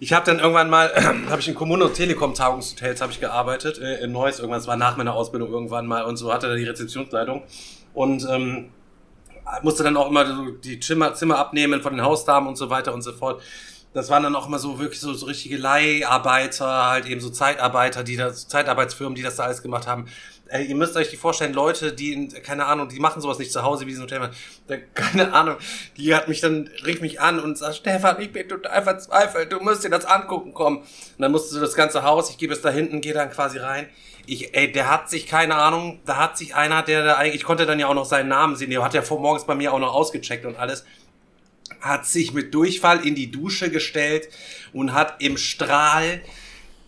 [0.00, 0.92] ich habe dann irgendwann mal,
[1.30, 4.76] habe ich in Kommune- und Telekom-Tagungshotels habe ich gearbeitet, äh, in Neuss irgendwann, das war
[4.76, 7.42] nach meiner Ausbildung irgendwann mal und so hatte da die Rezeptionsleitung
[7.94, 8.70] und ähm,
[9.62, 12.92] musste dann auch immer so die Zimmer, Zimmer abnehmen von den Hausdamen und so weiter
[12.92, 13.42] und so fort.
[13.94, 18.04] Das waren dann auch immer so wirklich so, so richtige Leiharbeiter, halt eben so Zeitarbeiter,
[18.04, 20.06] die das, Zeitarbeitsfirmen, die das da alles gemacht haben.
[20.48, 23.50] Ey, ihr müsst euch die vorstellen, Leute, die, in, keine Ahnung, die machen sowas nicht
[23.50, 24.30] zu Hause wie diesen Hotel.
[24.94, 25.56] Keine Ahnung,
[25.96, 29.58] die hat mich dann, rief mich an und sagt, Stefan, ich bin total verzweifelt, du
[29.58, 30.78] musst dir das angucken kommen.
[30.78, 30.86] Und
[31.18, 33.88] dann musste du das ganze Haus, ich gebe es da hinten, gehe dann quasi rein.
[34.26, 37.44] Ich, ey, der hat sich, keine Ahnung, da hat sich einer, der da eigentlich, ich
[37.44, 39.72] konnte dann ja auch noch seinen Namen sehen, der hat ja vor morgens bei mir
[39.72, 40.84] auch noch ausgecheckt und alles
[41.80, 44.28] hat sich mit Durchfall in die Dusche gestellt
[44.72, 46.22] und hat im Strahl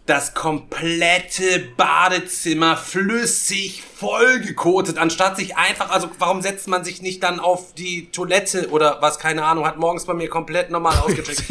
[0.08, 7.40] das komplette Badezimmer flüssig vollgekotet, anstatt sich einfach, also warum setzt man sich nicht dann
[7.40, 11.42] auf die Toilette oder was, keine Ahnung, hat morgens bei mir komplett normal ausgecheckt,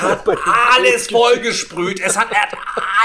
[0.00, 0.20] hat
[0.76, 2.50] alles vollgesprüht, es hat, er hat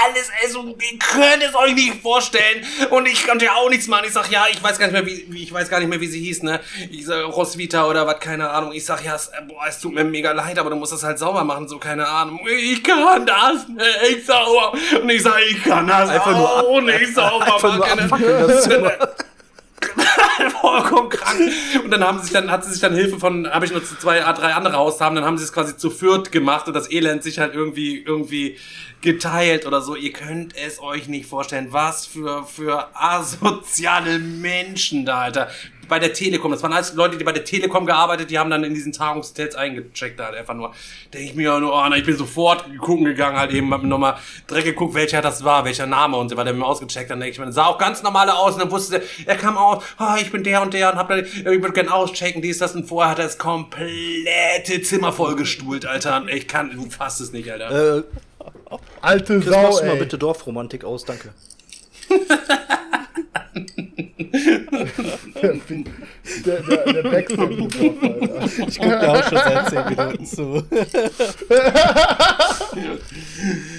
[0.06, 2.64] alles, also, ihr könnt es euch nicht vorstellen.
[2.90, 5.06] Und ich konnte ja auch nichts machen, ich sag, ja, ich weiß gar nicht mehr,
[5.06, 8.20] wie, ich weiß gar nicht mehr, wie sie hieß, ne, ich sag, Roswitha oder was,
[8.20, 10.92] keine Ahnung, ich sag, ja, es, boah, es tut mir mega leid, aber du musst
[10.92, 14.72] das halt sauber machen, so, keine Ahnung, ich kann das nicht sauber.
[15.02, 18.00] Und ich sag, ich kann das Einfach nur auch ab- nicht sauber nur machen.
[18.00, 18.91] abfackeln, das Zimmer.
[20.60, 21.40] vollkommen krank.
[21.84, 23.84] Und dann haben sie sich dann, hat sie sich dann Hilfe von, habe ich nur
[23.84, 27.22] zwei, drei andere Haushaben, dann haben sie es quasi zu viert gemacht und das Elend
[27.22, 28.56] sich halt irgendwie, irgendwie
[29.00, 29.96] geteilt oder so.
[29.96, 35.50] Ihr könnt es euch nicht vorstellen, was für, für asoziale Menschen da, Alter.
[35.92, 38.64] Bei der Telekom, das waren alles Leute, die bei der Telekom gearbeitet, die haben dann
[38.64, 40.72] in diesen Tagungshotels eingecheckt, halt einfach nur.
[41.12, 43.88] Denke ich mir nur, oh, na, ich bin sofort gucken gegangen, halt eben, hab mir
[43.88, 44.16] nochmal
[44.48, 47.32] direkt geguckt, welcher das war, welcher Name und so, weil der mir ausgecheckt, dann denke
[47.32, 50.14] ich mir, sah auch ganz normale aus und dann wusste der, er kam aus, oh,
[50.18, 52.86] ich bin der und der und hab dann, ich würde gern auschecken, dies, das und
[52.86, 56.24] vorher hat er das komplette Zimmer vollgestuhlt, Alter.
[56.32, 57.98] Ich kann, du fasst es nicht, Alter.
[57.98, 58.02] Äh,
[59.02, 61.34] Alte Chris, Sau, machst du mal bitte Dorfromantik aus, danke.
[66.46, 68.46] Der, der, der Backstreet Alter.
[68.68, 70.64] Ich gucke da auch schon seit 10 Minuten zu.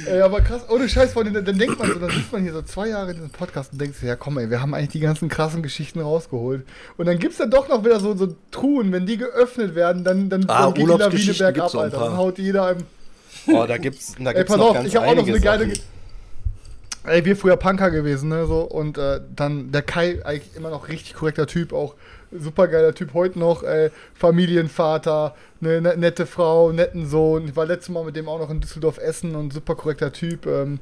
[0.08, 2.62] Ey, aber krass, ohne Scheiß, Freunde, dann, denkt man so, dann sitzt man hier so
[2.62, 5.00] zwei Jahre in diesem Podcast und denkt sich, ja komm ey, wir haben eigentlich die
[5.00, 6.66] ganzen krassen Geschichten rausgeholt.
[6.98, 10.30] Und dann gibt's dann doch noch wieder so, so Truhen, wenn die geöffnet werden, dann,
[10.30, 12.00] dann, Ah, dann geht die Lawine bergab, Alter.
[12.00, 12.84] Dann haut jeder einem.
[13.48, 15.32] Oh, da gibt's, da Ey, gibt's pass noch auf, ganz ich habe auch noch so
[15.32, 15.66] eine geile.
[15.70, 15.93] Sachen.
[17.06, 18.62] Ey, wir früher Punker gewesen, ne, so.
[18.62, 21.95] Und äh, dann der Kai, eigentlich immer noch richtig korrekter Typ, auch
[22.32, 27.45] super geiler Typ, heute noch, ey, Familienvater, eine ne, nette Frau, netten Sohn.
[27.45, 30.45] Ich war letztes Mal mit dem auch noch in Düsseldorf essen und super korrekter Typ.
[30.45, 30.80] Ähm,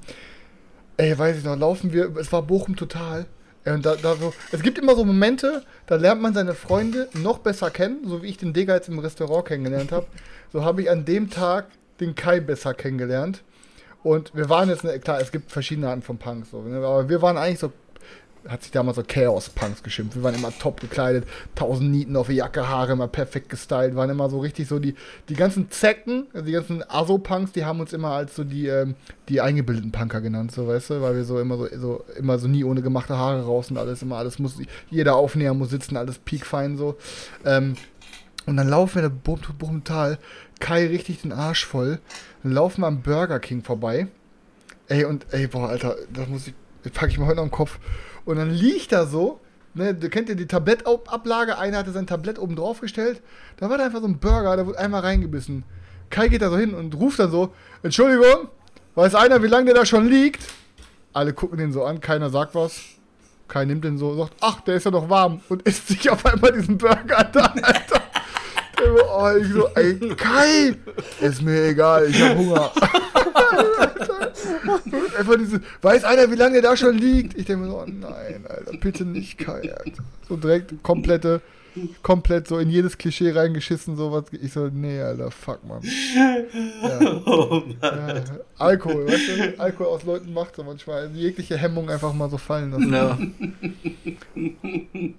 [0.97, 3.26] ey, weiß ich noch, laufen wir, es war Bochum total.
[3.63, 7.09] Ey, und da, da so, es gibt immer so Momente, da lernt man seine Freunde
[7.13, 10.05] noch besser kennen, so wie ich den Digger jetzt im Restaurant kennengelernt habe.
[10.53, 11.65] So habe ich an dem Tag
[11.99, 13.43] den Kai besser kennengelernt.
[14.04, 17.22] Und wir waren jetzt, klar, es gibt verschiedene Arten von Punks, so, ne, aber wir
[17.22, 17.72] waren eigentlich so,
[18.47, 20.16] hat sich damals so Chaos-Punks geschimpft.
[20.16, 24.10] Wir waren immer top gekleidet, tausend Nieten auf die Jacke, Haare immer perfekt gestylt, waren
[24.10, 24.95] immer so richtig so die,
[25.30, 28.95] die ganzen Zecken, also die ganzen Aso-Punks, die haben uns immer als so die, ähm,
[29.30, 32.47] die eingebildeten Punker genannt, so, weißt du, weil wir so immer so, so, immer so
[32.47, 34.56] nie ohne gemachte Haare raus und alles, immer alles muss,
[34.89, 36.97] jeder Aufnäher muss sitzen, alles piekfein so.
[37.45, 37.76] Ähm,
[38.47, 40.18] und dann laufen wir da brutal,
[40.62, 41.99] Kai richtig den Arsch voll,
[42.43, 44.07] dann laufen wir am Burger King vorbei.
[44.88, 46.53] Ey, und ey, boah, Alter, das muss ich,
[46.84, 47.80] das packe ich mir heute noch im Kopf.
[48.24, 49.41] Und dann liegt da so,
[49.74, 53.22] ne, du kennt ja die Tablettablage, einer hatte sein Tablett oben drauf gestellt,
[53.57, 55.64] da war da einfach so ein Burger, da wurde einmal reingebissen.
[56.09, 57.53] Kai geht da so hin und ruft dann so,
[57.84, 58.49] Entschuldigung,
[58.95, 60.43] weiß einer, wie lange der da schon liegt?
[61.14, 62.80] Alle gucken den so an, keiner sagt was.
[63.47, 66.26] Kai nimmt den so, sagt, ach, der ist ja noch warm und isst sich auf
[66.26, 68.01] einmal diesen Burger da, Alter.
[69.22, 70.74] Oh, ich so, ey, Kai,
[71.19, 72.72] ist mir egal, ich hab Hunger.
[75.19, 77.38] Einfach diese, weiß einer, wie lange der da schon liegt?
[77.38, 80.03] Ich denke mir so, oh nein, Alter, bitte nicht Kai, Alter.
[80.28, 81.41] So direkt komplette,
[82.03, 84.26] komplett so in jedes Klischee reingeschissen, sowas.
[84.41, 85.82] Ich so, nee, Alter, fuck, Mann.
[85.84, 86.41] Ja.
[87.26, 88.24] Oh, Ja,
[88.57, 89.59] Alkohol, weißt du?
[89.59, 92.93] Alkohol aus Leuten macht so manchmal jegliche Hemmung einfach mal so fallen lassen.
[92.93, 93.17] Ja.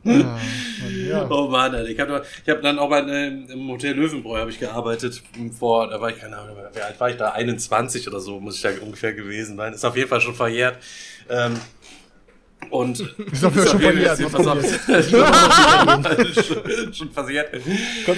[0.05, 0.38] Ja,
[0.82, 1.30] Mann, ja.
[1.30, 1.88] Oh Mann, Alter.
[1.90, 5.22] Ich habe hab dann auch bei, äh, im Hotel Löwenbräu habe ich gearbeitet.
[5.59, 7.30] Vor, da war ich, keine Ahnung, wie alt war ich da?
[7.30, 9.72] 21 oder so muss ich da ungefähr gewesen sein.
[9.72, 10.78] Ist auf jeden Fall schon verjährt.
[11.28, 11.55] Ähm,
[12.70, 13.80] und Ist doch schon
[14.46, 14.62] auf,
[16.92, 17.12] schon, schon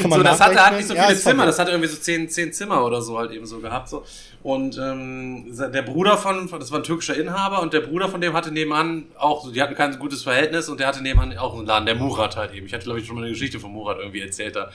[0.08, 1.96] mal So, das hatte halt nicht so Ja, viele ist Zimmer, das hatte irgendwie so
[1.96, 3.88] zehn, zehn Zimmer oder so halt eben so gehabt.
[3.88, 4.04] So.
[4.44, 8.34] Und ähm, der Bruder von, das war ein türkischer Inhaber und der Bruder von dem
[8.34, 11.86] hatte nebenan auch, die hatten kein gutes Verhältnis und der hatte nebenan auch einen Laden,
[11.86, 12.66] der Murat halt eben.
[12.66, 14.70] Ich hatte, glaube ich, schon mal eine Geschichte von Murat irgendwie erzählt da.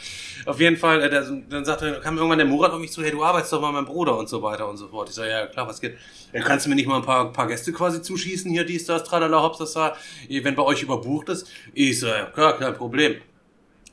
[0.48, 3.12] Auf jeden Fall, äh, der, dann sagte, kam irgendwann der Murat auf mich zu, hey,
[3.12, 5.10] du arbeitest doch mal mit meinem Bruder und so weiter und so fort.
[5.10, 6.00] Ich sage, ja klar, was geht?
[6.34, 9.04] Ja, kannst du mir nicht mal ein paar, paar Gäste quasi zuschießen hier, dies, das,
[9.04, 9.96] tralala, hops, das da,
[10.28, 11.48] wenn bei euch überbucht ist?
[11.76, 13.22] Ich sage, ja klar, kein Problem.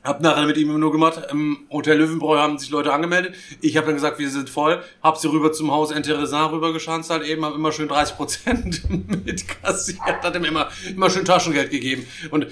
[0.03, 3.35] Hab nachher mit ihm nur gemacht, im Hotel Löwenbräu haben sich Leute angemeldet.
[3.59, 4.81] Ich habe dann gesagt, wir sind voll.
[5.03, 8.81] Hab sie rüber zum Haus Enteresin rübergeschanzt halt eben, hab immer schön 30 Prozent
[9.25, 12.07] mitkassiert, hat ihm immer, immer schön Taschengeld gegeben.
[12.31, 12.47] Und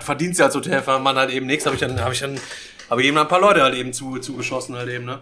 [0.00, 2.38] verdient sie als Hotelfachmann halt eben nichts, habe ich dann, habe ich dann,
[2.88, 5.20] habe ich eben ein paar Leute halt eben zu, zugeschossen halt eben, ne?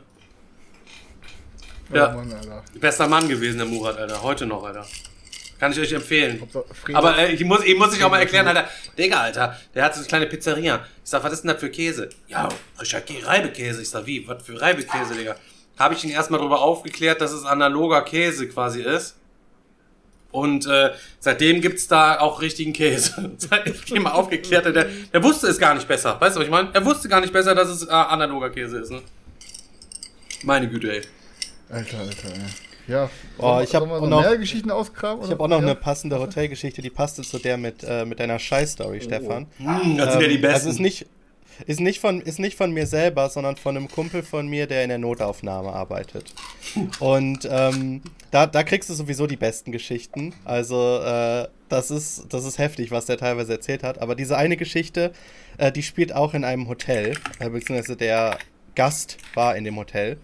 [1.93, 2.33] Ja, Mann,
[2.81, 4.23] bester Mann gewesen, der Murat, Alter.
[4.23, 4.87] Heute noch, Alter.
[5.63, 6.43] Kann ich euch empfehlen.
[6.93, 8.69] Aber äh, ich muss, ich muss ich auch mal erklären, Alter.
[8.99, 10.85] Digga, Alter, der hat so eine kleine Pizzeria.
[11.05, 12.09] Ich sag, was ist denn das für Käse?
[12.27, 12.49] Ja,
[12.83, 13.81] ich hab Reibekäse.
[13.81, 14.27] Ich sag, wie?
[14.27, 15.37] Was für Reibekäse, Digga?
[15.79, 19.15] Habe ich ihn erstmal darüber aufgeklärt, dass es analoger Käse quasi ist.
[20.33, 20.91] Und äh,
[21.21, 23.31] seitdem gibt's da auch richtigen Käse.
[23.65, 26.21] ich ihm mal aufgeklärt, der, der wusste es gar nicht besser.
[26.21, 26.71] Weißt du, was ich meine?
[26.73, 28.91] Er wusste gar nicht besser, dass es äh, analoger Käse ist.
[28.91, 29.01] Ne?
[30.43, 31.03] Meine Güte, ey.
[31.69, 32.72] Alter, Alter, ey.
[32.89, 33.09] Ja,
[33.39, 35.24] oh, ich habe noch mehr Geschichten ausgraben.
[35.24, 35.66] Ich habe auch noch ja?
[35.66, 39.05] eine passende Hotelgeschichte, die passte zu der mit, äh, mit deiner Scheiß-Story, oh.
[39.05, 39.47] Stefan.
[39.59, 40.55] Mm, das ähm, sind ja die besten.
[40.55, 41.07] Also ist nicht,
[41.66, 44.83] ist, nicht von, ist nicht von mir selber, sondern von einem Kumpel von mir, der
[44.83, 46.35] in der Notaufnahme arbeitet.
[46.99, 50.35] Und ähm, da, da kriegst du sowieso die besten Geschichten.
[50.45, 54.01] Also äh, das, ist, das ist heftig, was der teilweise erzählt hat.
[54.01, 55.12] Aber diese eine Geschichte,
[55.59, 58.39] äh, die spielt auch in einem Hotel, äh, beziehungsweise der
[58.74, 60.18] Gast war in dem Hotel.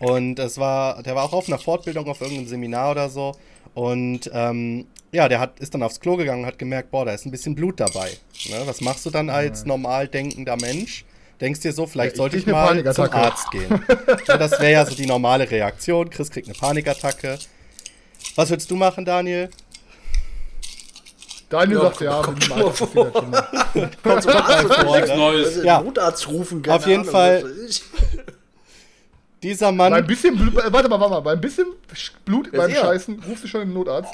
[0.00, 3.34] Und es war, der war auch auf einer Fortbildung, auf irgendeinem Seminar oder so.
[3.74, 7.12] Und ähm, ja, der hat, ist dann aufs Klo gegangen und hat gemerkt, boah, da
[7.12, 8.10] ist ein bisschen Blut dabei.
[8.48, 8.62] Ne?
[8.64, 11.04] Was machst du dann als normal denkender Mensch?
[11.40, 13.84] Denkst dir so, vielleicht ja, sollte ich mal zum Arzt gehen.
[14.26, 16.10] ja, das wäre ja so die normale Reaktion.
[16.10, 17.38] Chris kriegt eine Panikattacke.
[18.34, 19.48] Was würdest du machen, Daniel?
[21.48, 23.12] Daniel ja, sagt ja, kommt schon mal vor.
[23.12, 23.30] Kommt
[24.04, 25.00] mal vor.
[25.00, 25.16] Ne?
[25.16, 25.62] Neues.
[25.62, 25.80] Ja.
[25.80, 27.44] Notarzt rufen, Auf jeden Ahnung, Fall.
[29.42, 29.92] Dieser Mann.
[29.92, 31.66] Bei ein bisschen Blut, äh, warte mal, warte mal, bei ein bisschen
[32.24, 32.80] Blut beim ja.
[32.80, 34.12] Scheißen rufst du schon den Notarzt.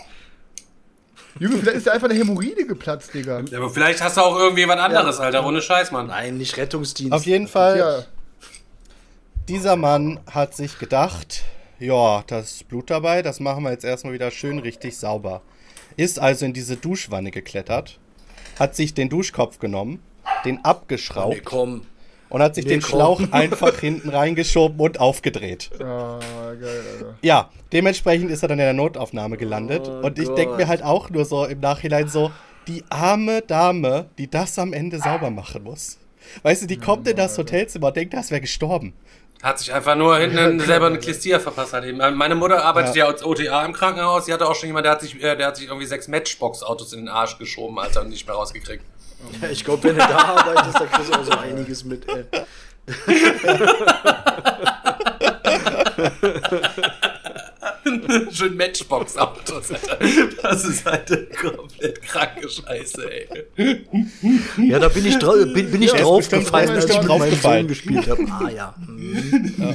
[1.39, 3.41] Junge, vielleicht ist ja einfach eine Hämorrhoide geplatzt, Digga.
[3.51, 5.25] Ja, aber vielleicht hast du auch irgendwie was anderes, ja.
[5.25, 6.09] Alter, ohne Scheiß, Mann.
[6.09, 7.13] Nein, nicht Rettungsdienst.
[7.13, 7.79] Auf jeden Fall.
[7.79, 8.05] Ja.
[9.49, 11.43] Dieser Mann hat sich gedacht,
[11.81, 15.43] ja, das ist Blut dabei, das machen wir jetzt erstmal wieder schön richtig sauber.
[15.97, 17.99] Ist also in diese Duschwanne geklettert,
[18.59, 20.03] hat sich den Duschkopf genommen,
[20.45, 21.33] den abgeschraubt.
[21.33, 21.87] Oh, nee, komm
[22.35, 22.91] und hat sich nee, den komm.
[22.91, 25.71] Schlauch einfach hinten reingeschoben und aufgedreht.
[25.79, 26.19] Ah,
[26.61, 27.15] geil, Alter.
[27.23, 29.83] Ja, dementsprechend ist er dann in der Notaufnahme gelandet.
[29.87, 32.33] Oh, und ich denke mir halt auch nur so im Nachhinein so,
[32.67, 35.99] die arme Dame, die das am Ende sauber machen muss.
[36.43, 38.95] Weißt du, die kommt in das Hotelzimmer und denkt, das wäre gestorben.
[39.41, 41.99] Hat sich einfach nur hinten ja, selber eine Klistier verpasst halt eben.
[41.99, 43.05] Meine Mutter arbeitet ja.
[43.05, 44.25] ja als OTA im Krankenhaus.
[44.25, 46.95] Die hatte auch schon jemand, der hat sich, äh, der hat sich irgendwie sechs Matchbox-Autos
[46.95, 48.83] in den Arsch geschoben, Alter, und nicht mehr rausgekriegt.
[49.41, 52.25] Ja, ich glaube, wenn du da arbeitest, dann kriegst du auch so einiges mit, ey.
[58.33, 59.99] Schön Matchbox-Autos, Alter.
[60.43, 63.47] Das ist halt eine komplett kranke Scheiße, ey.
[64.59, 67.69] Ja, da bin ich, drau bin, bin ich ja, draufgefallen, als ich mit meinem Sohn
[67.69, 68.25] gespielt habe.
[68.31, 68.75] Ah, ja.
[69.59, 69.67] ja.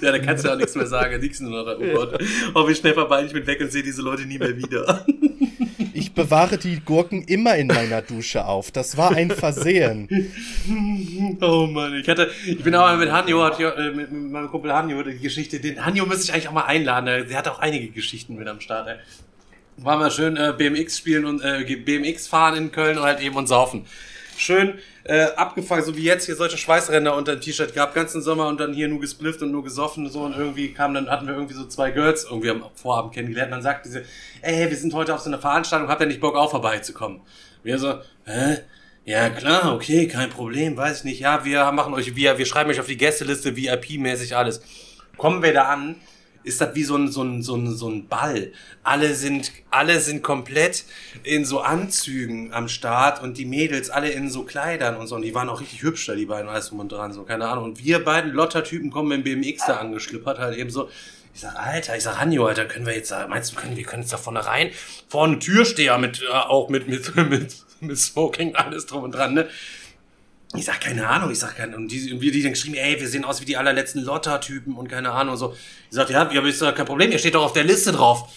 [0.00, 0.12] ja.
[0.12, 1.20] da kannst du auch nichts mehr sagen.
[1.20, 2.22] Nichts nur noch, oh Gott.
[2.54, 5.04] Hoffe ich schnell vorbei, ich bin weg und sehe diese Leute nie mehr wieder.
[5.98, 8.70] Ich bewahre die Gurken immer in meiner Dusche auf.
[8.70, 10.08] Das war ein Versehen.
[11.40, 15.02] Oh Mann, ich hatte, ich bin auch mal mit Hanjo, äh, mit, meinem Kumpel Hanjo
[15.02, 17.28] die Geschichte, den Hanjo müsste ich eigentlich auch mal einladen.
[17.28, 18.88] Der hat auch einige Geschichten mit am Start.
[18.88, 18.96] Ey.
[19.76, 23.36] War mal schön äh, BMX spielen und äh, BMX fahren in Köln und halt eben
[23.36, 23.84] und saufen
[24.38, 24.74] schön
[25.08, 28.60] äh, abgefangen, so wie jetzt hier solche Schweißränder unter dem T-Shirt gehabt, ganzen Sommer und
[28.60, 31.34] dann hier nur gesplifft und nur gesoffen und so und irgendwie kam dann, hatten wir
[31.34, 34.02] irgendwie so zwei Girls irgendwie am Vorabend kennengelernt und dann sagte sie,
[34.42, 37.22] ey, wir sind heute auf so einer Veranstaltung, habt ihr nicht Bock auch vorbeizukommen?
[37.62, 37.94] Wir so,
[38.26, 38.58] hä?
[39.06, 41.20] Ja, klar, okay, kein Problem, weiß ich nicht.
[41.20, 44.60] Ja, wir machen euch, wir, wir schreiben euch auf die Gästeliste, VIP-mäßig alles.
[45.16, 45.96] Kommen wir da an,
[46.44, 48.52] ist das wie so ein, so ein, so ein, so ein Ball.
[48.82, 50.84] Alle sind, alle sind komplett
[51.22, 55.16] in so Anzügen am Start und die Mädels alle in so Kleidern und so.
[55.16, 57.46] Und die waren auch richtig hübsch da, die beiden, alles drum und dran, so, keine
[57.48, 57.64] Ahnung.
[57.64, 60.88] Und wir beiden Lottertypen kommen dem BMX da angeschlippert, halt eben so.
[61.34, 64.02] Ich sag, Alter, ich sag, Hanjo, Alter, können wir jetzt, meinst du, können, wir können
[64.02, 64.70] jetzt da vorne rein?
[65.08, 69.48] Vorne Türsteher mit, äh, auch mit, mit, mit, mit Smoking, alles drum und dran, ne?
[70.56, 72.98] Ich sag, keine Ahnung, ich sag, keine Und, die, und wir die dann geschrieben, ey,
[72.98, 75.52] wir sehen aus wie die allerletzten Lotter-Typen und keine Ahnung und so.
[75.90, 78.30] Ich sag, ja, aber ist doch kein Problem, ihr steht doch auf der Liste drauf.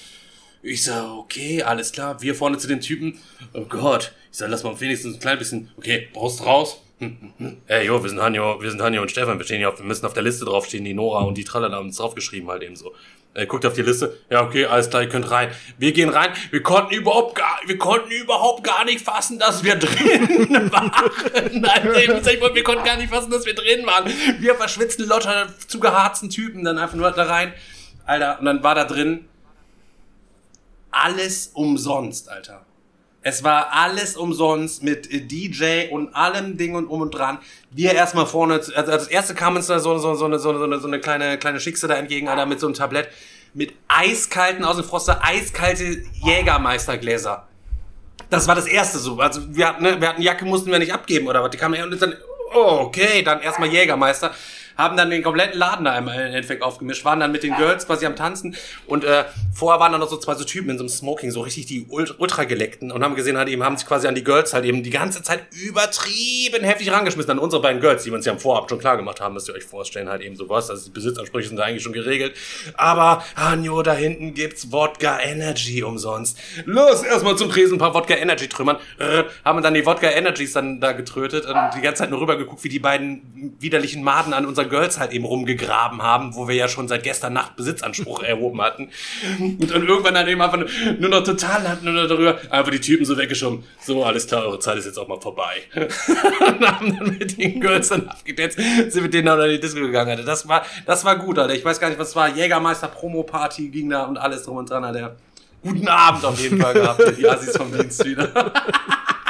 [0.61, 3.19] Ich sag, okay, alles klar, wir vorne zu den Typen.
[3.53, 4.11] Oh Gott.
[4.31, 6.81] Ich sag, lass mal wenigstens ein klein bisschen, okay, Brust raus.
[6.99, 7.57] Hm, hm, hm.
[7.65, 9.85] Ey, jo, wir sind Hanjo, wir sind Hanjo und Stefan, wir stehen hier auf, wir
[9.85, 12.75] müssen auf der Liste draufstehen, die Nora und die Tralala haben uns draufgeschrieben halt eben
[12.75, 12.93] so.
[13.33, 14.17] Er guckt auf die Liste.
[14.29, 15.51] Ja, okay, alles klar, ihr könnt rein.
[15.77, 16.31] Wir gehen rein.
[16.49, 20.91] Wir konnten überhaupt gar, wir konnten überhaupt gar nicht fassen, dass wir drin waren.
[21.65, 24.11] Alter, wir konnten gar nicht fassen, dass wir drin waren.
[24.39, 27.53] Wir verschwitzten Lotter, zugeharzten Typen dann einfach nur da rein.
[28.05, 29.29] Alter, und dann war da drin
[30.91, 32.65] alles umsonst, Alter.
[33.23, 37.37] Es war alles umsonst mit DJ und allem Ding und um und dran.
[37.69, 40.79] Wir erstmal vorne, also das erste kam uns da so, so, so, eine, so, eine,
[40.79, 43.09] so eine kleine, kleine Schickse da entgegen, Alter, mit so einem Tablett
[43.53, 47.47] mit eiskalten, aus dem Froster, eiskalte Jägermeistergläser.
[48.29, 49.19] Das war das erste so.
[49.19, 51.51] Also wir hatten, ne, wir hatten Jacke, mussten wir nicht abgeben oder was.
[51.51, 52.15] Die kamen her und dann,
[52.55, 54.33] oh, okay, dann erstmal Jägermeister
[54.81, 58.05] haben dann den kompletten Laden da im Endeffekt aufgemischt, waren dann mit den Girls quasi
[58.05, 58.55] am Tanzen
[58.87, 61.41] und äh, vorher waren dann noch so zwei so Typen in so einem Smoking, so
[61.41, 64.53] richtig die ultra geleckten und haben gesehen, halt eben haben sich quasi an die Girls
[64.53, 68.31] halt eben die ganze Zeit übertrieben heftig rangeschmissen an unsere beiden Girls, die uns ja
[68.31, 70.91] am Vorab schon klar gemacht haben, müsst ihr euch vorstellen, halt eben sowas, also die
[70.91, 72.35] Besitzansprüche sind da eigentlich schon geregelt,
[72.75, 76.37] aber Hanjo, da hinten gibt's Wodka Energy umsonst.
[76.65, 80.53] Los, erstmal zum Tresen ein paar Wodka Energy trümmern, äh, haben dann die Wodka Energies
[80.53, 84.45] dann da getrötet und die ganze Zeit nur rübergeguckt, wie die beiden widerlichen Maden an
[84.45, 88.59] unseren Girls halt eben rumgegraben haben, wo wir ja schon seit gestern Nacht Besitzanspruch erhoben
[88.61, 88.89] hatten.
[89.39, 90.57] Und dann irgendwann dann eben einfach
[90.99, 93.63] nur noch total hatten nur darüber, einfach die Typen so weggeschoben.
[93.79, 95.61] So, alles klar, eure Zeit ist jetzt auch mal vorbei.
[95.75, 99.79] und haben dann mit den Girls dann abgedetzt, sind mit denen dann in die Disco
[99.81, 100.09] gegangen.
[100.09, 100.23] Alter.
[100.23, 101.53] Das war, das war gut, Alter.
[101.53, 102.29] Ich weiß gar nicht, was es war.
[102.29, 105.15] Jägermeister Promo Party ging da und alles drum und dran, Alter.
[105.61, 108.29] Guten Abend auf jeden Fall gehabt, die Assis vom Dienst wieder.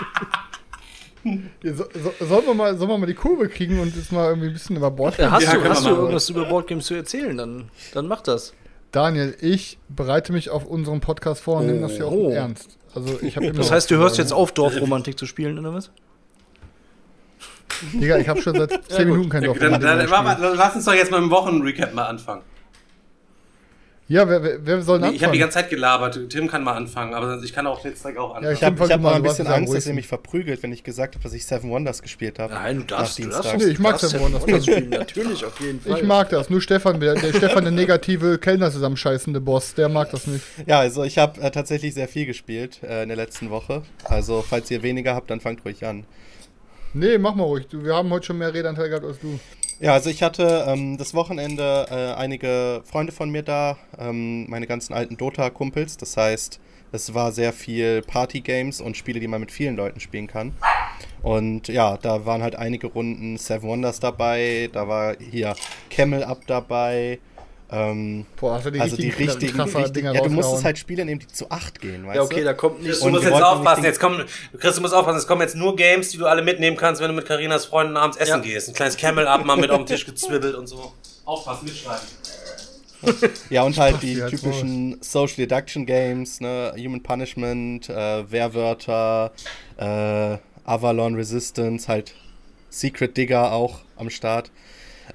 [1.64, 4.48] So, so, sollen, wir mal, sollen wir mal die Kurve kriegen und jetzt mal irgendwie
[4.48, 7.38] ein bisschen über Bord ja, Hast, ja, du, hast du irgendwas über Boardgames zu erzählen?
[7.38, 8.54] Dann, dann mach das.
[8.92, 11.68] Daniel, ich bereite mich auf unseren Podcast vor und oh.
[11.68, 12.32] nehme das ja auch oh.
[12.32, 12.78] ernst.
[12.94, 15.92] Also ich das heißt, du hörst jetzt auf, Dorfromantik zu spielen, oder was?
[17.94, 20.86] Digga, ich habe schon seit 10 ja, Minuten kein Dorfromantik dann, dann, dann, Lass uns
[20.86, 22.42] doch jetzt mal im Wochenrecap mal anfangen.
[24.12, 25.16] Ja, wer, wer, wer soll nee, anfangen?
[25.16, 26.20] Ich habe die ganze Zeit gelabert.
[26.28, 28.44] Tim kann mal anfangen, aber ich kann auch jetzt auch anfangen.
[28.44, 30.84] Ja, ich habe hab, hab mal ein bisschen Angst, dass ihr mich verprügelt, wenn ich
[30.84, 32.54] gesagt habe, dass ich Seven Wonders gespielt habe.
[32.54, 34.90] Nein, du darfst, du darfst nee, ich mag Seven Wonders spielen.
[34.90, 35.98] Natürlich, auf jeden Fall.
[35.98, 36.50] Ich mag das.
[36.50, 40.44] Nur Stefan, der, der Stefan, der negative Kellner zusammenscheißende Boss, der mag das nicht.
[40.66, 43.84] Ja, also ich habe äh, tatsächlich sehr viel gespielt äh, in der letzten Woche.
[44.04, 46.04] Also, falls ihr weniger habt, dann fangt ruhig an.
[46.94, 47.68] Nee, mach mal ruhig.
[47.68, 49.40] Du, wir haben heute schon mehr Redanteil gehabt als du.
[49.82, 54.68] Ja, also ich hatte ähm, das Wochenende äh, einige Freunde von mir da, ähm, meine
[54.68, 55.98] ganzen alten Dota-Kumpels.
[55.98, 56.60] Das heißt,
[56.92, 60.54] es war sehr viel Party-Games und Spiele, die man mit vielen Leuten spielen kann.
[61.24, 65.56] Und ja, da waren halt einige Runden Seven Wonders dabei, da war hier
[65.90, 67.18] Camel Up dabei,
[67.72, 70.78] ähm, Boah, hast du die also die richtigen, richtig, Dinger Ja, du musst es halt
[70.78, 73.02] Spiele nehmen, die zu 8 gehen, weißt Ja, okay, da kommt nicht.
[73.02, 74.26] Du musst jetzt aufpassen, jetzt kommen,
[74.60, 77.08] Chris, du musst aufpassen, es kommen jetzt nur Games, die du alle mitnehmen kannst, wenn
[77.08, 78.40] du mit Karinas Freunden abends essen ja.
[78.40, 78.68] gehst.
[78.68, 80.92] Ein kleines Camel Up mal mit auf den Tisch gezwibbelt und so.
[81.24, 82.06] Aufpassen, mitschreiben.
[83.50, 86.74] ja, und halt die typischen Social Deduction Games, ne?
[86.78, 89.32] Human Punishment, äh, Wehrwörter,
[89.78, 92.14] äh, Avalon Resistance, halt
[92.70, 94.52] Secret Digger auch am Start.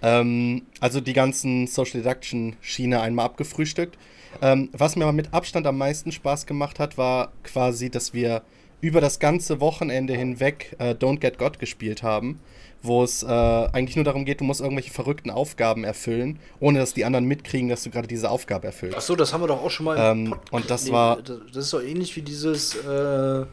[0.02, 3.96] Ähm, also die ganzen Social Deduction Schiene einmal abgefrühstückt.
[4.42, 8.42] Ähm, was mir aber mit Abstand am meisten Spaß gemacht hat, war quasi, dass wir
[8.80, 12.40] über das ganze Wochenende hinweg äh, Don't Get God gespielt haben,
[12.82, 16.92] wo es äh, eigentlich nur darum geht, du musst irgendwelche verrückten Aufgaben erfüllen, ohne dass
[16.92, 18.96] die anderen mitkriegen, dass du gerade diese Aufgabe erfüllst.
[18.96, 19.96] Achso, das haben wir doch auch schon mal.
[19.98, 21.22] Ähm, und das nee, war.
[21.22, 23.46] Das ist doch ähnlich wie dieses äh,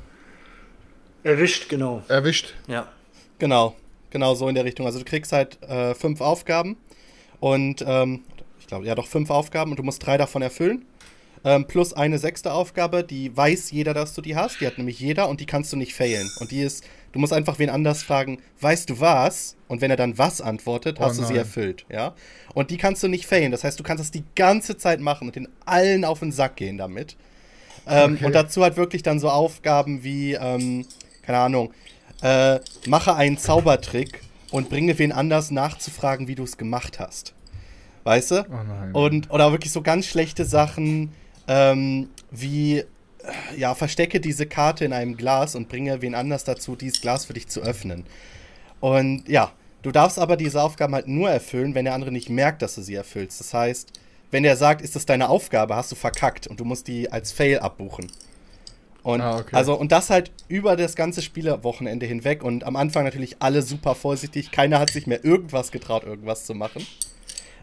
[1.24, 2.04] Erwischt, genau.
[2.10, 2.54] Erwischt.
[2.68, 2.88] Ja.
[3.40, 3.76] Genau.
[4.14, 4.86] Genau so in der Richtung.
[4.86, 6.78] Also du kriegst halt äh, fünf Aufgaben
[7.40, 8.22] und ähm,
[8.60, 10.86] ich glaube, ja doch fünf Aufgaben und du musst drei davon erfüllen.
[11.44, 14.62] Ähm, plus eine sechste Aufgabe, die weiß jeder, dass du die hast.
[14.62, 16.30] Die hat nämlich jeder und die kannst du nicht failen.
[16.40, 19.56] Und die ist, du musst einfach wen anders fragen, weißt du was?
[19.68, 22.14] Und wenn er dann was antwortet, hast oh du sie erfüllt, ja?
[22.54, 23.52] Und die kannst du nicht failen.
[23.52, 26.56] Das heißt, du kannst das die ganze Zeit machen und den allen auf den Sack
[26.58, 27.18] gehen damit.
[27.88, 28.26] Ähm, okay.
[28.28, 30.86] Und dazu halt wirklich dann so Aufgaben wie, ähm,
[31.24, 31.74] keine Ahnung,
[32.24, 37.34] äh, mache einen Zaubertrick und bringe wen anders nachzufragen, wie du es gemacht hast.
[38.06, 38.46] Weißt du?
[38.94, 39.04] Oh.
[39.04, 41.12] Und, oder wirklich so ganz schlechte Sachen
[41.48, 42.84] ähm, wie,
[43.58, 47.34] ja, verstecke diese Karte in einem Glas und bringe wen anders dazu, dieses Glas für
[47.34, 48.06] dich zu öffnen.
[48.80, 49.52] Und ja,
[49.82, 52.82] du darfst aber diese Aufgaben halt nur erfüllen, wenn der andere nicht merkt, dass du
[52.82, 53.40] sie erfüllst.
[53.40, 53.92] Das heißt,
[54.32, 57.32] wenn der sagt, ist das deine Aufgabe, hast du verkackt und du musst die als
[57.32, 58.10] Fail abbuchen.
[59.04, 59.56] Und ah, okay.
[59.56, 63.96] also und das halt über das ganze Spielerwochenende hinweg und am Anfang natürlich alle super
[63.96, 64.52] vorsichtig.
[64.52, 66.86] Keiner hat sich mehr irgendwas getraut, irgendwas zu machen.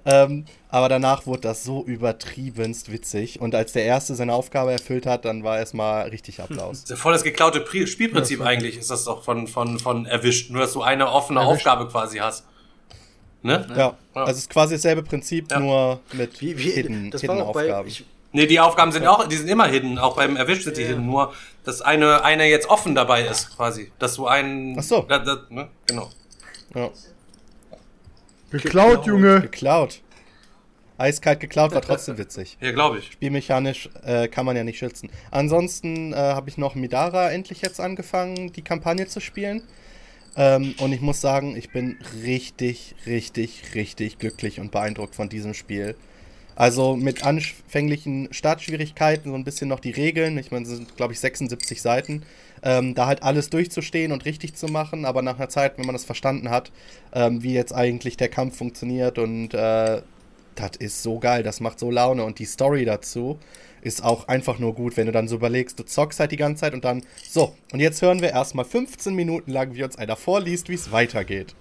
[0.07, 3.41] Ähm, aber danach wurde das so übertriebenst witzig.
[3.41, 6.71] Und als der Erste seine Aufgabe erfüllt hat, dann war erstmal richtig Applaus.
[6.73, 10.07] Das ist ja voll das geklaute Spielprinzip ja, eigentlich, ist das doch von, von, von
[10.07, 10.51] erwischt.
[10.51, 11.67] Nur, dass du eine offene erwischt.
[11.67, 12.45] Aufgabe quasi hast.
[13.43, 13.67] Ne?
[13.71, 13.97] Ja, Ja.
[14.15, 15.61] also es ist quasi dasselbe Prinzip, Ja.
[15.61, 17.89] nur mit Wie, wie, hidden, das hidden war auch bei, Aufgaben.
[17.89, 19.99] ich, Nee, die Aufgaben sind auch, die sind immer hidden.
[19.99, 21.07] Auch beim Erwischt sind die hidden.
[21.07, 21.33] Nur,
[21.65, 23.91] dass eine, eine jetzt offen dabei ist, quasi.
[23.99, 24.79] Dass du einen.
[24.79, 25.03] Ach so.
[25.03, 25.69] Da, da, ne?
[25.87, 26.11] Genau.
[26.75, 26.91] ja.
[28.51, 29.43] Geklaut, Junge.
[29.43, 30.01] Geklaut.
[31.01, 32.59] Eiskalt geklaut war trotzdem witzig.
[32.61, 33.13] Ja, glaube ich.
[33.13, 35.11] Spielmechanisch äh, kann man ja nicht schützen.
[35.31, 39.63] Ansonsten äh, habe ich noch Midara endlich jetzt angefangen, die Kampagne zu spielen.
[40.37, 45.55] Ähm, und ich muss sagen, ich bin richtig, richtig, richtig glücklich und beeindruckt von diesem
[45.55, 45.97] Spiel.
[46.61, 50.37] Also mit anfänglichen Startschwierigkeiten, so ein bisschen noch die Regeln.
[50.37, 52.23] Ich meine, es sind, glaube ich, 76 Seiten.
[52.63, 55.95] Ähm, da halt alles durchzustehen und richtig zu machen, aber nach einer Zeit, wenn man
[55.95, 56.71] das verstanden hat,
[57.15, 60.03] ähm, wie jetzt eigentlich der Kampf funktioniert und äh,
[60.55, 63.39] das ist so geil, das macht so Laune und die Story dazu
[63.81, 66.61] ist auch einfach nur gut, wenn du dann so überlegst, du zockst halt die ganze
[66.61, 70.17] Zeit und dann, so, und jetzt hören wir erstmal 15 Minuten lang, wie uns einer
[70.17, 71.55] vorliest, wie es weitergeht.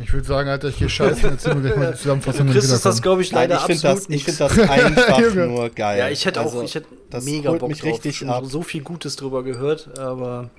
[0.00, 2.48] Ich würde sagen, Alter, ich gehe scheiße und erzähl mir gleich mal die Zusammenfassung.
[2.48, 4.56] wir ist das, glaube ich, Nein, leider ich finde das, absolut ich find nix.
[4.56, 5.98] das einfach nur geil.
[5.98, 7.92] Ja, ich hätte Also, auch, ich hätte das mega holt Bock mich drauf.
[8.04, 8.44] richtig ab.
[8.46, 10.50] so viel Gutes drüber gehört, aber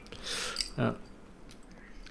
[0.78, 0.96] ja.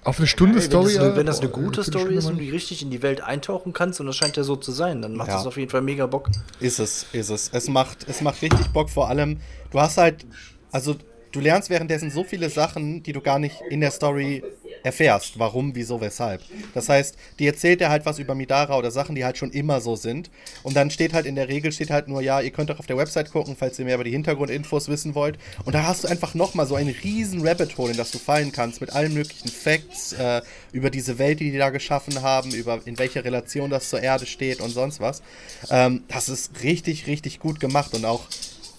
[0.03, 0.95] Auf eine Stunde Ey, Story.
[0.95, 3.73] wenn, das wenn das eine gute Story ist und du richtig in die Welt eintauchen
[3.73, 5.35] kannst, und das scheint ja so zu sein, dann macht Ja.
[5.35, 6.29] das auf jeden Fall mega Bock.
[6.61, 7.49] Ist es, ist es.
[7.53, 9.39] Es macht, es macht richtig Bock, vor allem,
[9.71, 10.25] du hast halt,
[10.71, 10.95] also
[11.33, 14.41] du lernst währenddessen so viele Sachen, die du gar nicht in der Story
[14.83, 15.39] erfährst.
[15.39, 16.41] Warum, wieso, weshalb.
[16.73, 19.81] Das heißt, die erzählt dir halt was über Midara oder Sachen, die halt schon immer
[19.81, 20.29] so sind.
[20.63, 22.87] Und dann steht halt in der Regel, steht halt nur, ja, ihr könnt doch auf
[22.87, 25.37] der Website gucken, falls ihr mehr über die Hintergrundinfos wissen wollt.
[25.65, 28.51] Und da hast du einfach nochmal so einen riesen Rabbit Hole, in das du fallen
[28.51, 30.41] kannst, mit allen möglichen Facts äh,
[30.71, 34.25] über diese Welt, die die da geschaffen haben, über in welcher Relation das zur Erde
[34.25, 35.21] steht und sonst was.
[35.69, 38.23] Ähm, das ist richtig, richtig gut gemacht und auch,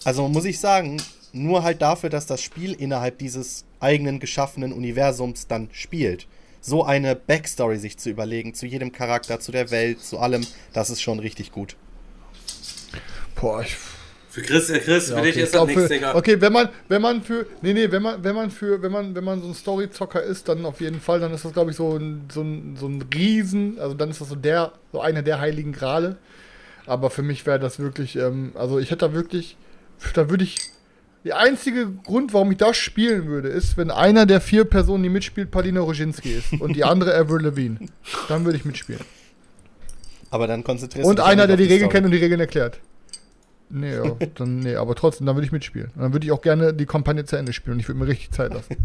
[0.03, 1.01] also muss ich sagen,
[1.33, 6.27] nur halt dafür, dass das Spiel innerhalb dieses eigenen geschaffenen Universums dann spielt.
[6.61, 10.89] So eine Backstory sich zu überlegen, zu jedem Charakter, zu der Welt, zu allem, das
[10.89, 11.75] ist schon richtig gut.
[13.35, 13.75] Boah, ich.
[14.29, 16.15] Für Chris, äh, Chris, Ja, für dich okay, ist ich das glaub, nichts, für, Digga.
[16.15, 19.13] okay, wenn man, wenn man für, nee, nee, wenn man, wenn man für, wenn man,
[19.13, 21.77] wenn man so ein Storyzocker ist, dann auf jeden Fall, dann ist das, glaube ich,
[21.77, 25.21] so ein, so ein, so ein Riesen, also dann ist das so der, so einer
[25.21, 26.17] der heiligen Grale.
[26.85, 29.57] Aber für mich wäre das wirklich, ähm, also ich hätte da wirklich,
[30.13, 30.59] da würde ich,
[31.23, 35.09] der einzige Grund, warum ich das spielen würde, ist, wenn einer der vier Personen, die
[35.09, 37.87] mitspielt, Palina Roginski ist und die andere Avril Lavigne.
[38.27, 39.01] Dann würde ich mitspielen.
[40.31, 42.79] Aber dann konzentrierst Und einer, der die auf Regeln kennt und die Regeln erklärt.
[43.69, 45.91] Nee, ja, dann, nee, aber trotzdem, dann würde ich mitspielen.
[45.95, 48.07] Und dann würde ich auch gerne die Kampagne zu Ende spielen und ich würde mir
[48.07, 48.75] richtig Zeit lassen.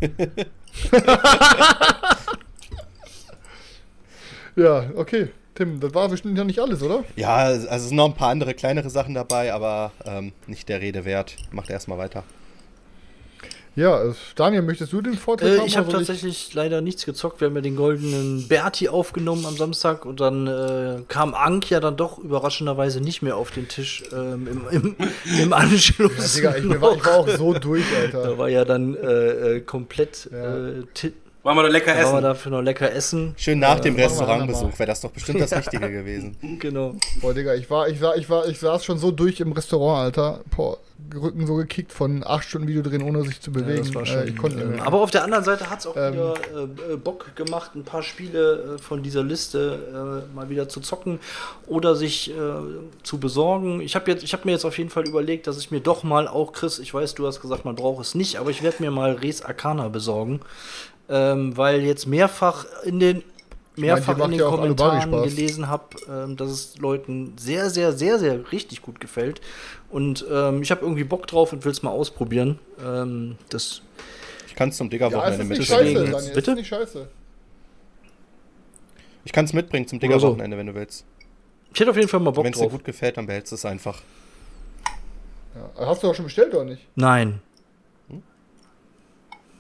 [4.57, 5.31] ja, okay.
[5.57, 7.03] Tim, das war bestimmt ja nicht alles, oder?
[7.17, 10.81] Ja, also es sind noch ein paar andere kleinere Sachen dabei, aber ähm, nicht der
[10.81, 11.37] Rede wert.
[11.51, 12.23] Macht erstmal weiter.
[13.75, 15.67] Ja, äh, Daniel, möchtest du den Vortrag Äh, haben?
[15.67, 17.41] ich habe tatsächlich leider nichts gezockt.
[17.43, 21.79] Wir haben ja den goldenen Berti aufgenommen am Samstag und dann äh, kam Ank ja
[21.81, 24.97] dann doch überraschenderweise nicht mehr auf den Tisch ähm, im, im,
[25.43, 26.41] im Anschluss.
[26.41, 28.39] Ja, Digga, ich, war, ich war auch so durch, da Alter.
[28.39, 30.57] war ja dann äh, äh, komplett Ja.
[31.47, 32.23] Äh, Wollen wir noch lecker da waren wir essen?
[32.23, 33.35] dafür noch lecker essen.
[33.37, 36.37] Schön nach Äh, dem Restaurantbesuch wäre das doch bestimmt das Richtige gewesen.
[36.59, 36.95] Genau.
[37.21, 39.99] Boah, Digga, ich war, ich war, ich war, ich saß schon so durch im Restaurant,
[40.05, 40.41] Alter.
[40.57, 40.79] Boah,
[41.15, 43.79] Rücken so gekickt von acht Stunden Video drehen, ohne sich zu Ja, bewegen.
[43.85, 44.85] das war schon, äh, ich konnte mehr.
[44.85, 46.35] aber auf der anderen Seite hat es auch Ähm, wieder
[46.89, 50.81] äh, äh, Bock gemacht, ein paar Spiele äh, von dieser Liste äh, mal wieder zu
[50.81, 51.21] zocken
[51.67, 52.35] oder sich äh,
[53.03, 53.81] zu besorgen.
[53.83, 56.53] Ich habe hab mir jetzt auf jeden Fall überlegt, dass ich mir doch mal auch,
[56.53, 59.13] Chris, ich weiß, du hast gesagt, man braucht es nicht, aber ich werde mir mal
[59.13, 60.41] Res Arcana besorgen,
[61.09, 63.23] ähm, weil jetzt mehrfach in den
[63.77, 68.19] mehrfach macht in den ja Kommentaren gelesen habe, ähm, dass es Leuten sehr, sehr, sehr,
[68.19, 69.41] sehr richtig gut gefällt.
[69.91, 72.59] Und ähm, ich habe irgendwie Bock drauf und will es mal ausprobieren.
[72.85, 73.83] Ähm, das
[74.49, 76.13] Ich kann es zum ja, Digger-Wochenende nicht mitbringen.
[76.13, 76.51] scheiße, Bitte?
[76.53, 77.09] ist nicht scheiße.
[79.25, 79.99] Ich kann es mitbringen zum.
[80.01, 81.05] Digger-Wochenende, wenn du willst.
[81.75, 82.73] Ich hätte auf jeden Fall mal Bock Wenn es dir drauf.
[82.73, 84.01] gut gefällt, dann behältst du es einfach.
[85.55, 85.87] Ja.
[85.87, 86.87] Hast du auch schon bestellt oder nicht?
[86.95, 87.41] Nein.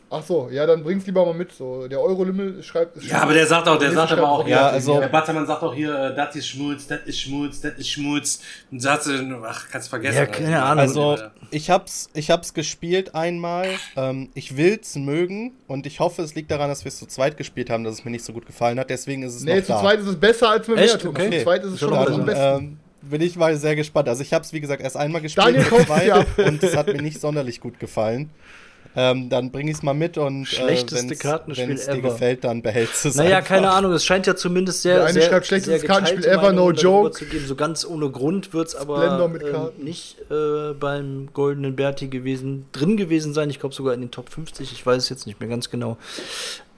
[0.09, 1.51] Ach so, ja, dann bring's lieber mal mit.
[1.51, 3.03] So, der Eurolimmel schreibt.
[3.03, 5.75] Ja, aber der sagt auch, der sagt aber auch, Ja, also- der Battermann sagt auch
[5.75, 8.41] hier, äh, das ist Schmutz, das ist Schmutz, das ist Schmutz.
[8.71, 10.17] Und sagt sie, ach, kannst vergessen.
[10.19, 10.79] Ja, keine Ahnung.
[10.79, 11.17] Also,
[11.51, 13.67] ich hab's, ich hab's gespielt einmal.
[13.97, 17.37] Ähm, ich will's mögen und ich hoffe, es liegt daran, dass wir es zu zweit
[17.37, 18.91] gespielt haben, dass es mir nicht so gut gefallen hat.
[18.91, 19.81] Deswegen ist es Nee, noch zu da.
[19.81, 21.03] zweit ist es besser als mit Echt?
[21.03, 21.11] mehr.
[21.11, 21.39] Okay.
[21.39, 22.43] Zu zweit ist es schon Schon am Dann besten.
[22.65, 24.09] ähm, bin ich mal sehr gespannt.
[24.09, 25.47] Also ich habe es wie gesagt erst einmal gespielt
[25.89, 28.31] Daniel und es hat mir nicht sonderlich gut gefallen.
[28.99, 32.01] Ähm, dann bringe ich es mal mit und Schlechteste wenn's- Kartenspiel wenn's dir ever.
[32.13, 33.49] gefällt, dann behältst du es Naja, einfach.
[33.51, 34.95] keine Ahnung, es scheint ja zumindest sehr.
[34.97, 37.11] Der eine sehr, schreibt, schlechtestes sehr Kartenspiel ever, no joke.
[37.11, 37.47] Zu geben.
[37.47, 39.85] So ganz ohne Grund wird es aber ähm, Karten.
[39.85, 43.51] nicht äh, beim Goldenen Berti gewesen, drin gewesen sein.
[43.51, 45.99] Ich glaube sogar in den Top 50, ich weiß es jetzt nicht mehr ganz genau.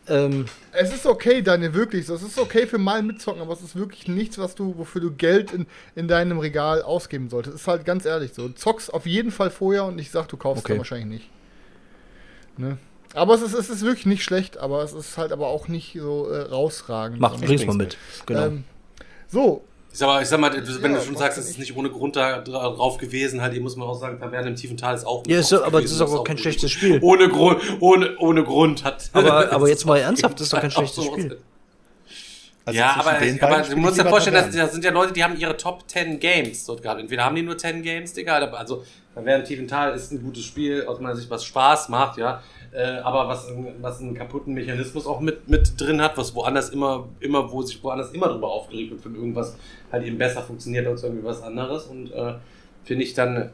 [0.08, 2.08] Ähm, Es ist okay, Daniel, wirklich.
[2.08, 5.10] Es ist okay für mal mitzocken, aber es ist wirklich nichts, was du, wofür du
[5.12, 7.54] Geld in, in deinem Regal ausgeben solltest.
[7.56, 8.48] Ist halt ganz ehrlich so.
[8.48, 10.72] Zockst auf jeden Fall vorher und ich sag, du kaufst Okay.
[10.72, 11.28] dann wahrscheinlich nicht.
[12.58, 12.76] Ne?
[13.14, 15.96] Aber es ist, es ist wirklich nicht schlecht, aber es ist halt aber auch nicht
[15.98, 17.20] so äh, rausragend.
[17.20, 17.96] mach, bring's mal mit.
[18.26, 18.46] Genau.
[18.46, 18.64] Ähm,
[19.28, 19.62] so,
[19.92, 20.52] Ich sag, mal, ich sag mal,
[20.82, 21.74] wenn Ja, du schon sagst, es ist nicht.
[21.76, 24.76] ohne Grund da dra- drauf gewesen, halt, hier muss man auch sagen, Taverne im tiefen
[24.76, 26.98] Tal ist auch ja, ist, so- aber das gewesen, ist auch kein schlechtes Spiel.
[27.02, 29.08] Ohne Grund, ohne, ohne Grund hat.
[29.14, 31.38] Aber, aber jetzt mal ernsthaft, das ist doch kein schlechtes Spiel.
[32.68, 35.24] Also ja, aber, den aber du musst dir vorstellen, dass das sind ja Leute, die
[35.24, 37.00] haben ihre Top 10 Games dort gehabt.
[37.00, 38.84] Entweder haben die nur 10 Games, Digga, also
[39.14, 42.42] Taverne im tiefen Tal ist ein gutes Spiel, aus meiner Sicht, was Spaß macht, ja.
[42.72, 43.50] Äh, aber was,
[43.80, 47.82] was einen kaputten Mechanismus auch mit, mit drin hat, was woanders immer, immer, wo sich
[47.82, 49.56] woanders immer drüber aufgeregt wird, wenn irgendwas
[49.90, 51.86] halt eben besser funktioniert als irgendwie was anderes.
[51.86, 52.34] Und äh,
[52.84, 53.50] finde ich dann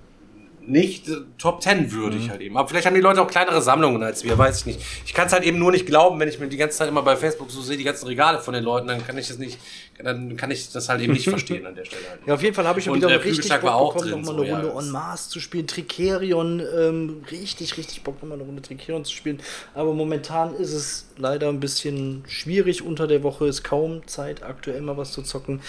[0.67, 2.57] nicht äh, Top 10 würdig halt eben.
[2.57, 4.81] Aber vielleicht haben die Leute auch kleinere Sammlungen als wir, weiß ich nicht.
[5.07, 7.03] Ich kann es halt eben nur nicht glauben, wenn ich mir die ganze Zeit immer
[7.03, 9.59] bei Facebook so sehe, die ganzen Regale von den Leuten, dann kann ich das nicht,
[10.03, 12.21] dann kann ich das halt eben nicht verstehen an der Stelle halt.
[12.27, 14.21] Ja, auf jeden Fall habe ich schon wieder äh, richtig Bock war auch bekommen, drin,
[14.23, 15.67] nochmal so, eine ja, Runde das- en masse zu spielen.
[15.67, 19.41] Tricerion, ähm, richtig, richtig Bock, nochmal eine Runde Tricerion zu spielen.
[19.75, 22.83] Aber momentan ist es leider ein bisschen schwierig.
[22.83, 25.61] Unter der Woche ist kaum Zeit, aktuell mal was zu zocken.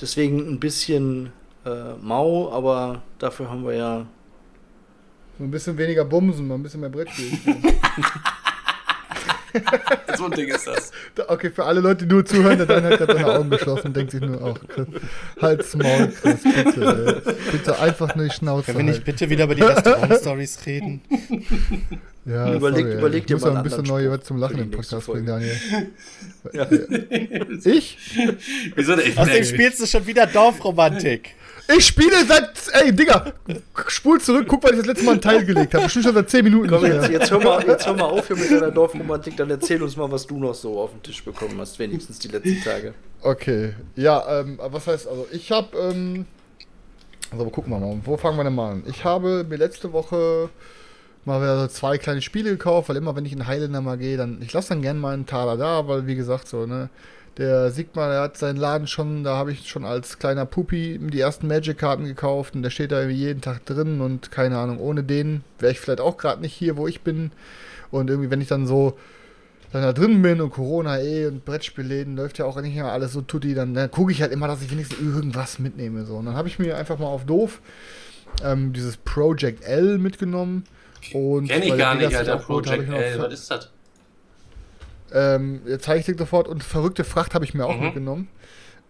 [0.00, 1.32] Deswegen ein bisschen
[1.66, 4.06] äh, mau, aber dafür haben wir ja.
[5.38, 7.38] So ein bisschen weniger Bumsen, mal ein bisschen mehr Brettspiel.
[10.16, 10.90] So ein Ding ist das.
[11.28, 13.96] Okay, für alle Leute, die nur zuhören, der Dan hat gerade seine Augen geschlossen und
[13.96, 14.86] denkt sich nur, ach, Chris,
[15.40, 17.34] halt's Maul, Chris, bitte, ey.
[17.52, 21.02] bitte einfach nur die Schnauze Können wir nicht bitte wieder über die Restaurant-Stories reden?
[22.26, 25.06] Ja, Überleg- sorry, überleg ich dir mal auch ein bisschen neue zum Lachen im Podcast
[25.06, 25.26] bringen.
[25.26, 25.54] Daniel.
[27.64, 27.98] Ich?
[28.74, 29.06] Wieso denn?
[29.08, 31.34] Ich, Außerdem spielst du schon wieder Dorfromantik.
[31.76, 33.32] Ich spiele seit, ey, Digga,
[33.86, 35.84] spul zurück, guck, weil ich das letzte Mal einen Teil gelegt habe.
[35.84, 36.68] Bestimmt schon seit 10 Minuten.
[36.68, 39.82] Komm, jetzt, jetzt, hör mal, jetzt hör mal auf hier mit deiner Dorfromantik, dann erzähl
[39.82, 42.94] uns mal, was du noch so auf den Tisch bekommen hast, wenigstens die letzten Tage.
[43.22, 46.26] Okay, ja, ähm, was heißt, also ich habe, ähm,
[47.30, 48.82] also gucken wir mal, wo fangen wir denn mal an?
[48.86, 50.50] Ich habe mir letzte Woche
[51.26, 54.16] mal wieder so zwei kleine Spiele gekauft, weil immer wenn ich in Highlander mal gehe,
[54.16, 56.90] dann, ich lasse dann gerne mal einen Taler da, weil wie gesagt so, ne,
[57.36, 61.20] der Sigmar, der hat seinen Laden schon, da habe ich schon als kleiner Pupi die
[61.20, 65.02] ersten Magic-Karten gekauft und der steht da irgendwie jeden Tag drin und keine Ahnung, ohne
[65.02, 67.32] den wäre ich vielleicht auch gerade nicht hier, wo ich bin
[67.90, 68.96] und irgendwie, wenn ich dann so
[69.74, 73.12] dann da drin bin und Corona eh und Brettspielläden läuft ja auch nicht mehr alles
[73.12, 76.04] so tutti, dann, dann gucke ich halt immer, dass ich wenigstens irgendwas mitnehme.
[76.04, 76.14] So.
[76.14, 77.60] Und dann habe ich mir einfach mal auf doof
[78.44, 80.62] ähm, dieses Project L mitgenommen.
[81.12, 82.36] Und Kenn ich gar der nicht, Vegas Alter.
[82.44, 83.70] Project L, was ist das?
[85.12, 87.84] ähm, jetzt zeige ich dir sofort und verrückte Fracht habe ich mir auch Mhm.
[87.84, 88.28] mitgenommen.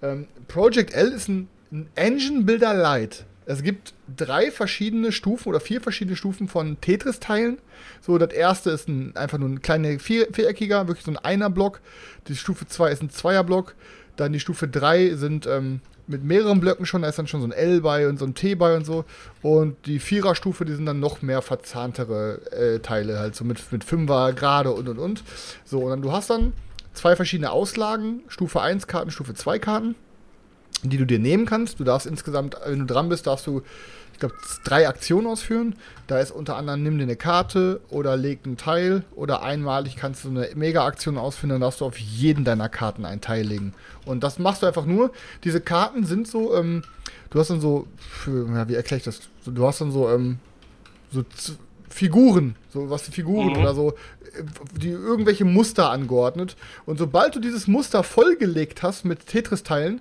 [0.03, 3.24] Ähm, Project L ist ein, ein Engine Builder Lite.
[3.47, 7.59] Es gibt drei verschiedene Stufen oder vier verschiedene Stufen von Tetris-Teilen.
[8.01, 11.81] So, das erste ist ein, einfach nur ein kleiner vier, viereckiger, wirklich so ein Einer-Block.
[12.28, 13.74] Die Stufe 2 ist ein Zweier-Block.
[14.16, 17.47] Dann die Stufe 3 sind ähm, mit mehreren Blöcken schon, da ist dann schon so
[17.47, 19.05] ein L bei und so ein T bei und so.
[19.43, 23.85] Und die Vierer-Stufe, die sind dann noch mehr verzahntere äh, Teile, halt so mit, mit
[23.85, 25.24] Fünfer, gerade und und und.
[25.64, 26.52] So, und dann du hast dann
[26.93, 29.94] zwei verschiedene Auslagen, Stufe 1 Karten, Stufe 2 Karten,
[30.82, 31.81] die du dir nehmen kannst.
[31.81, 33.62] Du darfst insgesamt, wenn du dran bist, darfst du,
[34.15, 35.74] ich glaube, drei Aktionen ausführen.
[36.07, 40.24] Da ist unter anderem, nimm dir eine Karte oder leg ein Teil oder einmalig kannst
[40.24, 43.74] du eine Mega-Aktion ausführen, dann darfst du auf jeden deiner Karten ein Teil legen.
[44.07, 45.11] Und das machst du einfach nur.
[45.43, 46.82] Diese Karten sind so, ähm,
[47.31, 49.20] du hast dann so, für, ja, wie erkläre ich das?
[49.45, 50.39] Du hast dann so, ähm,
[51.11, 51.24] so
[51.91, 53.59] Figuren, so was die Figuren Mhm.
[53.59, 54.45] oder so, äh,
[54.81, 56.57] die irgendwelche Muster angeordnet.
[56.86, 60.01] Und sobald du dieses Muster vollgelegt hast mit Tetris-Teilen,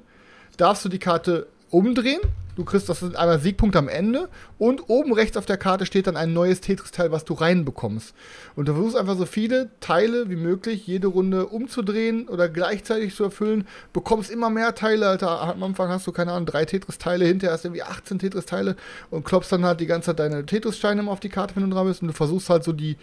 [0.58, 2.22] darfst du die Karte umdrehen.
[2.56, 4.30] Du kriegst, das sind einmal Siegpunkte am Ende.
[4.60, 8.14] Und oben rechts auf der Karte steht dann ein neues Tetris-Teil, was du reinbekommst.
[8.56, 13.24] Und du versuchst einfach so viele Teile wie möglich jede Runde umzudrehen oder gleichzeitig zu
[13.24, 13.68] erfüllen.
[13.92, 15.42] Bekommst immer mehr Teile, Alter.
[15.42, 18.76] Am Anfang hast du, keine Ahnung, drei Tetris-Teile, hinterher hast du irgendwie 18 Tetris-Teile
[19.10, 21.76] und klopfst dann halt die ganze Zeit deine Tetris-Steine immer auf die Karte, wenn du
[21.76, 22.02] dran bist.
[22.02, 22.98] Und du versuchst halt so die,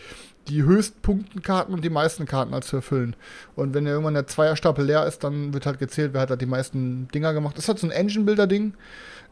[0.48, 3.16] die Höchstpunktenkarten und die meisten Karten halt zu erfüllen.
[3.56, 6.47] Und wenn irgendwann der Zweierstapel leer ist, dann wird halt gezählt, wer hat halt die
[6.47, 7.56] meisten Dinger gemacht.
[7.56, 8.74] Das ist halt so ein Engine-Builder-Ding.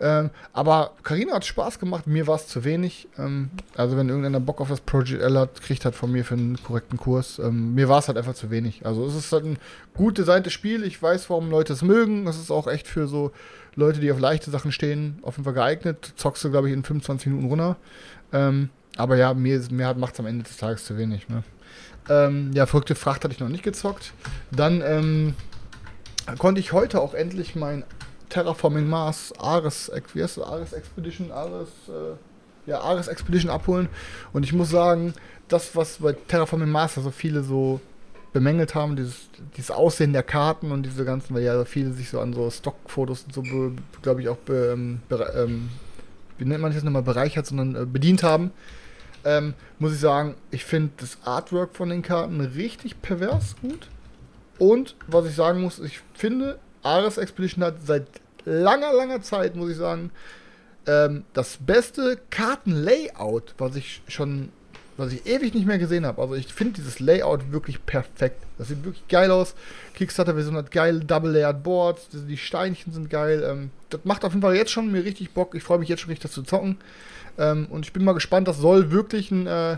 [0.00, 3.08] Ähm, aber Karina hat Spaß gemacht, mir war es zu wenig.
[3.18, 6.34] Ähm, also wenn irgendeiner Bock auf das Project L hat, kriegt halt von mir für
[6.34, 7.38] einen korrekten Kurs.
[7.38, 8.86] Ähm, mir war es halt einfach zu wenig.
[8.86, 9.58] Also es ist halt ein
[9.94, 10.84] gut designtes Spiel.
[10.84, 12.26] Ich weiß, warum Leute es mögen.
[12.28, 13.32] Es ist auch echt für so
[13.74, 16.12] Leute, die auf leichte Sachen stehen, auf jeden Fall geeignet.
[16.16, 17.76] Zockst du, glaube ich, in 25 Minuten runter.
[18.32, 21.28] Ähm, aber ja, mir, mir macht es am Ende des Tages zu wenig.
[21.28, 21.42] Ne?
[22.08, 24.12] Ähm, ja, verrückte Fracht hatte ich noch nicht gezockt.
[24.50, 25.34] Dann ähm,
[26.38, 27.84] konnte ich heute auch endlich mein
[28.28, 30.44] Terraforming Mars Ares, wie heißt das?
[30.44, 33.88] Ares Expedition, Ares, äh, ja, Ares Expedition abholen.
[34.32, 35.14] Und ich muss sagen,
[35.48, 37.80] das, was bei Terraforming Mars so viele so
[38.32, 42.20] bemängelt haben, dieses, dieses Aussehen der Karten und diese ganzen, weil ja viele sich so
[42.20, 43.42] an so Stockfotos und so,
[44.02, 45.70] glaube ich, auch be, ähm, be, ähm,
[46.36, 48.52] wie nennt man das nochmal, bereichert, sondern äh, bedient haben.
[49.24, 53.88] Ähm, muss ich sagen, ich finde das Artwork von den Karten richtig pervers gut.
[54.58, 58.06] Und was ich sagen muss, ich finde, Ares Expedition hat seit
[58.44, 60.10] langer, langer Zeit, muss ich sagen,
[60.86, 64.48] ähm, das beste Kartenlayout, was ich schon,
[64.96, 66.20] was ich ewig nicht mehr gesehen habe.
[66.22, 68.42] Also ich finde dieses Layout wirklich perfekt.
[68.56, 69.54] Das sieht wirklich geil aus.
[69.94, 73.44] Kickstarter-Version hat geil Double-Layered Boards, die Steinchen sind geil.
[73.46, 75.54] Ähm, das macht auf jeden Fall jetzt schon mir richtig Bock.
[75.54, 76.78] Ich freue mich jetzt schon richtig, das zu zocken.
[77.38, 79.76] Ähm, und ich bin mal gespannt, das soll wirklich ein äh,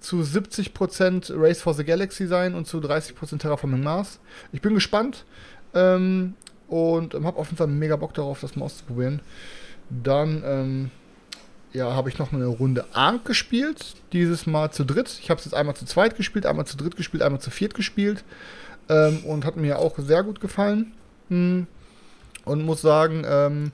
[0.00, 4.20] zu 70% Race for the Galaxy sein und zu 30% Terraforming Mars.
[4.52, 5.24] Ich bin gespannt
[5.74, 6.34] ähm,
[6.68, 9.20] und ähm, habe auf jeden Fall mega Bock darauf, das mal auszuprobieren.
[9.90, 10.90] Dann ähm,
[11.72, 15.18] ja, habe ich noch eine Runde Ark gespielt, dieses Mal zu dritt.
[15.20, 17.74] Ich habe es jetzt einmal zu zweit gespielt, einmal zu dritt gespielt, einmal zu viert
[17.74, 18.24] gespielt
[18.88, 20.92] ähm, und hat mir auch sehr gut gefallen.
[21.28, 21.66] Hm.
[22.44, 23.72] Und muss sagen, ähm,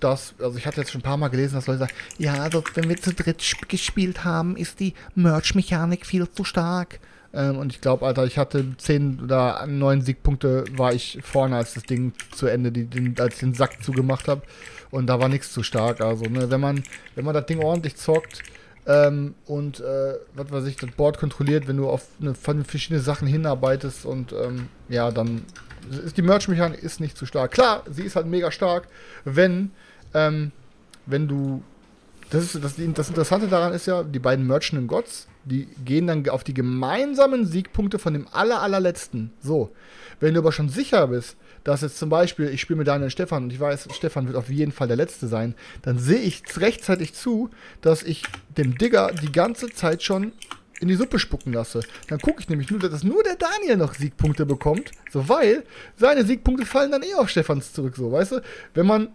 [0.00, 2.62] dass, also ich hatte jetzt schon ein paar Mal gelesen, dass Leute sagen, ja, also
[2.74, 7.00] wenn wir zu dritt gespielt haben, ist die Merch-Mechanik viel zu stark.
[7.38, 11.74] Ähm, und ich glaube, Alter, ich hatte zehn oder neun Siegpunkte, war ich vorne, als
[11.74, 14.42] das Ding zu Ende, die, den, als ich den Sack zugemacht habe.
[14.90, 16.00] Und da war nichts zu stark.
[16.00, 16.82] Also, ne, wenn man,
[17.14, 18.42] wenn man das Ding ordentlich zockt,
[18.86, 23.28] ähm, und äh, was weiß ich, das Board kontrolliert, wenn du auf eine, verschiedene Sachen
[23.28, 25.44] hinarbeitest und ähm, ja, dann
[26.04, 27.52] ist die Merch-Mechanik nicht zu stark.
[27.52, 28.88] Klar, sie ist halt mega stark,
[29.24, 29.70] wenn
[30.14, 30.52] ähm,
[31.06, 31.62] wenn du.
[32.30, 36.28] Das, ist, das, das Interessante daran ist ja, die beiden Merchant Gods, die gehen dann
[36.28, 39.32] auf die gemeinsamen Siegpunkte von dem aller, allerletzten.
[39.40, 39.70] So.
[40.20, 43.10] Wenn du aber schon sicher bist, dass jetzt zum Beispiel, ich spiele mit Daniel und
[43.10, 46.42] Stefan und ich weiß, Stefan wird auf jeden Fall der Letzte sein, dann sehe ich
[46.56, 47.50] rechtzeitig zu,
[47.80, 48.24] dass ich
[48.56, 50.32] dem Digger die ganze Zeit schon
[50.80, 51.80] in die Suppe spucken lasse.
[52.08, 55.64] Dann gucke ich nämlich nur, dass nur der Daniel noch Siegpunkte bekommt, so weil
[55.96, 58.42] seine Siegpunkte fallen dann eh auf Stefans zurück, so, weißt du?
[58.74, 59.08] Wenn man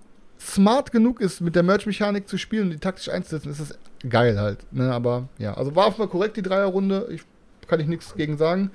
[0.43, 4.39] smart genug ist, mit der Merch-Mechanik zu spielen und die taktisch einzusetzen, ist das geil
[4.39, 4.59] halt.
[4.71, 4.91] Ne?
[4.91, 7.07] Aber ja, also war auf mal korrekt die Dreierrunde.
[7.11, 7.23] Ich
[7.67, 8.71] kann ich nichts gegen sagen.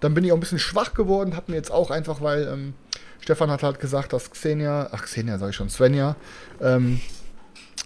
[0.00, 2.74] Dann bin ich auch ein bisschen schwach geworden, hab mir jetzt auch einfach, weil ähm,
[3.20, 6.16] Stefan hat halt gesagt, dass Xenia, ach Xenia sage ich schon, Svenja,
[6.60, 7.00] ähm,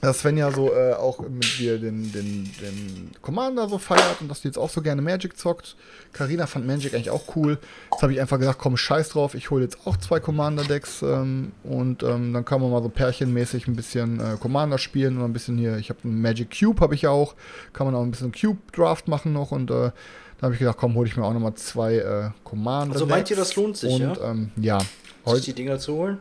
[0.00, 4.28] dass Sven ja so äh, auch mit dir den, den, den Commander so feiert und
[4.28, 5.76] dass die jetzt auch so gerne Magic zockt.
[6.12, 7.58] Karina fand Magic eigentlich auch cool.
[7.90, 11.52] Jetzt habe ich einfach gesagt, komm, scheiß drauf, ich hole jetzt auch zwei Commander-Decks ähm,
[11.64, 15.32] und ähm, dann kann man mal so pärchenmäßig ein bisschen äh, Commander spielen und ein
[15.32, 17.34] bisschen hier, ich habe einen Magic Cube, habe ich ja auch,
[17.72, 19.90] kann man auch ein bisschen Cube-Draft machen noch und äh,
[20.38, 22.94] da habe ich gedacht, komm, hole ich mir auch nochmal zwei äh, Commander.
[22.94, 24.30] Also meint ihr, das lohnt sich, und, ja?
[24.30, 24.78] Ähm, ja.
[25.26, 26.18] Sich die Dinger zu holen?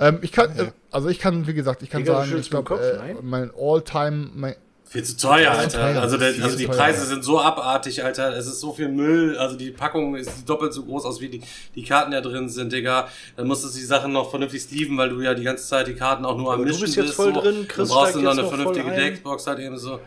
[0.00, 2.50] Ähm, ich kann, äh, also ich kann, wie gesagt, ich kann Digga, du sagen, ich
[2.50, 4.56] glaube, Kopf, äh, mein All-Time, mein,
[4.86, 5.78] Viel zu teuer, Ja, Alter.
[5.78, 6.00] teuer.
[6.02, 6.74] Also, der, also die teuer.
[6.74, 8.36] Preise sind so abartig, Alter.
[8.36, 9.38] Es ist so viel Müll.
[9.38, 11.42] Also die Packung ist doppelt so groß aus, wie die,
[11.76, 13.06] die Karten da drin sind, Digga.
[13.36, 15.94] Dann musst du die Sachen noch vernünftig sleeven, weil du ja die ganze Zeit die
[15.94, 17.40] Karten auch nur am Aber du Mischen bist jetzt voll so.
[17.40, 18.90] drin, Chris Dann brauchst du noch eine vernünftige.
[18.90, 20.00] Deckbox halt eben so.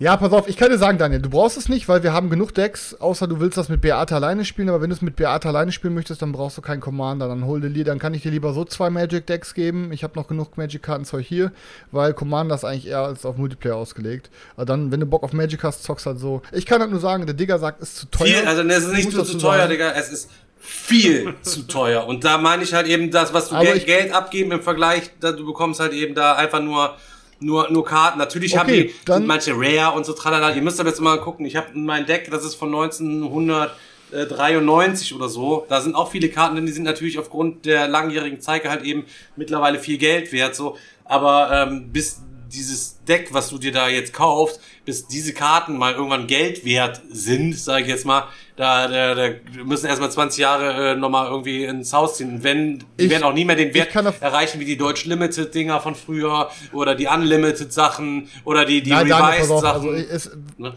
[0.00, 2.30] Ja, pass auf, ich kann dir sagen, Daniel, du brauchst es nicht, weil wir haben
[2.30, 5.16] genug Decks, außer du willst das mit Beate alleine spielen, aber wenn du es mit
[5.16, 7.26] Beate alleine spielen möchtest, dann brauchst du keinen Commander.
[7.26, 9.90] Dann hol dir, dann kann ich dir lieber so zwei Magic Decks geben.
[9.90, 11.50] Ich habe noch genug Magic Kartenzeug hier,
[11.90, 14.30] weil Commander ist eigentlich eher als auf Multiplayer ausgelegt.
[14.54, 16.42] Aber dann, wenn du Bock auf Magic hast, zockst halt so.
[16.52, 18.26] Ich kann halt nur sagen, der Digger sagt, ist zu teuer.
[18.26, 19.70] Viel, also es ist Ich nicht nur zu teuer, sagen.
[19.70, 19.90] Digga.
[19.96, 20.30] Es ist
[20.60, 22.06] viel zu teuer.
[22.06, 25.32] Und da meine ich halt eben das, was du Geld, Geld abgeben im Vergleich, da,
[25.32, 26.94] du bekommst halt eben da einfach nur
[27.40, 28.18] nur, nur Karten.
[28.18, 30.52] Natürlich haben Okay, die dann- manche Rare und so tralala.
[30.54, 31.46] Ihr müsst aber jetzt mal gucken.
[31.46, 35.66] Ich habe mein Deck, das ist von 1993 oder so.
[35.68, 39.04] Da sind auch viele Karten drin, die sind natürlich aufgrund der langjährigen Zeige halt eben
[39.36, 40.54] mittlerweile viel Geld wert.
[40.54, 42.20] So, aber ähm, bis
[42.52, 47.00] dieses Deck, was du dir da jetzt kaufst, bis diese Karten mal irgendwann Geld wert
[47.10, 48.24] sind, sage ich jetzt mal,
[48.56, 49.34] da, da, da
[49.64, 52.34] müssen erstmal 20 Jahre äh, nochmal irgendwie ins Haus ziehen.
[52.36, 55.54] Und wenn, die Ich- werden auch nie mehr den Wert erreichen wie die Deutsch Limited
[55.54, 59.60] Dinger von früher oder die Unlimited Sachen oder die, die Nein, Daniel, pass Revised auf,
[59.60, 59.88] Sachen.
[59.88, 60.74] also es, ne?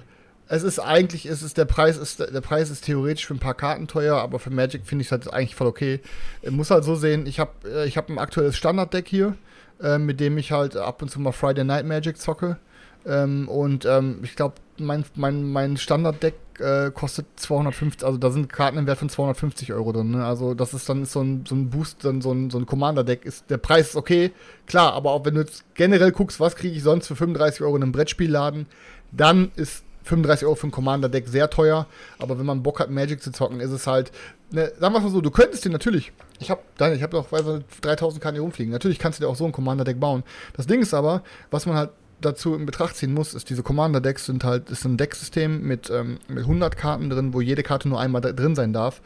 [0.48, 3.54] es ist eigentlich, es ist der Preis ist der Preis ist theoretisch für ein paar
[3.54, 6.02] Karten teuer, aber für Magic finde ich es halt eigentlich voll okay.
[6.42, 9.36] Ich muss halt so sehen, ich habe äh, ich habe ein aktuelles Standarddeck hier,
[9.82, 12.58] äh, mit dem ich halt ab und zu mal Friday Night Magic zocke.
[13.06, 18.52] Ähm, und ähm, ich glaube, mein, mein, mein Standarddeck äh, kostet 250, also da sind
[18.52, 20.12] Karten im Wert von 250 Euro drin.
[20.12, 20.26] Ne?
[20.26, 22.66] Also das ist dann ist so ein, so ein Boost, dann so ein, so ein
[22.66, 23.28] Commander-Deck.
[23.50, 24.32] Der Preis ist okay,
[24.68, 27.76] klar, aber auch wenn du jetzt generell guckst, was kriege ich sonst für 35 Euro
[27.76, 28.68] in einem Brettspielladen,
[29.12, 31.88] dann ist 35 Euro für ein Commander-Deck sehr teuer.
[32.20, 34.12] Aber wenn man Bock hat, Magic zu zocken, ist es halt,
[34.52, 36.62] ne, sagen wir mal so, du könntest dir natürlich, ich habe
[36.94, 39.46] ich hab doch weiß nicht, 3000 Karten hier rumfliegen, natürlich kannst du dir auch so
[39.46, 40.24] ein Commander-Deck bauen.
[40.54, 41.90] Das Ding ist aber, was man halt
[42.22, 46.20] dazu in Betracht ziehen muss, ist, diese Commander-Decks sind halt, ist ein Decksystem mit, ähm,
[46.28, 49.02] mit 100 Karten drin, wo jede Karte nur einmal drin sein darf.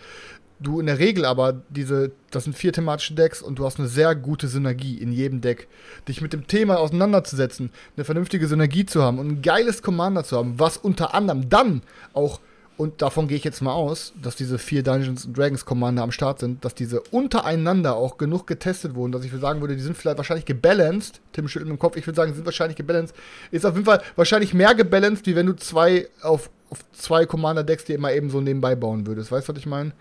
[0.59, 3.89] Du in der Regel aber diese, das sind vier thematische Decks und du hast eine
[3.89, 5.67] sehr gute Synergie in jedem Deck.
[6.07, 10.37] Dich mit dem Thema auseinanderzusetzen, eine vernünftige Synergie zu haben und ein geiles Commander zu
[10.37, 11.81] haben, was unter anderem dann
[12.13, 12.39] auch
[12.77, 16.39] und davon gehe ich jetzt mal aus, dass diese vier Dungeons Dragons Commander am Start
[16.39, 20.17] sind, dass diese untereinander auch genug getestet wurden, dass ich sagen würde, die sind vielleicht
[20.17, 21.21] wahrscheinlich gebalanced.
[21.31, 23.15] Tim schüttelt im Kopf, ich würde sagen, sind wahrscheinlich gebalanced.
[23.51, 27.85] Ist auf jeden Fall wahrscheinlich mehr gebalanced, wie wenn du zwei auf, auf zwei Commander-Decks
[27.85, 29.31] dir immer eben so nebenbei bauen würdest.
[29.31, 29.93] Weißt du, was ich meine?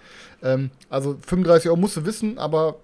[0.42, 2.76] Ähm, also 35 Euro musst du wissen, aber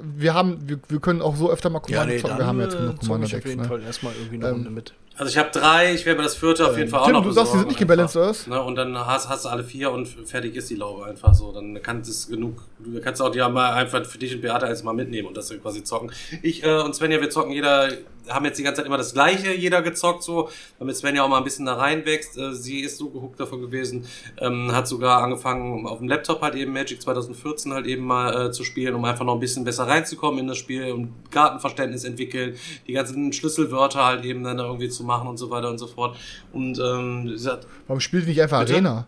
[0.00, 2.38] wir haben, wir, wir können auch so öfter mal Ja, nee, zocken.
[2.38, 3.48] Wir haben jetzt äh, genug zock ich auf Commander-Decks.
[3.48, 3.68] jeden Ne?
[3.68, 4.94] Fall erstmal irgendwie eine Ähm, Runde mit.
[5.16, 7.22] Also ich habe drei, ich werde mir das vierte auf jeden Fall auch Tim, noch
[7.22, 8.62] du sagst, die sind nicht gebalanced, oder Ne?
[8.62, 11.52] Und dann hast, hast du alle vier und fertig ist die Laube einfach so.
[11.52, 14.66] Dann kannst es genug, du kannst auch die ja mal einfach für dich und Beate
[14.66, 16.10] alles mal mitnehmen und das quasi zocken.
[16.42, 17.90] Ich äh, und Svenja, wir zocken jeder,
[18.28, 20.48] haben jetzt die ganze Zeit immer das gleiche, jeder gezockt so,
[20.80, 22.36] damit Svenja auch mal ein bisschen da reinwächst.
[22.36, 24.06] Äh, sie ist so gehuckt davon gewesen,
[24.40, 28.50] ähm, hat sogar angefangen auf dem Laptop halt eben Magic 2014 halt eben mal äh,
[28.50, 32.56] zu spielen, um einfach noch ein bisschen besser reinzukommen in das Spiel und Gartenverständnis entwickeln,
[32.88, 36.16] die ganzen Schlüsselwörter halt eben dann irgendwie zu machen und so weiter und so fort.
[36.52, 38.74] Und ähm, hat, Warum spielt nicht einfach Bitte?
[38.74, 39.06] Arena?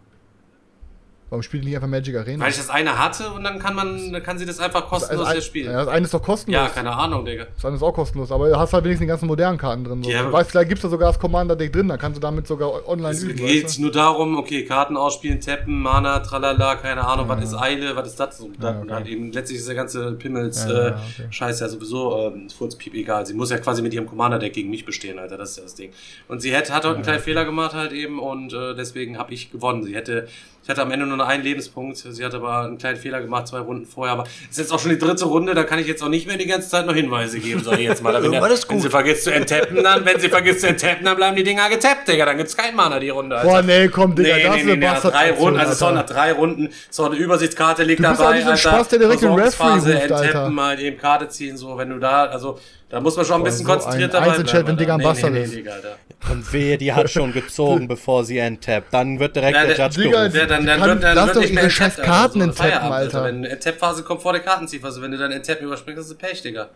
[1.28, 2.44] Warum spielt ihr nicht einfach Magic Arena?
[2.44, 5.32] weil ich das eine hatte und dann kann man, dann kann sie das einfach kostenlos
[5.32, 5.73] hier spielen.
[5.73, 6.61] Ja, das eine ist doch kostenlos.
[6.62, 7.47] Ja, keine Ahnung, Digga.
[7.53, 10.05] Das andere ist auch kostenlos, aber du hast halt wenigstens die ganzen modernen Karten drin.
[10.05, 10.11] So.
[10.11, 12.89] Ja, weißt, vielleicht gibt es da sogar das Commander-Deck drin, dann kannst du damit sogar
[12.89, 13.36] online Es üben.
[13.44, 13.82] geht weißt du?
[13.82, 18.20] nur darum, okay, Karten ausspielen, tappen, Mana, tralala, keine Ahnung, was ist Eile, was ist
[18.20, 18.39] das?
[18.39, 18.93] So, Ja, dann okay.
[18.93, 21.27] halt eben, letztlich ist der ganze Pimmels Ja, äh, ja, okay.
[21.31, 23.27] Scheiß ja sowieso ähm, Furzpiep egal.
[23.27, 25.74] Sie muss ja quasi mit ihrem Commander-Deck gegen mich bestehen, Alter, das ist ja das
[25.74, 25.90] Ding.
[26.28, 29.35] Und sie hätte, hat heute einen kleinen Fehler gemacht halt eben und äh, deswegen habe
[29.35, 29.82] ich gewonnen.
[29.82, 30.28] Sie hätte,
[30.66, 33.47] ich hatte am Ende nur noch einen Lebenspunkt, sie hat aber einen kleinen Fehler gemacht,
[33.47, 35.86] zwei Runden vorher, aber es ist jetzt auch schon die dritte Runde, da kann ich
[35.86, 38.12] jetzt auch nicht mehr die ganze Zeit noch Hinweise geben, sag ich jetzt mal.
[38.12, 41.16] Da Wenn, der, wenn sie vergisst zu enttappen, dann, wenn sie vergisst zu enttappen, dann
[41.16, 43.48] bleiben die Dinger getappt, Digga, dann gibt's kein Mana die Runde, Alter.
[43.48, 45.72] Boah, nee, komm, Digga, Nee, das nee, ist nee, eine nee, nach drei Runden, also
[45.72, 45.94] es Alter.
[45.94, 48.88] nach drei Runden, so eine Übersichtskarte liegt Du bist dabei, auch nicht so ein Spaß,
[48.88, 50.22] der direkt den Referee ruft, Alter.
[50.24, 53.44] enttappen, mal eben Karte ziehen, so, wenn du da, also, da muss man schon ein
[53.44, 54.76] bisschen so ein konzentriert dabei Einzelchat, wenn Alter.
[54.76, 55.54] Digga ein nee, Bastard nee, nee, ist.
[55.56, 55.96] Digga, Alter.
[56.30, 58.92] Und wehe, die hat schon gezogen, bevor sie enttappt.
[58.94, 60.36] Dann wird direkt Ja, der der- Judge Digga, gerufen.
[60.38, 62.42] Ja, dann, dann kann- wird, dann lass wird doch nicht mehr ihre scheiß enttappt, Karten
[62.42, 62.92] also, enttappen.
[62.92, 63.22] Alter.
[63.22, 66.42] Also, wenn Enttapp-Phase kommt vor der Kartenziehphase, wenn du dann Enttappen überspringst, ist es Pech,
[66.42, 66.68] Digga.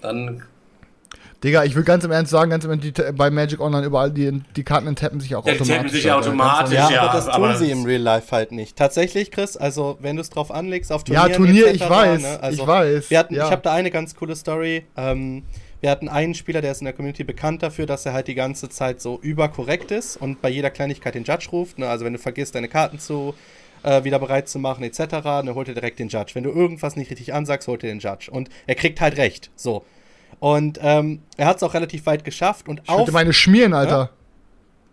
[0.00, 0.42] Dann,
[1.44, 4.10] Digga, ich will ganz im Ernst sagen, ganz im Ernst, die, bei Magic Online überall,
[4.10, 5.76] die, die Karten enttappen sich auch Ja, die automatisch.
[5.76, 8.76] tappen sich automatisch, Ja, Ja, aber das tun aber sie im Real Life halt nicht.
[8.76, 12.22] Tatsächlich, Chris, also wenn du es drauf anlegst auf Ja, Turnieren Turnier, etc., ich weiß,
[12.22, 13.44] ne, also ich weiß, Wir hatten, ja.
[13.46, 14.84] Ich habe da eine ganz coole Story.
[14.96, 15.44] Ähm,
[15.80, 18.34] wir hatten einen Spieler, der ist in der Community bekannt dafür, dass er halt die
[18.34, 21.78] ganze Zeit so überkorrekt ist und bei jeder Kleinigkeit den Judge ruft.
[21.78, 21.88] Ne?
[21.88, 23.34] Also wenn du vergisst, deine Karten zu
[23.84, 26.32] äh, wieder bereit zu machen etc., dann holt er direkt den Judge.
[26.34, 28.28] Wenn du irgendwas nicht richtig ansagst, holt er den Judge.
[28.28, 29.52] Und er kriegt halt recht.
[29.54, 29.84] So.
[30.40, 34.10] Und ähm, er hat es auch relativ weit geschafft und Ich würde meine schmieren, Alter.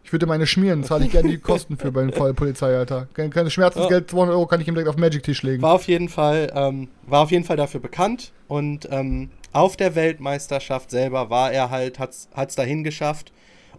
[0.06, 3.08] Ich würde meine schmieren, zahle ich gerne die Kosten für bei der Polizei, Alter.
[3.16, 5.64] Keine, keine Schmerzensgeld, 200 Euro kann ich ihm direkt auf den Magic-Tisch legen.
[5.64, 9.96] war auf jeden Fall ähm, war auf jeden Fall dafür bekannt und ähm, auf der
[9.96, 13.32] Weltmeisterschaft selber war er halt hat's hat's dahin geschafft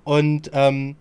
[0.03, 0.97] und ähm,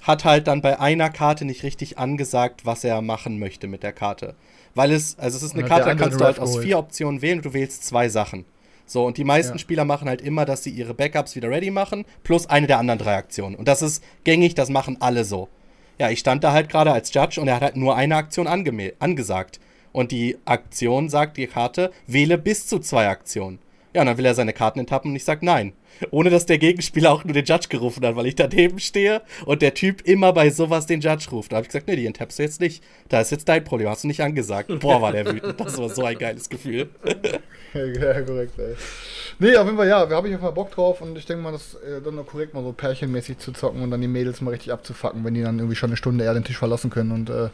[0.00, 3.92] hat halt dann bei einer Karte nicht richtig angesagt, was er machen möchte mit der
[3.92, 4.36] Karte,
[4.76, 7.20] weil es also es ist eine hat Karte, da kannst du halt aus vier Optionen
[7.20, 8.44] wählen und du wählst zwei Sachen.
[8.88, 9.58] So, und die meisten Ja.
[9.58, 12.98] Spieler machen halt immer, dass sie ihre Backups wieder ready machen, plus eine der anderen
[12.98, 13.54] drei Aktionen.
[13.54, 15.48] Und das ist gängig, das machen alle so.
[15.98, 18.46] Ja, ich stand da halt gerade als Judge und er hat halt nur eine Aktion
[18.46, 19.60] angesagt.
[19.92, 23.58] Und die Aktion sagt die Karte, wähle bis zu zwei Aktionen.
[23.94, 25.72] Ja, und dann will er seine Karten enttappen und ich sag nein.
[26.10, 29.62] Ohne dass der Gegenspieler auch nur den Judge gerufen hat, weil ich daneben stehe und
[29.62, 31.50] der Typ immer bei sowas den Judge ruft.
[31.50, 32.84] Da habe ich gesagt, nee, die enttappst du jetzt nicht.
[33.08, 34.70] Da ist jetzt dein Problem, hast du nicht angesagt.
[34.80, 35.58] Boah, war der wütend.
[35.58, 36.88] Das war so ein geiles Gefühl.
[37.74, 38.74] Ja, korrekt, ey.
[39.38, 41.42] Nee, auf jeden Fall, ja, wir haben auf jeden Fall Bock drauf und ich denke
[41.42, 44.40] mal, das äh, dann noch korrekt mal so pärchenmäßig zu zocken und dann die Mädels
[44.40, 47.12] mal richtig abzufacken, wenn die dann irgendwie schon eine Stunde eher den Tisch verlassen können
[47.12, 47.48] und äh,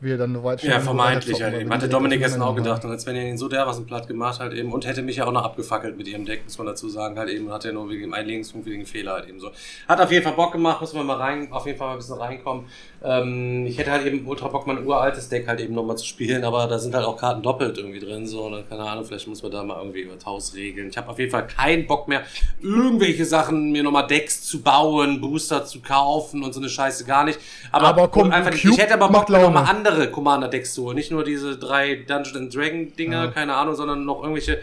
[0.00, 1.70] wir dann nur weit ja, vermeintlich halt eben.
[1.70, 2.84] Hatte Dominik gestern auch gedacht.
[2.84, 5.26] Und als wenn er ihn so dermaßen platt gemacht halt eben und hätte mich ja
[5.26, 7.50] auch noch abgefackelt mit ihrem Deck, muss man dazu sagen, halt eben.
[7.50, 9.50] Hat er nur wegen dem Einlegungspunkt, wegen dem Fehler halt eben so.
[9.88, 11.98] Hat auf jeden Fall Bock gemacht, muss man mal rein, auf jeden Fall mal ein
[11.98, 12.66] bisschen reinkommen.
[13.02, 16.44] Ähm, ich hätte halt eben ultra Bock, mein uraltes Deck halt eben nochmal zu spielen,
[16.44, 19.42] aber da sind halt auch Karten doppelt irgendwie drin, so, oder keine Ahnung, vielleicht muss
[19.42, 20.88] man da mal irgendwie über Taus regeln.
[20.88, 22.22] Ich habe auf jeden Fall keinen Bock mehr,
[22.60, 27.24] irgendwelche Sachen, mir nochmal Decks zu bauen, Booster zu kaufen und so eine Scheiße gar
[27.24, 27.38] nicht.
[27.70, 29.68] Aber, Aber komm, einfach, Cube ich hätte aber Bock, nochmal Laune.
[29.88, 30.96] Andere Commander-Decks zu holen.
[30.96, 34.60] Nicht nur diese drei Dungeons and Dragon Dinger, keine Ahnung, sondern noch irgendwelche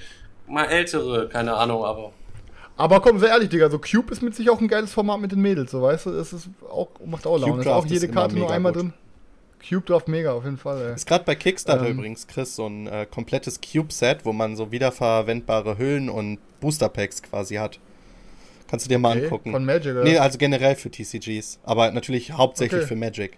[0.48, 2.12] mal ältere, keine Ahnung, aber.
[2.78, 5.32] Aber komm, sehr ehrlich, Digga, so Cube ist mit sich auch ein geiles Format mit
[5.32, 7.54] den Mädels, so weißt du, es ist auch, macht auch Laune.
[7.54, 8.82] Cube Ist auch Draft jede ist Karte nur mega einmal gut.
[8.82, 8.94] drin.
[9.68, 10.94] Cube Draft mega, auf jeden Fall, ey.
[10.94, 11.98] Ist gerade bei Kickstarter Ähm.
[11.98, 17.56] übrigens, Chris, so ein äh, komplettes Cube-Set, wo man so wiederverwendbare Hüllen und Booster-Packs quasi
[17.56, 17.80] hat.
[18.68, 19.52] Kannst du dir mal Okay, angucken.
[19.52, 20.04] Von Magic, oder?
[20.04, 21.60] nee, also generell für TCGs.
[21.64, 22.88] Aber natürlich hauptsächlich Okay.
[22.90, 23.38] für Magic.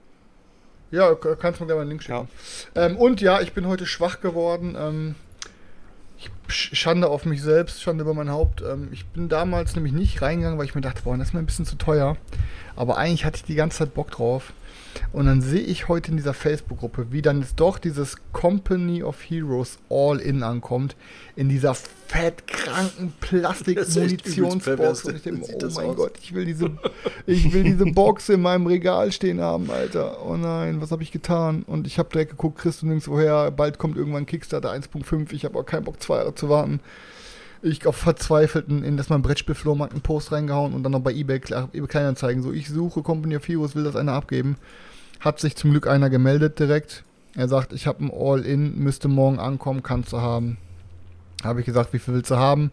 [0.92, 2.28] Ja, kannst du mir gerne mal einen Link schicken.
[2.76, 4.76] Ähm, und ja, ich bin heute schwach geworden.
[4.80, 5.16] Ähm,
[6.50, 8.62] Schande auf mich selbst, Schande über mein Haupt.
[8.62, 11.40] Ähm, ich bin damals nämlich nicht reingegangen, weil ich mir dachte, boah, das ist mir
[11.40, 12.18] ein bisschen zu teuer.
[12.76, 14.54] Aber eigentlich hatte ich die ganze Zeit Bock drauf.
[15.12, 19.22] Und dann sehe ich heute in dieser Facebook-Gruppe, wie dann jetzt doch dieses Company of
[19.22, 20.96] Heroes All-In ankommt.
[21.36, 23.14] In dieser fettkranken.
[23.20, 25.06] Plastik-Munitionsbox.
[25.06, 25.96] Und ich denke, oh mein aus?
[25.96, 26.72] Gott, ich will diese,
[27.26, 30.26] ich will diese Box in meinem Regal stehen haben, Alter.
[30.26, 31.64] Oh nein, was habe ich getan?
[31.64, 33.52] Und ich habe direkt geguckt, kriegst du nirgends woher.
[33.52, 35.34] Bald kommt irgendwann Kickstarter 1.5.
[35.34, 36.80] Ich habe auch keinen Bock, zwei Jahre zu warten.
[37.62, 41.42] Ich auf verzweifelten in das mal Brettspiel-Flohmarkt einen Post reingehauen und dann noch bei eBay,
[41.74, 42.44] eBay Kleinanzeigen.
[42.44, 44.58] So, ich suche Company of Heroes, will das einer abgeben.
[45.20, 47.04] Hat sich zum Glück einer gemeldet direkt.
[47.36, 50.58] Er sagt, ich habe ein All-In, müsste morgen ankommen, kannst du haben.
[51.44, 52.72] Habe ich gesagt, wie viel willst du haben?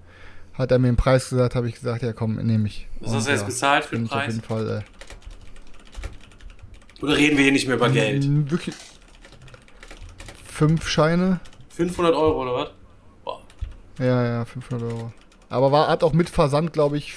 [0.54, 2.86] Hat er mir den Preis gesagt, habe ich gesagt, ja komm, nehme ich.
[3.00, 4.34] Was hast du Und jetzt bezahlt für den ich auf Preis?
[4.34, 4.84] jeden Fall.
[7.02, 8.50] Oder reden wir hier nicht mehr über Äh, Geld?
[8.50, 8.74] Wirklich.
[10.46, 11.40] Fünf Scheine?
[11.70, 12.68] 500 Euro oder was?
[13.24, 13.40] Boah.
[13.98, 15.12] Ja, ja, 500 Euro.
[15.50, 17.14] Aber war, hat auch mit Versand, glaube ich,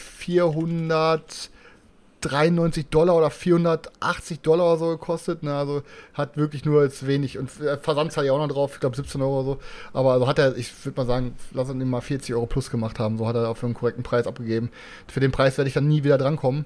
[2.22, 5.44] 493 Dollar oder 480 Dollar oder so gekostet.
[5.44, 5.54] Ne?
[5.54, 5.84] Also
[6.14, 7.38] hat wirklich nur jetzt wenig.
[7.38, 9.60] Und äh, Versand zahle ich auch noch drauf, ich glaube 17 Euro oder so.
[9.94, 13.00] Aber also hat er, ich würde mal sagen, lass ihn mal 40 Euro plus gemacht
[13.00, 13.18] haben.
[13.18, 14.72] So hat er auch für einen korrekten Preis abgegeben.
[15.08, 16.66] Für den Preis werde ich dann nie wieder drankommen.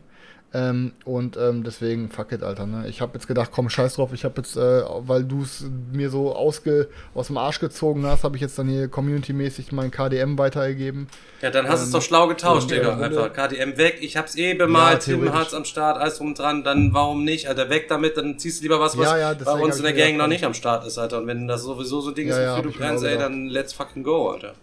[0.53, 2.65] Ähm, und ähm, deswegen, fuck it, Alter.
[2.65, 2.85] Ne?
[2.89, 4.11] Ich habe jetzt gedacht, komm, scheiß drauf.
[4.11, 5.63] Ich habe jetzt, äh, weil du es
[5.93, 9.91] mir so ausge, aus dem Arsch gezogen hast, habe ich jetzt dann hier community-mäßig mein
[9.91, 11.07] KDM weitergegeben.
[11.41, 12.97] Ja, dann hast du es Ähm, doch schlau getauscht, und, Digga.
[12.97, 13.99] Einfach KTM weg.
[14.01, 15.33] Ich hab's eh bemalt, Ja, Tim.
[15.33, 16.65] Hartz am Start, alles drum und dran.
[16.65, 17.69] Dann warum nicht, Alter?
[17.69, 20.17] Weg damit, dann ziehst du lieber was, was Ja, ja, bei uns in der Gang
[20.17, 21.19] noch nicht am Start ist, Alter.
[21.19, 23.71] Und wenn das sowieso so ein Ding ist, wofür du brennst, auch ey, dann let's
[23.71, 24.53] fucking go, Alter.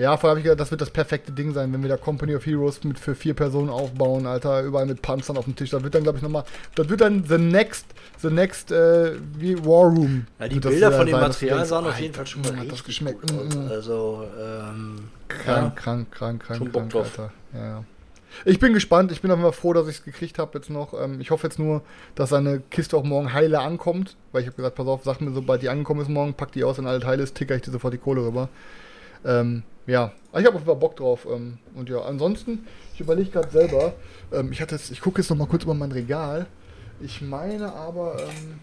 [0.00, 2.34] Ja, vorher habe ich gedacht, das wird das perfekte Ding sein, wenn wir da Company
[2.34, 5.68] of Heroes mit für vier Personen aufbauen, Alter, überall mit Panzern auf dem Tisch.
[5.68, 6.44] Da wird dann, glaube ich, nochmal,
[6.74, 7.84] das wird dann the next,
[8.22, 10.26] the next, äh, wie War Room.
[10.38, 12.56] Ja, die das Bilder von dem sein, Material sahen auf jeden Fall schon mal hat
[12.56, 13.20] das richtig geschmeckt.
[13.20, 13.70] gut aus.
[13.70, 16.94] Also, ähm, Krank, krank, krank, krank, Schon krank.
[16.94, 17.32] Alter.
[17.52, 17.84] Ja, ja.
[18.46, 19.12] Ich bin gespannt.
[19.12, 20.94] Ich bin auf jeden Fall froh, dass ich es gekriegt habe jetzt noch.
[20.98, 21.82] Ähm, ich hoffe jetzt nur,
[22.14, 24.16] dass seine Kiste auch morgen heile ankommt.
[24.32, 26.64] Weil ich habe gesagt, pass auf, sag mir, sobald die angekommen ist morgen, pack die
[26.64, 28.48] aus in alle Teile, ist, ticker ich dir sofort die Kohle rüber.
[29.24, 31.26] Ähm, ja, Aber ich habe auf jeden Fall Bock drauf.
[31.30, 33.94] Ähm, und ja, ansonsten, ich überlege gerade selber.
[34.32, 36.46] Ähm, ich hatte jetzt, ich gucke jetzt noch mal kurz über mein Regal.
[37.00, 38.60] Ich meine aber, ähm,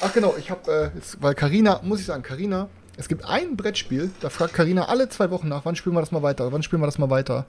[0.00, 4.10] ach genau, ich habe, äh, weil Karina, muss ich sagen, Karina, es gibt ein Brettspiel,
[4.20, 6.80] da fragt Karina alle zwei Wochen nach, wann spielen wir das mal weiter, wann spielen
[6.80, 7.44] wir das mal weiter.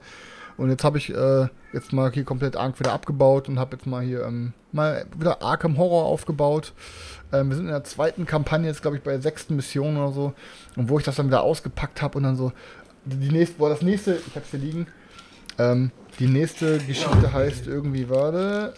[0.58, 3.86] Und jetzt habe ich äh, jetzt mal hier komplett Ark wieder abgebaut und habe jetzt
[3.86, 6.72] mal hier ähm, mal wieder Arkham Horror aufgebaut.
[7.32, 10.12] Ähm, wir sind in der zweiten Kampagne, jetzt glaube ich bei der sechsten Mission oder
[10.12, 10.34] so.
[10.76, 12.52] Und wo ich das dann wieder ausgepackt habe und dann so,
[13.04, 14.86] die nächste, boah, das nächste, ich habe es hier liegen,
[15.58, 18.74] ähm, die nächste Geschichte heißt irgendwie, warte,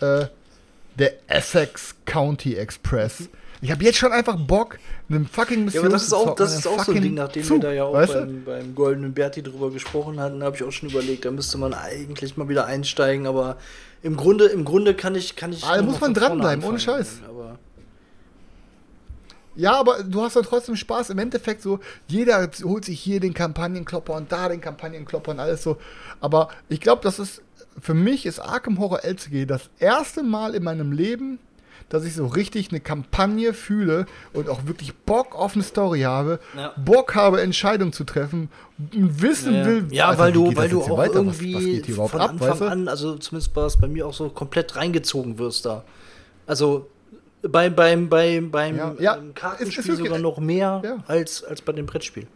[0.00, 0.26] äh,
[0.98, 3.30] der Essex County Express.
[3.64, 4.78] Ich habe jetzt schon einfach Bock,
[5.08, 7.44] einem fucking Ja, Mission aber das ist auch, das ist auch so ein Ding, nachdem
[7.44, 10.70] Zug, wir da ja auch beim, beim Goldenen Berti drüber gesprochen hatten, habe ich auch
[10.70, 13.56] schon überlegt, da müsste man eigentlich mal wieder einsteigen, aber
[14.02, 15.62] im Grunde, im Grunde kann ich, kann ich.
[15.62, 17.20] Da noch muss man dranbleiben, ohne Scheiß.
[17.26, 17.58] Aber
[19.56, 21.08] Ja, aber du hast dann trotzdem Spaß.
[21.08, 25.62] Im Endeffekt so, jeder holt sich hier den Kampagnenklopper und da den Kampagnenklopper und alles
[25.62, 25.78] so.
[26.20, 27.40] Aber ich glaube, das ist,
[27.80, 31.38] für mich ist Arkham Horror LCG das erste Mal in meinem Leben,
[31.88, 36.40] dass ich so richtig eine Kampagne fühle und auch wirklich Bock auf eine Story habe,
[36.56, 36.72] Ja.
[36.76, 38.48] Bock habe, Entscheidungen zu treffen,
[38.78, 41.24] wissen ja, will, ja Alter, weil du, weil du auch weiter?
[41.26, 42.64] Was- irgendwie was überhaupt von ab, Anfang weißt du?
[42.66, 45.84] an, also zumindest war es bei mir auch so komplett reingezogen wirst da.
[46.46, 46.88] Also
[47.42, 52.26] bei, beim, beim, beim Ja, Kartenspiel sogar noch mehr als, als bei dem Brettspiel.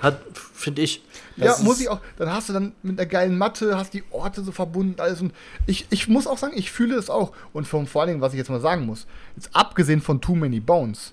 [0.00, 1.02] Hat, finde ich.
[1.36, 2.00] Ja, muss ich auch.
[2.16, 5.20] Dann hast du dann mit einer geilen Matte, hast die Orte so verbunden, alles.
[5.20, 5.32] Und
[5.66, 7.32] ich, ich muss auch sagen, ich fühle es auch.
[7.52, 9.06] Und vom, vor allen Dingen, was ich jetzt mal sagen muss,
[9.36, 11.12] jetzt abgesehen von Too Many Bones,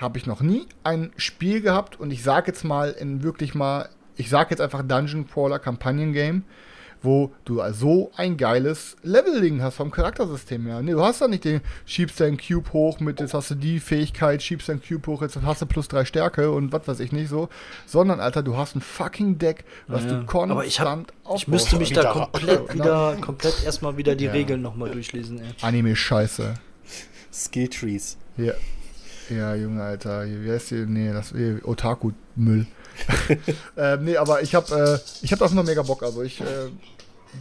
[0.00, 3.88] habe ich noch nie ein Spiel gehabt und ich sage jetzt mal in wirklich mal,
[4.16, 6.44] ich sage jetzt einfach Dungeon Crawler Kampagnen-Game,
[7.04, 10.82] wo du so ein geiles Leveling hast vom Charaktersystem her.
[10.82, 13.78] Nee, du hast da nicht den, schiebst deinen Cube hoch mit, jetzt hast du die
[13.80, 17.12] Fähigkeit, schiebst deinen Cube hoch, jetzt hast du plus drei Stärke und was weiß ich
[17.12, 17.48] nicht so.
[17.86, 21.76] Sondern, Alter, du hast ein fucking Deck, was du konstant Aber ich, hab, ich müsste
[21.76, 22.74] mich da Wieder- komplett Ja.
[22.74, 24.32] wieder, komplett erstmal wieder die Ja.
[24.32, 25.44] Regeln nochmal durchlesen, ey.
[25.62, 26.54] Anime-Scheiße.
[27.32, 28.16] Skill Trees.
[28.36, 28.52] Ja.
[29.30, 30.26] Ja, Junge, Alter.
[30.26, 30.84] Wie heißt die?
[30.86, 32.66] Nee, das ist Otaku-Müll.
[33.76, 36.02] ähm, nee, aber ich hab, äh, ich hab auf noch mega Bock.
[36.02, 36.44] Also ich äh,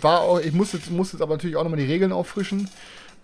[0.02, 2.70] war auch, ich muss jetzt, muss jetzt aber natürlich auch nochmal die Regeln auffrischen.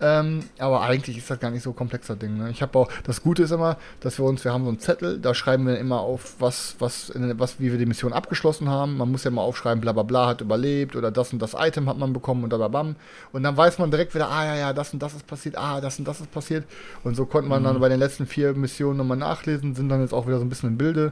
[0.01, 2.37] Ähm, aber eigentlich ist das gar nicht so ein komplexer Ding.
[2.37, 2.49] Ne?
[2.51, 5.19] Ich habe auch, das Gute ist immer, dass wir uns, wir haben so einen Zettel,
[5.19, 8.95] da schreiben wir immer auf, was, was, was, wie wir die Mission abgeschlossen haben.
[8.95, 11.89] Man muss ja mal aufschreiben, bla bla bla hat überlebt oder das und das Item
[11.89, 12.95] hat man bekommen und bam.
[13.33, 15.81] Und dann weiß man direkt wieder, ah ja, ja, das und das ist passiert, ah,
[15.81, 16.63] das und das ist passiert.
[17.03, 17.65] Und so konnte man mhm.
[17.65, 20.49] dann bei den letzten vier Missionen nochmal nachlesen, sind dann jetzt auch wieder so ein
[20.49, 21.11] bisschen im Bilde.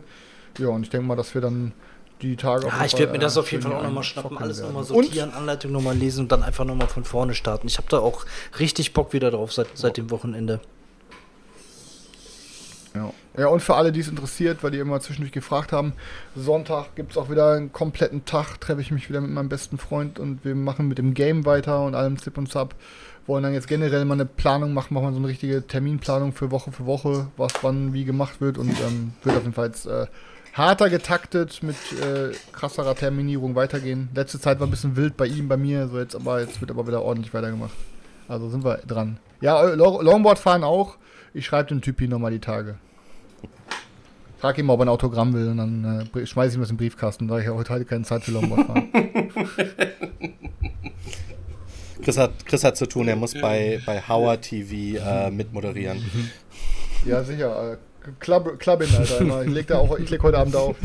[0.60, 1.74] Ja, und ich denke mal, dass wir dann
[2.22, 2.68] die Tage.
[2.68, 5.35] Ja, ich werde mir das auf jeden Fall auch nochmal schnappen, alles nochmal sortieren, und?
[5.35, 7.68] Anleitung nochmal lesen und dann einfach nochmal von vorne starten.
[7.68, 8.26] Ich habe da auch
[8.60, 10.60] richtig Bock wieder drauf seit, seit dem Wochenende.
[12.95, 13.14] Ja.
[13.38, 15.94] ja, und für alle, die es interessiert, weil die immer zwischendurch gefragt haben,
[16.35, 19.77] Sonntag gibt es auch wieder einen kompletten Tag, treffe ich mich wieder mit meinem besten
[19.77, 22.73] Freund und wir machen mit dem Game weiter und allem Zip und Zap.
[23.27, 26.49] Wollen dann jetzt generell mal eine Planung machen, machen wir so eine richtige Terminplanung für
[26.49, 29.85] Woche für Woche, was wann wie gemacht wird und ähm, wird auf jeden Fall jetzt
[29.85, 30.07] äh,
[30.58, 34.10] harter getaktet, mit äh, krasserer Terminierung weitergehen.
[34.16, 36.72] Letzte Zeit war ein bisschen wild bei ihm, bei mir, so jetzt aber jetzt wird
[36.72, 37.74] aber wieder ordentlich weitergemacht.
[38.28, 39.20] Also sind wir dran.
[39.40, 40.98] Ja, äh, Longboard fahren auch.
[41.34, 42.76] Ich schreibe dem Typi nochmal die Tage.
[44.40, 46.70] Frag ihn mal, ob er ein Autogramm will und dann äh, schmeiße ich ihm das
[46.70, 48.90] in den Briefkasten, da ich ja heute keine Zeit für Longboard fahren.
[52.04, 56.04] Chris hat, Chris hat zu tun, er muss bei, bei Howard TV äh, mitmoderieren.
[57.06, 57.78] Ja, sicher.
[58.20, 59.44] Club, Clubbing, Alter.
[59.46, 60.76] Ich leg, da auch, ich leg heute Abend auf.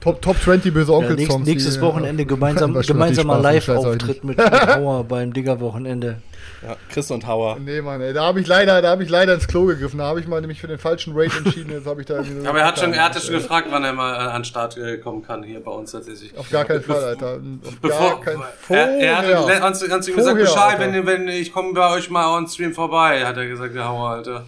[0.00, 1.46] Top, Top 20 böse Onkel-Songs.
[1.46, 6.16] Ja, nächstes Wochenende gemeinsam, gemeinsamer Live-Auftritt mit, mit Hauer beim Digger-Wochenende.
[6.62, 7.58] Ja, Chris und Hauer.
[7.58, 9.98] Nee, Mann, ey, da habe ich leider, da habe ich leider ins Klo gegriffen.
[9.98, 11.70] Da habe ich mal nämlich für den falschen Rate entschieden.
[11.70, 13.82] Jetzt habe ich da irgendwie so Aber er hat schon, er hat schon gefragt, wann
[13.82, 16.36] er mal äh, an den Start äh, kommen kann hier bei uns tatsächlich.
[16.36, 17.40] Auf gar keinen Fall, Alter.
[17.66, 18.76] Auf Bevor, gar keinen Fall.
[18.76, 22.46] Er, er hat uns, uns gesagt Bescheid, wenn, wenn ich komme bei euch mal on
[22.46, 24.44] Stream vorbei, hat er gesagt, der Hauer, Alter.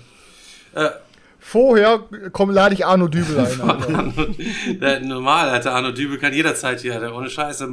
[0.75, 0.91] Äh,
[1.45, 4.79] Vorher komm, lade ich Arno Dübel ein.
[4.81, 5.75] der, normal, Alter.
[5.75, 7.15] Arno Dübel kann jederzeit hier, Alter.
[7.15, 7.69] Ohne Scheiße.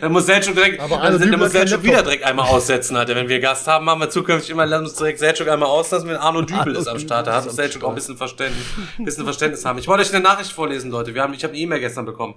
[0.00, 3.16] Da muss Selchuk direkt, Aber Arno da muss Selchuk wieder direkt einmal aussetzen, Alter.
[3.16, 6.16] Wenn wir Gast haben, machen wir zukünftig immer, lass uns direkt Selchuk einmal auslassen, wenn
[6.16, 7.26] Arno Dübel Arno ist am Start.
[7.26, 8.64] Da hat Selchuk auch ein bisschen Verständnis,
[8.98, 9.78] bisschen Verständnis haben.
[9.80, 11.14] Ich wollte euch eine Nachricht vorlesen, Leute.
[11.14, 12.36] Wir haben, ich habe eine E-Mail gestern bekommen.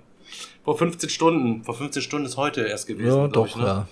[0.66, 1.64] Vor 15 Stunden.
[1.64, 3.16] Vor 15 Stunden ist heute erst gewesen.
[3.16, 3.64] Ja, doch, ich, ne?
[3.64, 3.88] ja.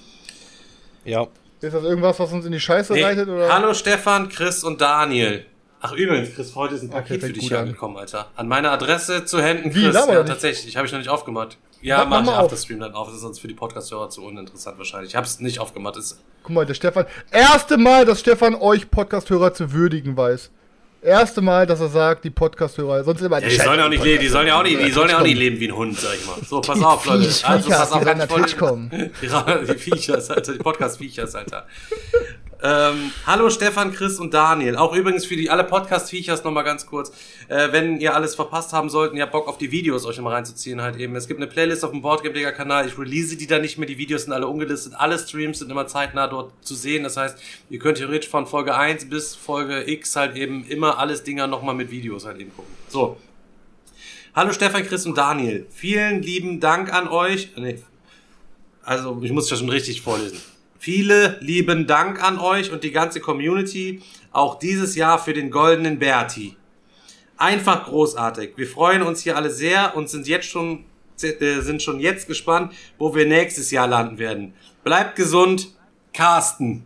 [1.05, 1.27] Ja.
[1.61, 3.03] Ist das irgendwas, was uns in die Scheiße nee.
[3.03, 3.29] reitet?
[3.29, 3.53] Oder?
[3.53, 5.45] Hallo Stefan, Chris und Daniel.
[5.81, 8.27] Ach übrigens, Chris, heute ist ein Paket okay, für dich angekommen, Alter.
[8.35, 9.93] An meine Adresse zu Händen, Chris.
[9.93, 10.75] Wie, ja, tatsächlich.
[10.77, 11.57] Habe ich noch nicht aufgemacht.
[11.81, 13.07] Ja, mach, mach ich auf Stream dann auf.
[13.07, 15.11] Das ist sonst für die Podcast-Hörer zu uninteressant wahrscheinlich.
[15.11, 15.97] Ich habe es nicht aufgemacht.
[15.97, 17.05] Ist Guck mal, der Stefan.
[17.31, 20.49] Erste Mal, dass Stefan euch Podcast-Hörer zu würdigen weiß.
[21.03, 23.03] Erste Mal, dass er sagt, die Podcast-Hörer.
[23.03, 24.21] Sonst immer ja, die sollen ja auch nicht leben.
[24.21, 26.15] Die sollen ja auch nicht, die sollen ja auch nicht leben wie ein Hund, sag
[26.15, 26.37] ich mal.
[26.43, 27.29] So, pass auf, Leute.
[27.43, 30.53] Also, pass auf, die, die, die Viechers, Alter.
[30.53, 31.67] Die Podcast-Viechers, Alter.
[32.63, 34.77] Ähm, hallo Stefan, Chris und Daniel.
[34.77, 37.11] Auch übrigens für die alle Podcast-Viechers nochmal ganz kurz.
[37.49, 40.35] Äh, wenn ihr alles verpasst haben sollten, ihr habt Bock auf die Videos euch nochmal
[40.35, 41.15] reinzuziehen halt eben.
[41.15, 42.87] Es gibt eine Playlist auf dem Boardgame Kanal.
[42.87, 43.87] Ich release die da nicht mehr.
[43.87, 44.93] Die Videos sind alle ungelistet.
[44.95, 47.03] Alle Streams sind immer zeitnah dort zu sehen.
[47.03, 47.37] Das heißt,
[47.69, 51.75] ihr könnt theoretisch von Folge 1 bis Folge X halt eben immer alles Dinger nochmal
[51.75, 52.73] mit Videos halt eben gucken.
[52.87, 53.17] So.
[54.33, 55.65] Hallo Stefan, Chris und Daniel.
[55.69, 57.51] Vielen lieben Dank an euch.
[57.57, 57.79] Nee.
[58.83, 60.39] Also, ich muss das schon richtig vorlesen.
[60.85, 65.97] Viele lieben Dank an euch und die ganze Community, auch dieses Jahr für den goldenen
[65.97, 66.57] Berti.
[67.37, 68.51] Einfach großartig.
[68.55, 70.85] Wir freuen uns hier alle sehr und sind jetzt schon
[71.23, 74.53] äh, sind schon jetzt gespannt, wo wir nächstes Jahr landen werden.
[74.83, 75.75] Bleibt gesund,
[76.13, 76.83] Carsten.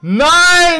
[0.00, 0.28] Nein!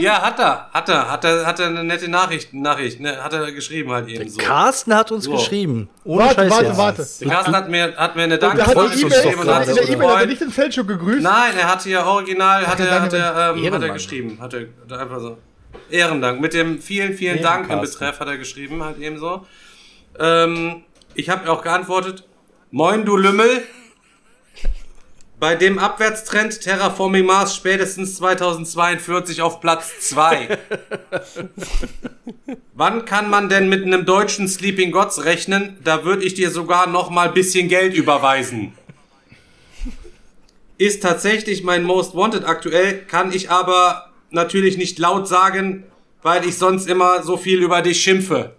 [0.00, 3.32] Ja, hat er, hat er, hat er, hat er eine nette Nachricht, Nachricht, ne, hat
[3.32, 4.38] er geschrieben halt eben so.
[4.38, 5.32] Carsten hat uns so.
[5.32, 5.88] geschrieben.
[6.04, 7.06] Ohne warte, Scheiß warte, warte.
[7.20, 10.20] Der Carsten hat mir, hat mir eine Dank geschrieben und hat in der E-Mail hat
[10.20, 11.22] er nicht den Feldschuk gegrüßt.
[11.22, 14.60] Nein, er hat hier original, hat er, hat er, ähm, hat er geschrieben, hat er,
[14.60, 15.38] hat er einfach so.
[15.90, 16.40] Ehrendank.
[16.40, 19.46] Mit dem vielen, vielen Dank im Betreff hat er geschrieben, halt eben so.
[20.18, 20.84] Ähm,
[21.14, 22.24] ich habe auch geantwortet,
[22.70, 23.62] Moin, du Lümmel.
[25.40, 30.58] Bei dem Abwärtstrend Terraforming Mars spätestens 2042 auf Platz 2.
[32.74, 35.78] Wann kann man denn mit einem deutschen Sleeping Gods rechnen?
[35.84, 38.72] Da würde ich dir sogar noch mal bisschen Geld überweisen.
[40.76, 45.84] Ist tatsächlich mein Most Wanted aktuell, kann ich aber natürlich nicht laut sagen,
[46.22, 48.56] weil ich sonst immer so viel über dich schimpfe.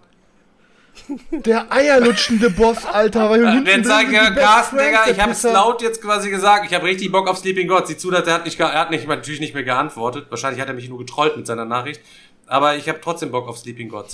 [1.30, 3.30] Der eierlutschende Boss, Alter.
[3.30, 6.66] Weil äh, Wenn sagen, ja, Carsten, Digga, ich hab's laut jetzt quasi gesagt.
[6.66, 7.86] Ich habe richtig Bock auf Sleeping God.
[7.86, 10.26] Sieh zu, dass er hat, nicht, er hat nicht, natürlich nicht mehr geantwortet.
[10.30, 12.00] Wahrscheinlich hat er mich nur getrollt mit seiner Nachricht.
[12.46, 14.06] Aber ich habe trotzdem Bock auf Sleeping God.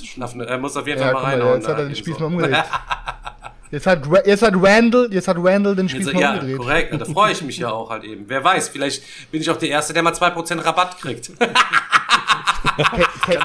[0.47, 1.55] Er muss auf jeden Fall ja, mal reinhauen.
[1.57, 2.21] Jetzt hat er den Spieß so.
[2.21, 2.65] mal umgedreht.
[3.71, 6.53] Jetzt hat, jetzt hat Randall, jetzt hat Randall den Spieß mal ja, umgedreht.
[6.53, 7.01] Ja, korrekt.
[7.01, 8.25] Da freue ich mich ja auch halt eben.
[8.29, 11.33] Wer weiß, vielleicht bin ich auch der Erste, der mal 2% Rabatt kriegt.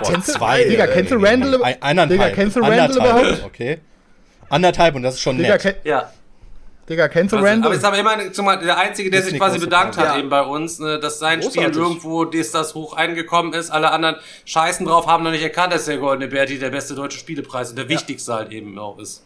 [0.04, 1.64] kennst du, zwei, Digga, kennst du Randall?
[1.64, 2.10] Ein, eineinhalb.
[2.10, 3.44] Digga, kennst du Randall überhaupt?
[3.46, 3.80] Okay.
[4.50, 5.78] Anderthalb und das ist schon Digga, nett.
[5.84, 6.12] Ja.
[6.90, 7.68] Digga, kennst du Also, Randall?
[7.68, 10.20] aber ich sage immer, zumal der Einzige, der Ist sich quasi bedankt hat Frage.
[10.20, 11.70] eben bei uns, ne, dass sein Großartig.
[11.74, 13.70] Spiel irgendwo, dass das hoch eingekommen ist.
[13.70, 17.18] Alle anderen scheißen drauf, haben noch nicht erkannt, dass der Goldene Berti der beste deutsche
[17.20, 19.24] Spielepreis und der wichtigste halt eben auch ist.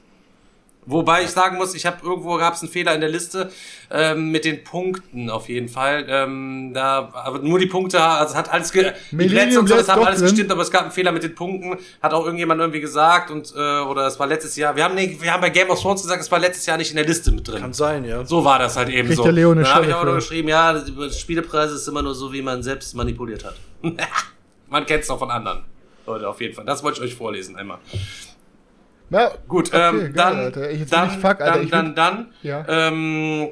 [0.87, 3.51] Wobei ich sagen muss, ich habe irgendwo gab es einen Fehler in der Liste
[3.89, 6.05] ähm, mit den Punkten auf jeden Fall.
[6.07, 9.75] Ähm, da, aber nur die Punkte, also es hat alles, ge die Plätze und so,
[9.75, 10.29] das hat alles drin.
[10.29, 13.51] gestimmt, aber es gab einen Fehler mit den Punkten, hat auch irgendjemand irgendwie gesagt und
[13.55, 14.75] äh, oder es war letztes Jahr.
[14.75, 16.91] Wir haben, nee, wir haben bei Game of Thrones gesagt, es war letztes Jahr nicht
[16.91, 17.61] in der Liste mit drin.
[17.61, 18.23] Kann sein, ja.
[18.23, 19.23] So war das halt eben Kriegt so.
[19.23, 20.19] der Leo eine Dann habe ich aber nur für.
[20.19, 23.55] geschrieben, ja, das Spielepreis ist immer nur so, wie man selbst manipuliert hat.
[24.69, 25.63] man kennt es auch von anderen.
[26.05, 26.65] Leute, auf jeden Fall.
[26.65, 27.79] Das wollte ich euch vorlesen einmal.
[29.15, 32.65] Ja, Gut, okay, ähm, geil, dann, jetzt dann, fuck, dann, dann, dann, Ja.
[32.67, 33.47] ähm,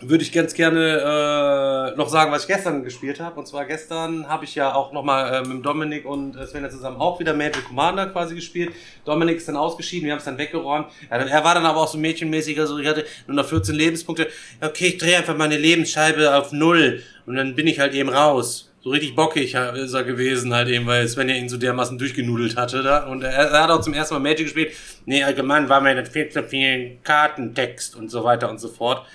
[0.00, 3.38] würde ich ganz gerne äh, noch sagen, was ich gestern gespielt habe.
[3.38, 6.96] Und zwar gestern habe ich ja auch nochmal äh, mit Dominik und äh, Sven zusammen
[6.96, 8.72] auch wieder Magic Commander quasi gespielt.
[9.04, 10.86] Dominik ist dann ausgeschieden, wir haben es dann weggeräumt.
[11.10, 13.74] Ja, dann, er war dann aber auch so mädchenmäßiger, so ich hatte nur noch 14
[13.74, 14.28] Lebenspunkte.
[14.62, 18.71] Okay, ich drehe einfach meine Lebensscheibe auf null und dann bin ich halt eben raus.
[18.82, 22.56] So richtig bockig ist er gewesen halt eben, weil Sven ja ihn so dermaßen durchgenudelt
[22.56, 23.06] hatte da.
[23.06, 24.72] Und er, er hat auch zum ersten Mal Magic gespielt.
[25.06, 29.06] Nee, allgemein war mir das viel zu viel Kartentext und so weiter und so fort.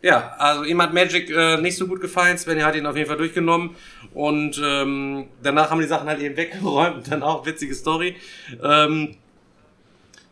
[0.00, 2.38] Ja, also ihm hat Magic äh, nicht so gut gefallen.
[2.38, 3.74] Sven hat ihn auf jeden Fall durchgenommen.
[4.14, 7.10] Und ähm, danach haben die Sachen halt eben weggeräumt.
[7.10, 8.14] Dann auch witzige Story.
[8.62, 9.16] Ähm,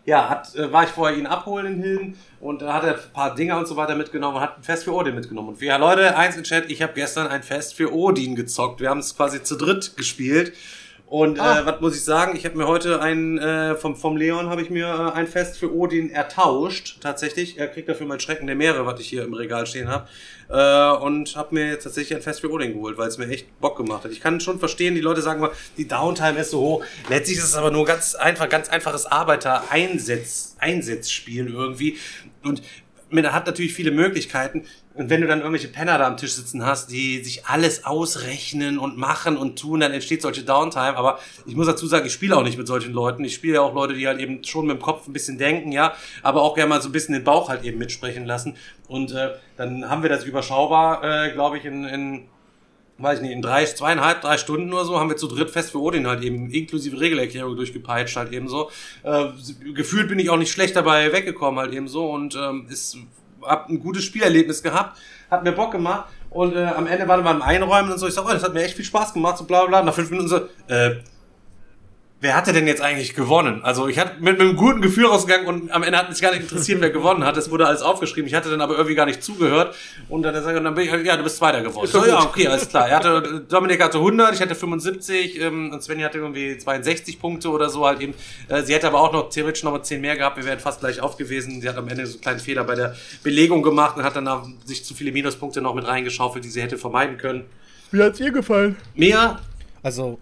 [0.04, 3.12] ja, hat, äh, war ich vorher ihn abholen in Hilden und da hat er ein
[3.14, 5.48] paar Dinger und so weiter mitgenommen und hat ein Fest für Odin mitgenommen.
[5.48, 8.80] Und ja, Leute, eins im Chat, ich habe gestern ein Fest für Odin gezockt.
[8.82, 10.52] Wir haben es quasi zu dritt gespielt.
[11.06, 11.60] Und Ah.
[11.60, 12.34] äh, was muss ich sagen?
[12.34, 15.58] Ich habe mir heute ein, äh, vom, vom Leon habe ich mir äh, ein Fest
[15.58, 17.56] für Odin ertauscht, tatsächlich.
[17.58, 20.08] Er kriegt dafür mein Schrecken der Meere, was ich hier im Regal stehen habe.
[20.48, 23.46] Äh, und habe mir jetzt tatsächlich ein Fest für Odin geholt, weil es mir echt
[23.60, 24.12] Bock gemacht hat.
[24.12, 26.84] Ich kann schon verstehen, die Leute sagen mal, die Downtime ist so hoch.
[27.10, 31.98] Letztlich ist es aber nur ganz einfach, ganz einfaches Arbeiter-Einsatz, Einsatzspiel irgendwie.
[32.44, 32.62] Und
[33.10, 34.64] man hat natürlich viele Möglichkeiten.
[34.94, 38.78] Und wenn du dann irgendwelche Penner da am Tisch sitzen hast, die sich alles ausrechnen
[38.78, 40.96] und machen und tun, dann entsteht solche Downtime.
[40.96, 43.24] Aber ich muss dazu sagen, ich spiele auch nicht mit solchen Leuten.
[43.24, 45.72] Ich spiele ja auch Leute, die halt eben schon mit dem Kopf ein bisschen denken,
[45.72, 48.56] ja, aber auch gerne mal so ein bisschen den Bauch halt eben mitsprechen lassen.
[48.86, 52.28] Und äh, dann haben wir das überschaubar, äh, glaube ich, in, in
[52.98, 55.72] weiß ich nicht, in drei, zweieinhalb, drei Stunden oder so haben wir zu dritt fest
[55.72, 58.70] für Odin halt eben inklusive Regelerklärung durchgepeitscht halt eben so.
[59.02, 59.26] Äh,
[59.74, 62.96] gefühlt bin ich auch nicht schlecht dabei weggekommen halt eben so und ähm, ist,
[63.42, 64.98] hab ein gutes Spielerlebnis gehabt,
[65.30, 68.14] hat mir Bock gemacht und äh, am Ende waren wir beim Einräumen und so, ich
[68.14, 70.28] sag, oh, das hat mir echt viel Spaß gemacht, so bla bla, nach fünf Minuten
[70.28, 70.36] so,
[70.68, 70.96] äh,
[72.24, 73.62] wer hatte denn jetzt eigentlich gewonnen?
[73.62, 76.32] Also ich hatte mit, mit einem guten Gefühl rausgegangen und am Ende hat mich gar
[76.32, 77.36] nicht interessiert, wer gewonnen hat.
[77.36, 78.26] Es wurde alles aufgeschrieben.
[78.26, 79.76] Ich hatte dann aber irgendwie gar nicht zugehört.
[80.08, 81.86] Und dann, und dann bin ich, ja, du bist Zweiter geworden.
[81.86, 82.88] So, ja, okay, alles klar.
[82.88, 87.50] Er hatte, Dominik hatte 100, ich hatte 75 ähm, und Svenny hatte irgendwie 62 Punkte
[87.50, 88.14] oder so halt eben.
[88.48, 90.38] Äh, sie hätte aber auch noch theoretisch noch mal 10 mehr gehabt.
[90.38, 91.60] Wir wären fast gleich auf gewesen.
[91.60, 94.54] Sie hat am Ende so einen kleinen Fehler bei der Belegung gemacht und hat dann
[94.64, 97.44] sich zu viele Minuspunkte noch mit reingeschaufelt, die sie hätte vermeiden können.
[97.90, 98.76] Wie hat's ihr gefallen?
[98.94, 99.38] Mir
[99.82, 100.18] Also,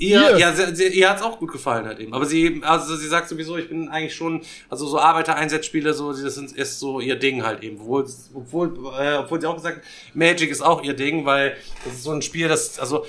[0.00, 2.14] Ihr, ja, sie, sie, ihr hat's auch gut gefallen halt eben.
[2.14, 4.40] Aber sie, also sie sagt sowieso, ich bin eigentlich schon,
[4.70, 7.76] also so Arbeiter-Einsatzspiele, so, das sind, ist so ihr Ding halt eben.
[7.80, 11.54] Obwohl, obwohl, äh, obwohl sie auch gesagt hat, Magic ist auch ihr Ding, weil
[11.84, 13.04] das ist so ein Spiel, das, also,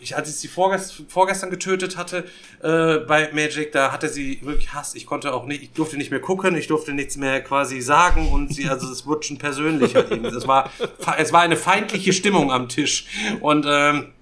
[0.00, 2.24] ich, als ich sie vorgest, vorgestern getötet hatte
[2.62, 4.94] äh, bei Magic, da hatte sie wirklich Hass.
[4.94, 8.30] Ich konnte auch nicht, ich durfte nicht mehr gucken, ich durfte nichts mehr quasi sagen
[8.30, 10.24] und sie, also es wurde schon persönlich halt eben.
[10.24, 10.70] Es war,
[11.18, 13.06] es war eine feindliche Stimmung am Tisch
[13.40, 14.12] und ähm,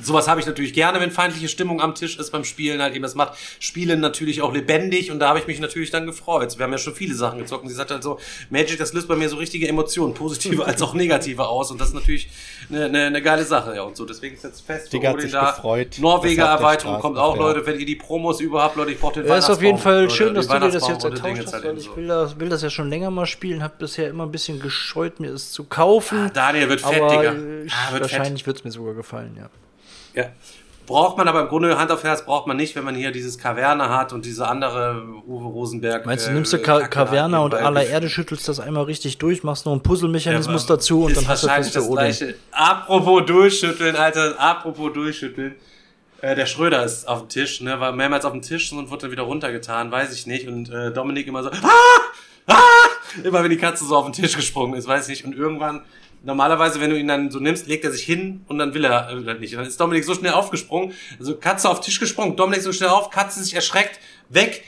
[0.00, 3.02] Sowas habe ich natürlich gerne, wenn feindliche Stimmung am Tisch ist beim Spielen halt eben.
[3.04, 6.58] Das macht Spielen natürlich auch lebendig und da habe ich mich natürlich dann gefreut.
[6.58, 8.18] Wir haben ja schon viele Sachen gezockt und sie sagt halt so,
[8.50, 11.88] Magic, das löst bei mir so richtige Emotionen, positive als auch negative aus und das
[11.88, 12.28] ist natürlich
[12.70, 14.04] eine, eine, eine geile Sache, ja und so.
[14.04, 15.98] Deswegen ist jetzt fest Digga hat sich gefreut.
[16.00, 19.36] Norweger Erweiterung kommt auch, Leute, wenn ihr die Promos überhaupt, Leute, ich brauche den Ja,
[19.36, 21.64] ist auf jeden Weihnachtsbaum, Fall schön, dass du dir das Weihnachtsbaum jetzt ertauscht hast, halt
[21.64, 24.32] weil ich will das, will das ja schon länger mal spielen, habe bisher immer ein
[24.32, 26.30] bisschen gescheut, mir es zu kaufen.
[26.34, 27.30] Daniel wird fett, aber Digga.
[27.70, 29.48] Ah, wird wahrscheinlich wird es mir sogar gefallen, ja.
[30.14, 30.26] Ja.
[30.86, 33.38] Braucht man aber im Grunde Hand auf Herz braucht man nicht, wenn man hier dieses
[33.38, 36.04] Kaverne hat und diese andere Uwe Rosenberg.
[36.04, 39.42] Meinst du, äh, nimmst du Ka hat, und aller Erde, schüttelst das einmal richtig durch,
[39.42, 42.34] machst noch einen Puzzlemechanismus Ja, dazu und dann hast du das gleiche.
[42.52, 45.54] Apropos durchschütteln, Alter, apropos durchschütteln.
[46.20, 49.02] Äh, der Schröder ist auf dem Tisch, ne, war mehrmals auf dem Tisch und wurde
[49.02, 50.48] dann wieder runtergetan, weiß ich nicht.
[50.48, 51.68] Und äh, Dominik immer so, ah,
[52.46, 52.54] ah,
[53.22, 55.24] immer wenn die Katze so auf den Tisch gesprungen ist, weiß ich nicht.
[55.26, 55.82] Und irgendwann,
[56.24, 59.10] normalerweise, wenn du ihn dann so nimmst, legt er sich hin und dann will er
[59.10, 59.54] äh, nicht.
[59.54, 63.10] Dann ist Dominik so schnell aufgesprungen, also Katze auf Tisch gesprungen, Dominik so schnell auf,
[63.10, 64.64] Katze sich erschreckt, weg,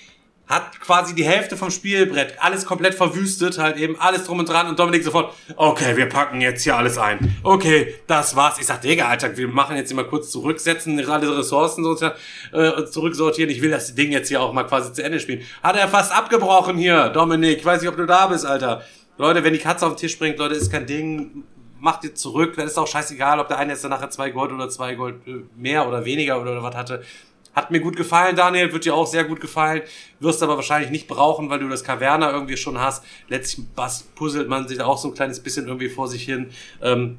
[0.46, 4.68] hat quasi die Hälfte vom Spielbrett, alles komplett verwüstet, halt eben alles drum und dran
[4.68, 7.36] und Dominik sofort, okay, wir packen jetzt hier alles ein.
[7.42, 8.58] Okay, das war's.
[8.60, 12.14] Ich sag, Digga, Alter, wir machen jetzt hier mal kurz zurücksetzen, alle Ressourcen sozusagen,
[12.52, 13.50] äh, zurücksortieren.
[13.50, 15.42] Ich will das Ding jetzt hier auch mal quasi zu Ende spielen.
[15.64, 17.58] Hat er fast abgebrochen hier, Dominik.
[17.58, 18.84] Ich weiß nicht, ob du da bist, Alter.
[19.18, 21.44] Leute, wenn die Katze auf den Tisch springt, Leute, ist kein Ding.
[21.80, 22.54] Macht ihr zurück.
[22.56, 25.42] Dann ist auch scheißegal, ob der eine jetzt nachher zwei Gold oder zwei Gold äh,
[25.56, 27.02] mehr oder weniger oder, was hatte.
[27.54, 29.82] Hat mir gut gefallen, Daniel, wird dir auch sehr gut gefallen.
[30.20, 33.02] Wirst aber wahrscheinlich nicht brauchen, weil du das Kaverna irgendwie schon hast.
[33.28, 33.66] Letztlich
[34.14, 36.50] puzzelt man sich auch so ein kleines bisschen irgendwie vor sich hin.
[36.82, 37.18] Ähm,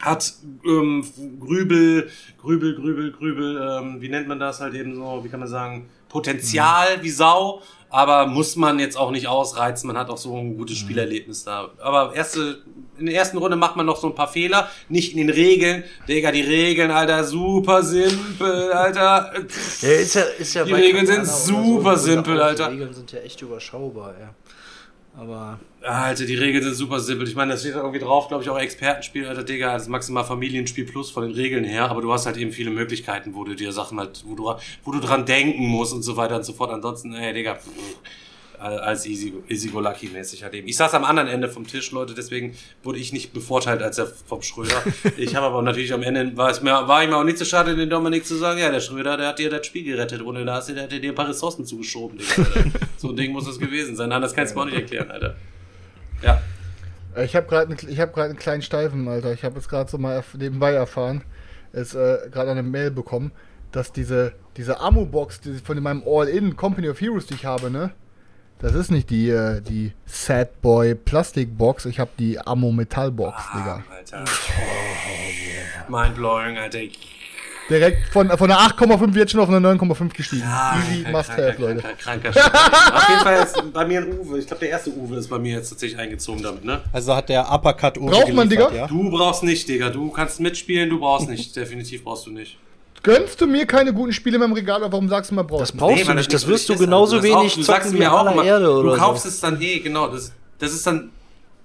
[0.00, 0.34] hat
[0.64, 1.04] ähm,
[1.40, 2.10] Grübel,
[2.40, 5.88] Grübel, Grübel, Grübel, ähm, wie nennt man das halt eben so, wie kann man sagen,
[6.08, 10.56] Potenzial wie Sau, aber muss man jetzt auch nicht ausreizen, man hat auch so ein
[10.56, 11.70] gutes Spielerlebnis da.
[11.78, 12.62] Aber erste,
[12.98, 15.84] in der ersten Runde macht man noch so ein paar Fehler, nicht in den Regeln.
[16.06, 19.32] Digga, die Regeln, Alter, super simpel, Alter.
[19.80, 22.68] Ja, ist ja, ist ja Die Regeln sind super simpel, Alter.
[22.68, 24.34] Die Regeln sind ja echt überschaubar, ja.
[25.18, 27.26] Aber Alter, die Regeln sind super simpel.
[27.26, 29.88] Ich meine, das steht da irgendwie drauf, glaube ich, auch Expertenspiel, Alter, Digga, das ist
[29.88, 33.42] maximal Familienspiel plus von den Regeln her, aber du hast halt eben viele Möglichkeiten, wo
[33.42, 34.54] du dir Sachen halt, wo du,
[34.84, 36.70] wo du dran denken musst und so weiter und so fort.
[36.70, 37.68] Ansonsten, ey, Digga, pff,
[38.58, 40.66] als easy, easy go lucky mäßig halt eben.
[40.68, 44.06] Ich saß am anderen Ende vom Tisch, Leute, deswegen wurde ich nicht bevorteilt als der
[44.06, 44.82] vom Schröder.
[45.16, 47.44] ich habe aber natürlich am Ende, war es mir, war ich mir auch nicht so
[47.44, 50.44] schade, den Dominik zu sagen, ja, der Schröder, der hat dir das Spiel gerettet, ohne
[50.44, 52.46] da hast du, der hat dir ein paar Ressourcen zugeschoben, Digga.
[52.96, 54.10] So ein Ding muss es gewesen sein.
[54.10, 55.36] Anders kannst du mir auch nicht erklären, Alter.
[56.22, 56.42] Ja.
[57.14, 59.32] Äh, Ich habe gerade ich hab grad einen kleinen Steifen, Alter.
[59.32, 61.22] Ich habe jetzt gerade so mal erf- nebenbei erfahren,
[61.72, 63.30] jetzt äh, gerade eine Mail bekommen,
[63.70, 67.90] dass diese, diese Ammo-Box die von meinem All-In Company of Heroes, die ich habe, ne?
[68.60, 73.84] Das ist nicht die, äh, die Sad Boy Plastik-Box, ich habe die Ammo-Metall-Box, Digga.
[73.88, 74.24] Alter.
[75.88, 76.80] Mindblowing, Alter.
[77.70, 80.42] Direkt von, von einer 8,5 jetzt schon auf eine 9,5 gestiegen.
[80.42, 81.80] Easy kranker, must have, kranker, Leute.
[81.80, 82.94] Kranker, kranker Shit.
[82.94, 84.38] Auf jeden Fall ist bei mir ein Uwe.
[84.38, 86.80] Ich glaube, der erste Uwe ist bei mir jetzt tatsächlich eingezogen damit, ne?
[86.92, 88.72] Also hat der Uppercut Uwe Braucht man, Digga?
[88.72, 88.86] Ja?
[88.86, 89.90] Du brauchst nicht, Digga.
[89.90, 91.54] Du kannst mitspielen, du brauchst nicht.
[91.54, 92.58] Definitiv brauchst du nicht.
[93.02, 95.62] Gönnst du mir keine guten Spiele in meinem Regal, aber warum sagst du mal brauchst
[95.62, 95.78] das du?
[95.78, 97.98] brauchst Nee, du nicht, das das wirst du genauso Das auch- wenig Du sagst zocken
[97.98, 99.28] mir wie auch aller mal, Erde oder du kaufst so.
[99.28, 100.08] es dann eh, genau.
[100.08, 101.10] Das, das ist dann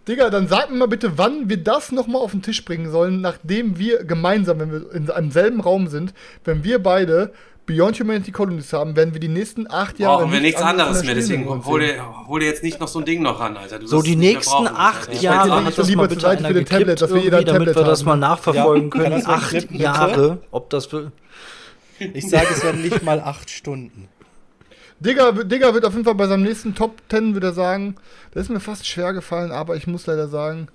[0.08, 3.22] Digga, dann sag mir mal bitte, wann wir das nochmal auf den Tisch bringen sollen,
[3.22, 7.32] nachdem wir gemeinsam, wenn wir in einem selben Raum sind, wenn wir beide
[7.65, 11.15] Beyond Humanity Colonies haben, werden wir die nächsten acht Jahre brauchen wir nichts anderes mehr.
[11.15, 13.80] Deswegen hol dir, hol dir jetzt nicht noch so ein Ding noch ran, Alter.
[13.80, 15.11] Du So, die nächsten acht Alter.
[15.14, 17.53] Ich Jahre so das lieber zur Seite für den Tablet, dass wir jeder ein irgendwie,
[17.53, 18.06] damit Tablet wir das haben.
[18.07, 19.11] mal nachverfolgen Ja, können.
[19.11, 19.76] das Acht bitte?
[19.76, 20.91] Jahre, ob das...
[20.91, 21.11] will-
[22.14, 24.10] Ich sage, es werden nicht mal acht Stunden.
[24.99, 27.95] Digga, Digga wird auf jeden Fall bei seinem nächsten Top 10 wieder sagen,
[28.34, 30.68] das ist mir fast schwer gefallen, aber ich muss leider sagen,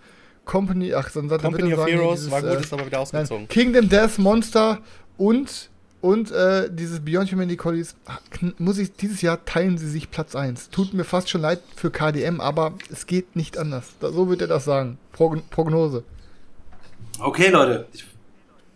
[0.45, 3.01] Company, ach, dann Company er of sagen, Heroes dieses, war gut, äh, ist aber wieder
[3.01, 3.43] ausgezogen.
[3.43, 4.79] Nein, Kingdom Death Monster
[5.19, 5.71] und
[6.01, 7.97] und äh, dieses Beyond Humanity Collies
[8.59, 10.71] muss ich dieses Jahr teilen sie sich Platz 1.
[10.71, 13.91] Tut mir fast schon leid für KDM, aber es geht nicht anders.
[14.01, 14.99] Da, so wird er das sagen.
[15.13, 16.05] Prog Prognose.
[17.19, 17.87] Okay, Leute.
[17.93, 18.05] Ich,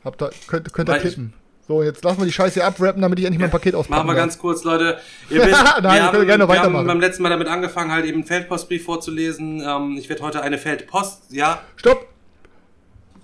[0.05, 1.32] Habt ihr, könnt, könnt ihr tippen.
[1.69, 4.16] So, jetzt lassen wir die Scheiße hier abrappen, damit ich endlich mein Paket auspacken Machen
[4.16, 4.99] wir ganz kurz, Leute.
[5.31, 8.19] Ihr wisst, Nein, wir können gerne wir haben beim letzten Mal damit angefangen, halt eben
[8.19, 9.62] einen Feldpostbrief vorzulesen.
[9.65, 12.11] Ähm, ich werde heute eine Feldpost, ja, Stopp!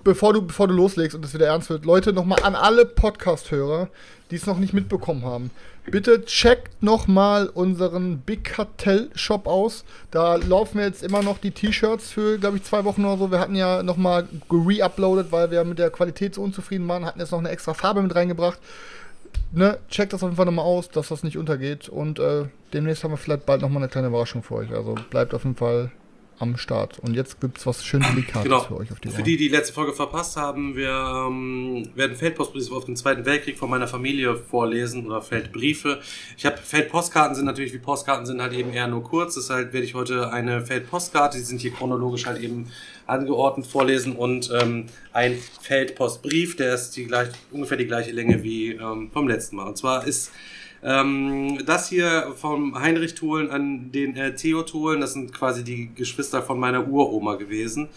[0.08, 3.90] Bevor du, bevor du loslegst und es wieder ernst wird, Leute, nochmal an alle Podcast-Hörer,
[4.30, 5.50] die es noch nicht mitbekommen haben.
[5.84, 9.84] Bitte checkt nochmal unseren Big Cartel Shop aus.
[10.10, 13.30] Da laufen jetzt immer noch die T-Shirts für, glaube ich, zwei Wochen oder so.
[13.30, 17.32] Wir hatten ja nochmal re-uploadet, weil wir mit der Qualität so unzufrieden waren, hatten jetzt
[17.32, 18.60] noch eine extra Farbe mit reingebracht.
[19.52, 21.90] Ne, checkt das auf jeden Fall nochmal aus, dass das nicht untergeht.
[21.90, 24.72] Und äh, demnächst haben wir vielleicht bald nochmal eine kleine Überraschung für euch.
[24.72, 25.90] Also bleibt auf jeden Fall
[26.38, 26.98] am Start.
[26.98, 28.60] Und jetzt gibt's was schön Delikates genau.
[28.60, 29.24] für euch auf die Für Ohren.
[29.24, 33.58] die, die die letzte Folge verpasst haben, wir ähm, werden Feldpostbriefe auf den Zweiten Weltkrieg
[33.58, 36.00] von meiner Familie vorlesen oder Feldbriefe.
[36.36, 39.34] Ich habe Feldpostkarten sind natürlich wie Postkarten sind halt eben eher nur kurz.
[39.34, 42.70] Deshalb werde ich heute eine Feldpostkarte, die sind hier chronologisch halt eben
[43.06, 48.72] angeordnet vorlesen und ähm, ein Feldpostbrief, der ist die gleich, ungefähr die gleiche Länge wie
[48.72, 49.66] ähm, vom letzten Mal.
[49.66, 50.30] Und zwar ist
[50.82, 55.90] ähm, das hier vom Heinrich Thulen an den äh, Theo Thulen, das sind quasi die
[55.94, 57.88] Geschwister von meiner Uroma gewesen.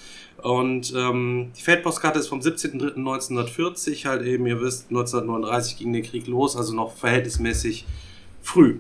[0.42, 6.26] Und ähm, die Feldpostkarte ist vom 17.03.1940, halt eben, ihr wisst, 1939 ging der Krieg
[6.28, 7.86] los, also noch verhältnismäßig
[8.42, 8.80] früh.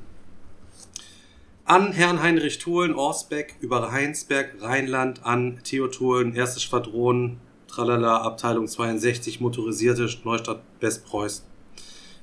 [1.65, 6.61] An Herrn Heinrich Thulen, Orsbeck, über Heinsberg, Rheinland, an Theo Thulen, 1.
[6.61, 7.37] Schwadron,
[7.67, 11.45] Tralala, Abteilung 62, motorisierte Neustadt Westpreußen.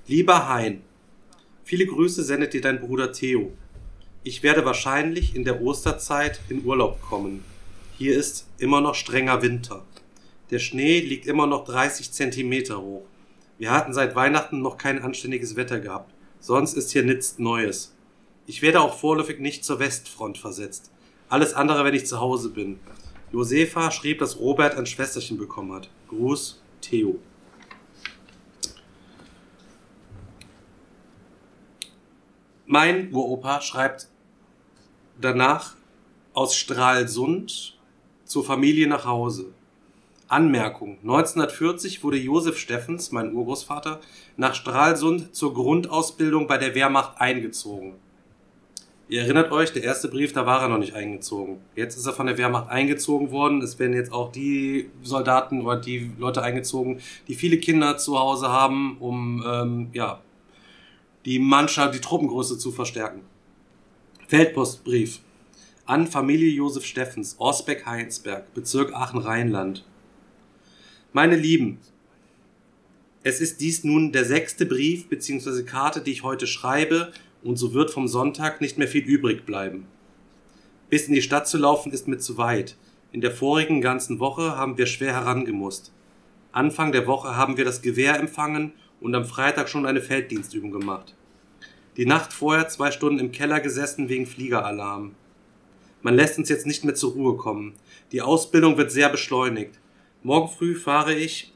[0.08, 0.82] Lieber Hein,
[1.68, 3.52] Viele Grüße sendet dir dein Bruder Theo.
[4.24, 7.44] Ich werde wahrscheinlich in der Osterzeit in Urlaub kommen.
[7.98, 9.84] Hier ist immer noch strenger Winter.
[10.50, 13.04] Der Schnee liegt immer noch 30 Zentimeter hoch.
[13.58, 16.10] Wir hatten seit Weihnachten noch kein anständiges Wetter gehabt.
[16.40, 17.94] Sonst ist hier nichts Neues.
[18.46, 20.90] Ich werde auch vorläufig nicht zur Westfront versetzt.
[21.28, 22.80] Alles andere, wenn ich zu Hause bin.
[23.30, 25.90] Josefa schrieb, dass Robert ein Schwesterchen bekommen hat.
[26.08, 27.18] Gruß, Theo.
[32.70, 34.08] Mein Uropa schreibt
[35.18, 35.72] danach
[36.34, 37.78] aus Stralsund
[38.26, 39.46] zur Familie nach Hause.
[40.28, 40.98] Anmerkung.
[41.00, 44.00] 1940 wurde Josef Steffens, mein Urgroßvater,
[44.36, 47.94] nach Stralsund zur Grundausbildung bei der Wehrmacht eingezogen.
[49.08, 51.60] Ihr erinnert euch, der erste Brief, da war er noch nicht eingezogen.
[51.74, 53.62] Jetzt ist er von der Wehrmacht eingezogen worden.
[53.62, 58.50] Es werden jetzt auch die Soldaten oder die Leute eingezogen, die viele Kinder zu Hause
[58.50, 60.20] haben, um ähm, ja,
[61.24, 63.22] die Mannschaft, die Truppengröße zu verstärken.
[64.26, 65.20] Feldpostbrief
[65.86, 69.86] an Familie Josef Steffens, Osbeck-Heinsberg, Bezirk Aachen-Rheinland.
[71.14, 71.78] Meine Lieben,
[73.22, 75.62] es ist dies nun der sechste Brief bzw.
[75.62, 77.12] Karte, die ich heute schreibe,
[77.42, 79.86] und so wird vom Sonntag nicht mehr viel übrig bleiben.
[80.90, 82.76] Bis in die Stadt zu laufen ist mir zu weit.
[83.12, 85.92] In der vorigen ganzen Woche haben wir schwer herangemusst.
[86.52, 91.14] Anfang der Woche haben wir das Gewehr empfangen und am Freitag schon eine Felddienstübung gemacht.
[91.96, 95.14] Die Nacht vorher zwei Stunden im Keller gesessen wegen Fliegeralarm.
[96.02, 97.74] Man lässt uns jetzt nicht mehr zur Ruhe kommen.
[98.12, 99.80] Die Ausbildung wird sehr beschleunigt.
[100.22, 101.52] Morgen früh fahre ich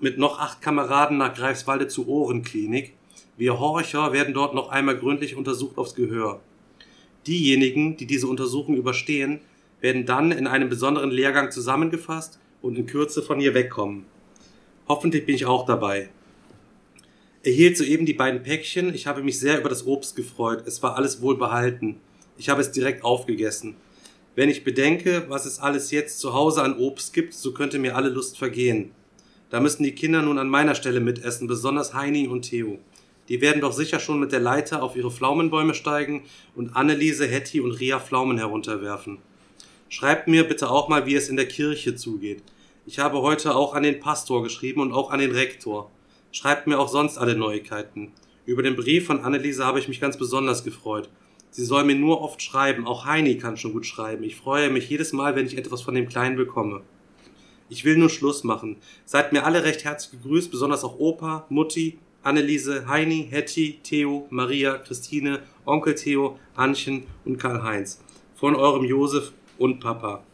[0.00, 2.94] mit noch acht Kameraden nach Greifswalde zur Ohrenklinik.
[3.36, 6.40] Wir Horcher werden dort noch einmal gründlich untersucht aufs Gehör.
[7.26, 9.40] Diejenigen, die diese Untersuchung überstehen,
[9.80, 14.06] werden dann in einem besonderen Lehrgang zusammengefasst und in Kürze von hier wegkommen.
[14.88, 16.08] Hoffentlich bin ich auch dabei.
[17.44, 18.94] Erhielt soeben die beiden Päckchen.
[18.94, 20.62] Ich habe mich sehr über das Obst gefreut.
[20.64, 21.98] Es war alles wohl behalten.
[22.38, 23.74] Ich habe es direkt aufgegessen.
[24.36, 27.96] Wenn ich bedenke, was es alles jetzt zu Hause an Obst gibt, so könnte mir
[27.96, 28.92] alle Lust vergehen.
[29.50, 32.78] Da müssen die Kinder nun an meiner Stelle mitessen, besonders Heini und Theo.
[33.28, 36.22] Die werden doch sicher schon mit der Leiter auf ihre Pflaumenbäume steigen
[36.54, 39.18] und Anneliese, Hetty und Ria Pflaumen herunterwerfen.
[39.88, 42.40] Schreibt mir bitte auch mal, wie es in der Kirche zugeht.
[42.86, 45.90] Ich habe heute auch an den Pastor geschrieben und auch an den Rektor.
[46.34, 48.10] Schreibt mir auch sonst alle Neuigkeiten.
[48.46, 51.10] Über den Brief von Anneliese habe ich mich ganz besonders gefreut.
[51.50, 52.86] Sie soll mir nur oft schreiben.
[52.86, 54.24] Auch Heini kann schon gut schreiben.
[54.24, 56.80] Ich freue mich jedes Mal, wenn ich etwas von dem Kleinen bekomme.
[57.68, 58.78] Ich will nur Schluss machen.
[59.04, 64.78] Seid mir alle recht herzlich gegrüßt, besonders auch Opa, Mutti, Anneliese, Heini, Hetty, Theo, Maria,
[64.78, 68.02] Christine, Onkel Theo, Anchen und Karl-Heinz.
[68.36, 70.24] Von eurem Josef und Papa.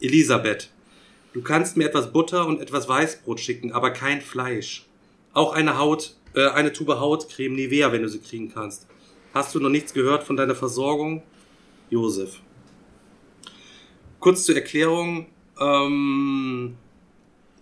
[0.00, 0.70] Elisabeth.
[1.32, 4.87] Du kannst mir etwas Butter und etwas Weißbrot schicken, aber kein Fleisch.
[5.32, 8.86] Auch eine Haut, äh, eine Tube Hautcreme Nivea, wenn du sie kriegen kannst.
[9.34, 11.22] Hast du noch nichts gehört von deiner Versorgung?
[11.90, 12.40] Josef.
[14.20, 15.26] Kurz zur Erklärung.
[15.60, 16.76] Ähm,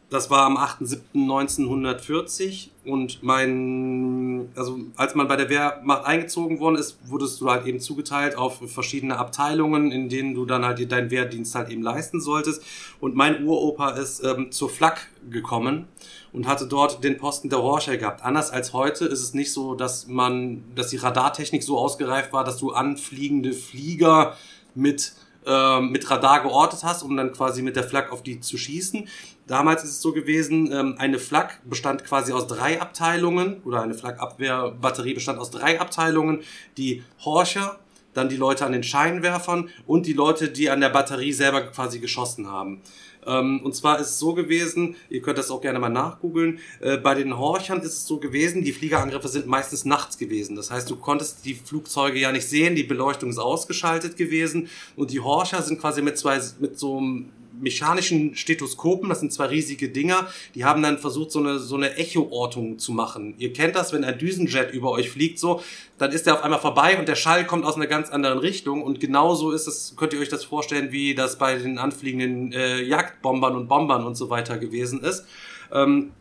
[0.08, 6.98] das war am 8.7.1940 und mein, also als man bei der Wehrmacht eingezogen worden ist,
[7.06, 11.56] wurdest du halt eben zugeteilt auf verschiedene Abteilungen, in denen du dann halt deinen Wehrdienst
[11.56, 12.62] halt eben leisten solltest.
[13.00, 15.88] Und mein Uropa ist ähm, zur Flak gekommen
[16.36, 18.22] und hatte dort den Posten der Horcher gehabt.
[18.22, 22.44] Anders als heute ist es nicht so, dass man, dass die Radartechnik so ausgereift war,
[22.44, 24.36] dass du anfliegende Flieger
[24.74, 25.14] mit
[25.46, 29.08] äh, mit Radar geortet hast, um dann quasi mit der Flak auf die zu schießen.
[29.46, 33.94] Damals ist es so gewesen, ähm, eine Flak bestand quasi aus drei Abteilungen oder eine
[33.94, 36.42] Flakabwehrbatterie bestand aus drei Abteilungen.
[36.76, 37.78] Die Horcher,
[38.12, 41.98] dann die Leute an den Scheinwerfern und die Leute, die an der Batterie selber quasi
[41.98, 42.82] geschossen haben.
[43.26, 46.96] Ähm, und zwar ist es so gewesen, ihr könnt das auch gerne mal nachgoogeln, äh,
[46.96, 50.56] bei den Horchern ist es so gewesen, die Fliegerangriffe sind meistens nachts gewesen.
[50.56, 55.10] Das heißt, du konntest die Flugzeuge ja nicht sehen, die Beleuchtung ist ausgeschaltet gewesen und
[55.10, 57.30] die Horcher sind quasi mit zwei, mit so einem
[57.60, 61.96] mechanischen Stethoskopen, das sind zwei riesige Dinger, die haben dann versucht, so eine, so eine
[61.96, 63.34] Echoortung zu machen.
[63.38, 65.62] Ihr kennt das, wenn ein Düsenjet über euch fliegt, so,
[65.98, 68.82] dann ist der auf einmal vorbei und der Schall kommt aus einer ganz anderen Richtung
[68.82, 72.82] und genauso ist es, könnt ihr euch das vorstellen, wie das bei den anfliegenden äh,
[72.82, 75.24] Jagdbombern und Bombern und so weiter gewesen ist.
[75.72, 76.12] Ähm,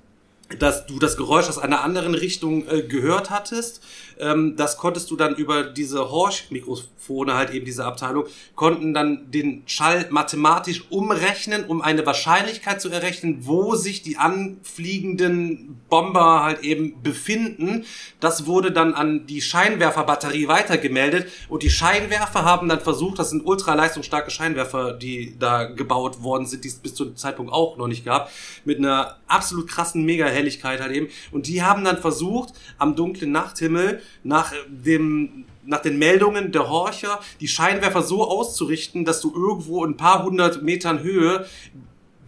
[0.59, 3.81] dass du das Geräusch aus einer anderen Richtung äh, gehört hattest.
[4.19, 8.25] Ähm, das konntest du dann über diese Horch-Mikrofone, halt eben diese Abteilung,
[8.55, 15.81] konnten dann den Schall mathematisch umrechnen, um eine Wahrscheinlichkeit zu errechnen, wo sich die anfliegenden
[15.89, 17.85] Bomber halt eben befinden.
[18.19, 23.45] Das wurde dann an die Scheinwerferbatterie weitergemeldet und die Scheinwerfer haben dann versucht, das sind
[23.45, 27.87] ultraleistungsstarke Scheinwerfer, die da gebaut worden sind, die es bis zu dem Zeitpunkt auch noch
[27.87, 28.31] nicht gab,
[28.63, 31.07] mit einer absolut krassen Mega Helligkeit halt eben.
[31.31, 37.19] Und die haben dann versucht, am dunklen Nachthimmel nach dem nach den Meldungen der Horcher
[37.39, 41.47] die Scheinwerfer so auszurichten, dass du irgendwo ein paar hundert Metern Höhe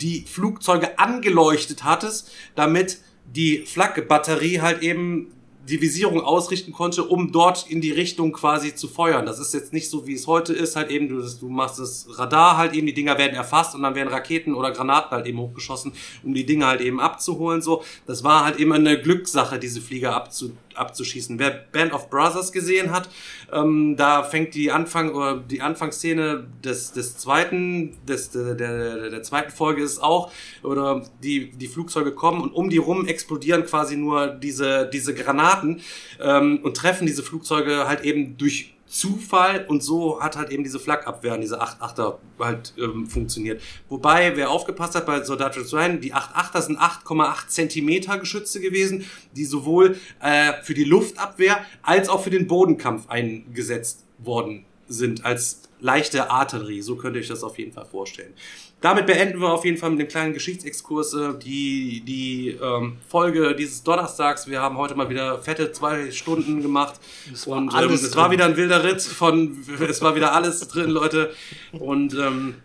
[0.02, 5.32] die Flugzeuge angeleuchtet hattest, damit die Flak-Batterie halt eben
[5.68, 9.26] die Visierung ausrichten konnte, um dort in die Richtung quasi zu feuern.
[9.26, 12.08] Das ist jetzt nicht so, wie es heute ist, halt eben, du, du machst das
[12.18, 15.40] Radar halt eben, die Dinger werden erfasst und dann werden Raketen oder Granaten halt eben
[15.40, 15.92] hochgeschossen,
[16.24, 17.84] um die Dinger halt eben abzuholen, so.
[18.06, 21.40] Das war halt eben eine Glückssache, diese Flieger abzu, abzuschießen.
[21.40, 23.10] Wer Band of Brothers gesehen hat,
[23.52, 29.24] ähm, da fängt die Anfang oder die Anfangsszene des, des zweiten, des, der, der, der
[29.24, 30.32] zweiten Folge ist auch,
[30.64, 35.82] oder die, die Flugzeuge kommen und um die rum explodieren quasi nur diese, diese Granaten
[36.22, 40.80] ähm, und treffen diese Flugzeuge halt eben durch Zufall und so hat halt eben diese
[40.80, 43.62] Flakabwehr, diese 8-8er halt ähm, funktioniert.
[43.90, 49.06] Wobei, wer aufgepasst hat bei Soldat Ryan, die 8-8er sind 8,8 Zentimeter Geschütze gewesen,
[49.36, 55.64] die sowohl äh, für die Luftabwehr als auch für den Bodenkampf eingesetzt worden sind als
[55.80, 56.82] leichte Artillerie.
[56.82, 58.34] So könnte ich das auf jeden Fall vorstellen.
[58.80, 63.56] Damit beenden wir auf jeden Fall mit dem kleinen Geschichtsexkurs äh, die, die ähm, Folge
[63.56, 64.48] dieses Donnerstags.
[64.48, 67.00] Wir haben heute mal wieder fette zwei Stunden gemacht.
[67.34, 70.68] Es war und ähm, es war wieder ein wilder Ritt von, es war wieder alles
[70.68, 71.34] drin, Leute.
[71.72, 72.56] Und ähm,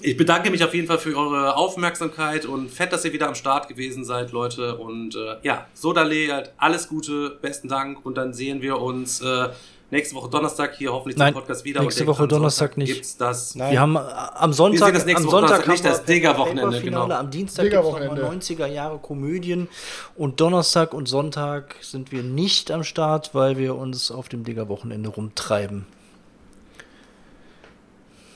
[0.00, 3.34] ich bedanke mich auf jeden Fall für eure Aufmerksamkeit und fett, dass ihr wieder am
[3.34, 4.78] Start gewesen seid, Leute.
[4.78, 8.06] Und äh, ja, Sodale, alles Gute, besten Dank.
[8.06, 9.50] Und dann sehen wir uns äh,
[9.92, 11.80] nächste Woche Donnerstag hier hoffentlich Nein, zum Podcast wieder.
[11.82, 12.94] nächste Und Woche Donnerstag Sonntag nicht.
[12.94, 13.72] Gibt's das Nein.
[13.72, 17.08] Wir haben äh, am Sonntag, Wir sehen das nächste am Sonntag nicht das Digger-Wochenende, genau.
[17.08, 18.44] Am Dienstag gibt es nochmal Digger-Wochenende.
[18.44, 19.68] 90er Jahre Komödien
[20.16, 25.10] und Donnerstag und Sonntag sind wir nicht am Start, weil wir uns auf dem Digger-Wochenende
[25.10, 25.86] rumtreiben.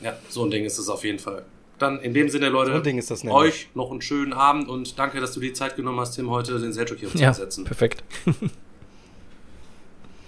[0.02, 1.44] Ja, so ein Ding ist es auf jeden Fall.
[1.78, 3.36] Dann in dem Sinne, Leute, So ein Ding ist das nämlich.
[3.38, 6.58] euch noch einen schönen Abend und danke, dass du die Zeit genommen hast, Tim, heute
[6.58, 7.64] den Selchuk hier Ja, umzusetzen.
[7.64, 8.04] perfekt.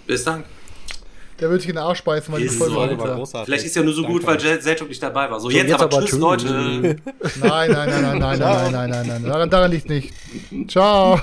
[0.07, 0.43] Bis dann.
[1.39, 3.45] Der wird sich in den Arsch beißen, weil die Folge so, war großartig.
[3.45, 4.61] Vielleicht ist ja nur so gut, weil Danke.
[4.61, 5.39] Selchuk nicht dabei war.
[5.39, 6.19] So, So, jetzt, jetzt aber, aber tschüss, tschüss.
[6.19, 6.47] Leute.
[7.39, 9.23] Nein, nein, nein, nein, nein, nein, nein, nein, nein, nein.
[9.23, 10.13] Daran, daran liegt nicht.
[10.67, 11.19] Ciao.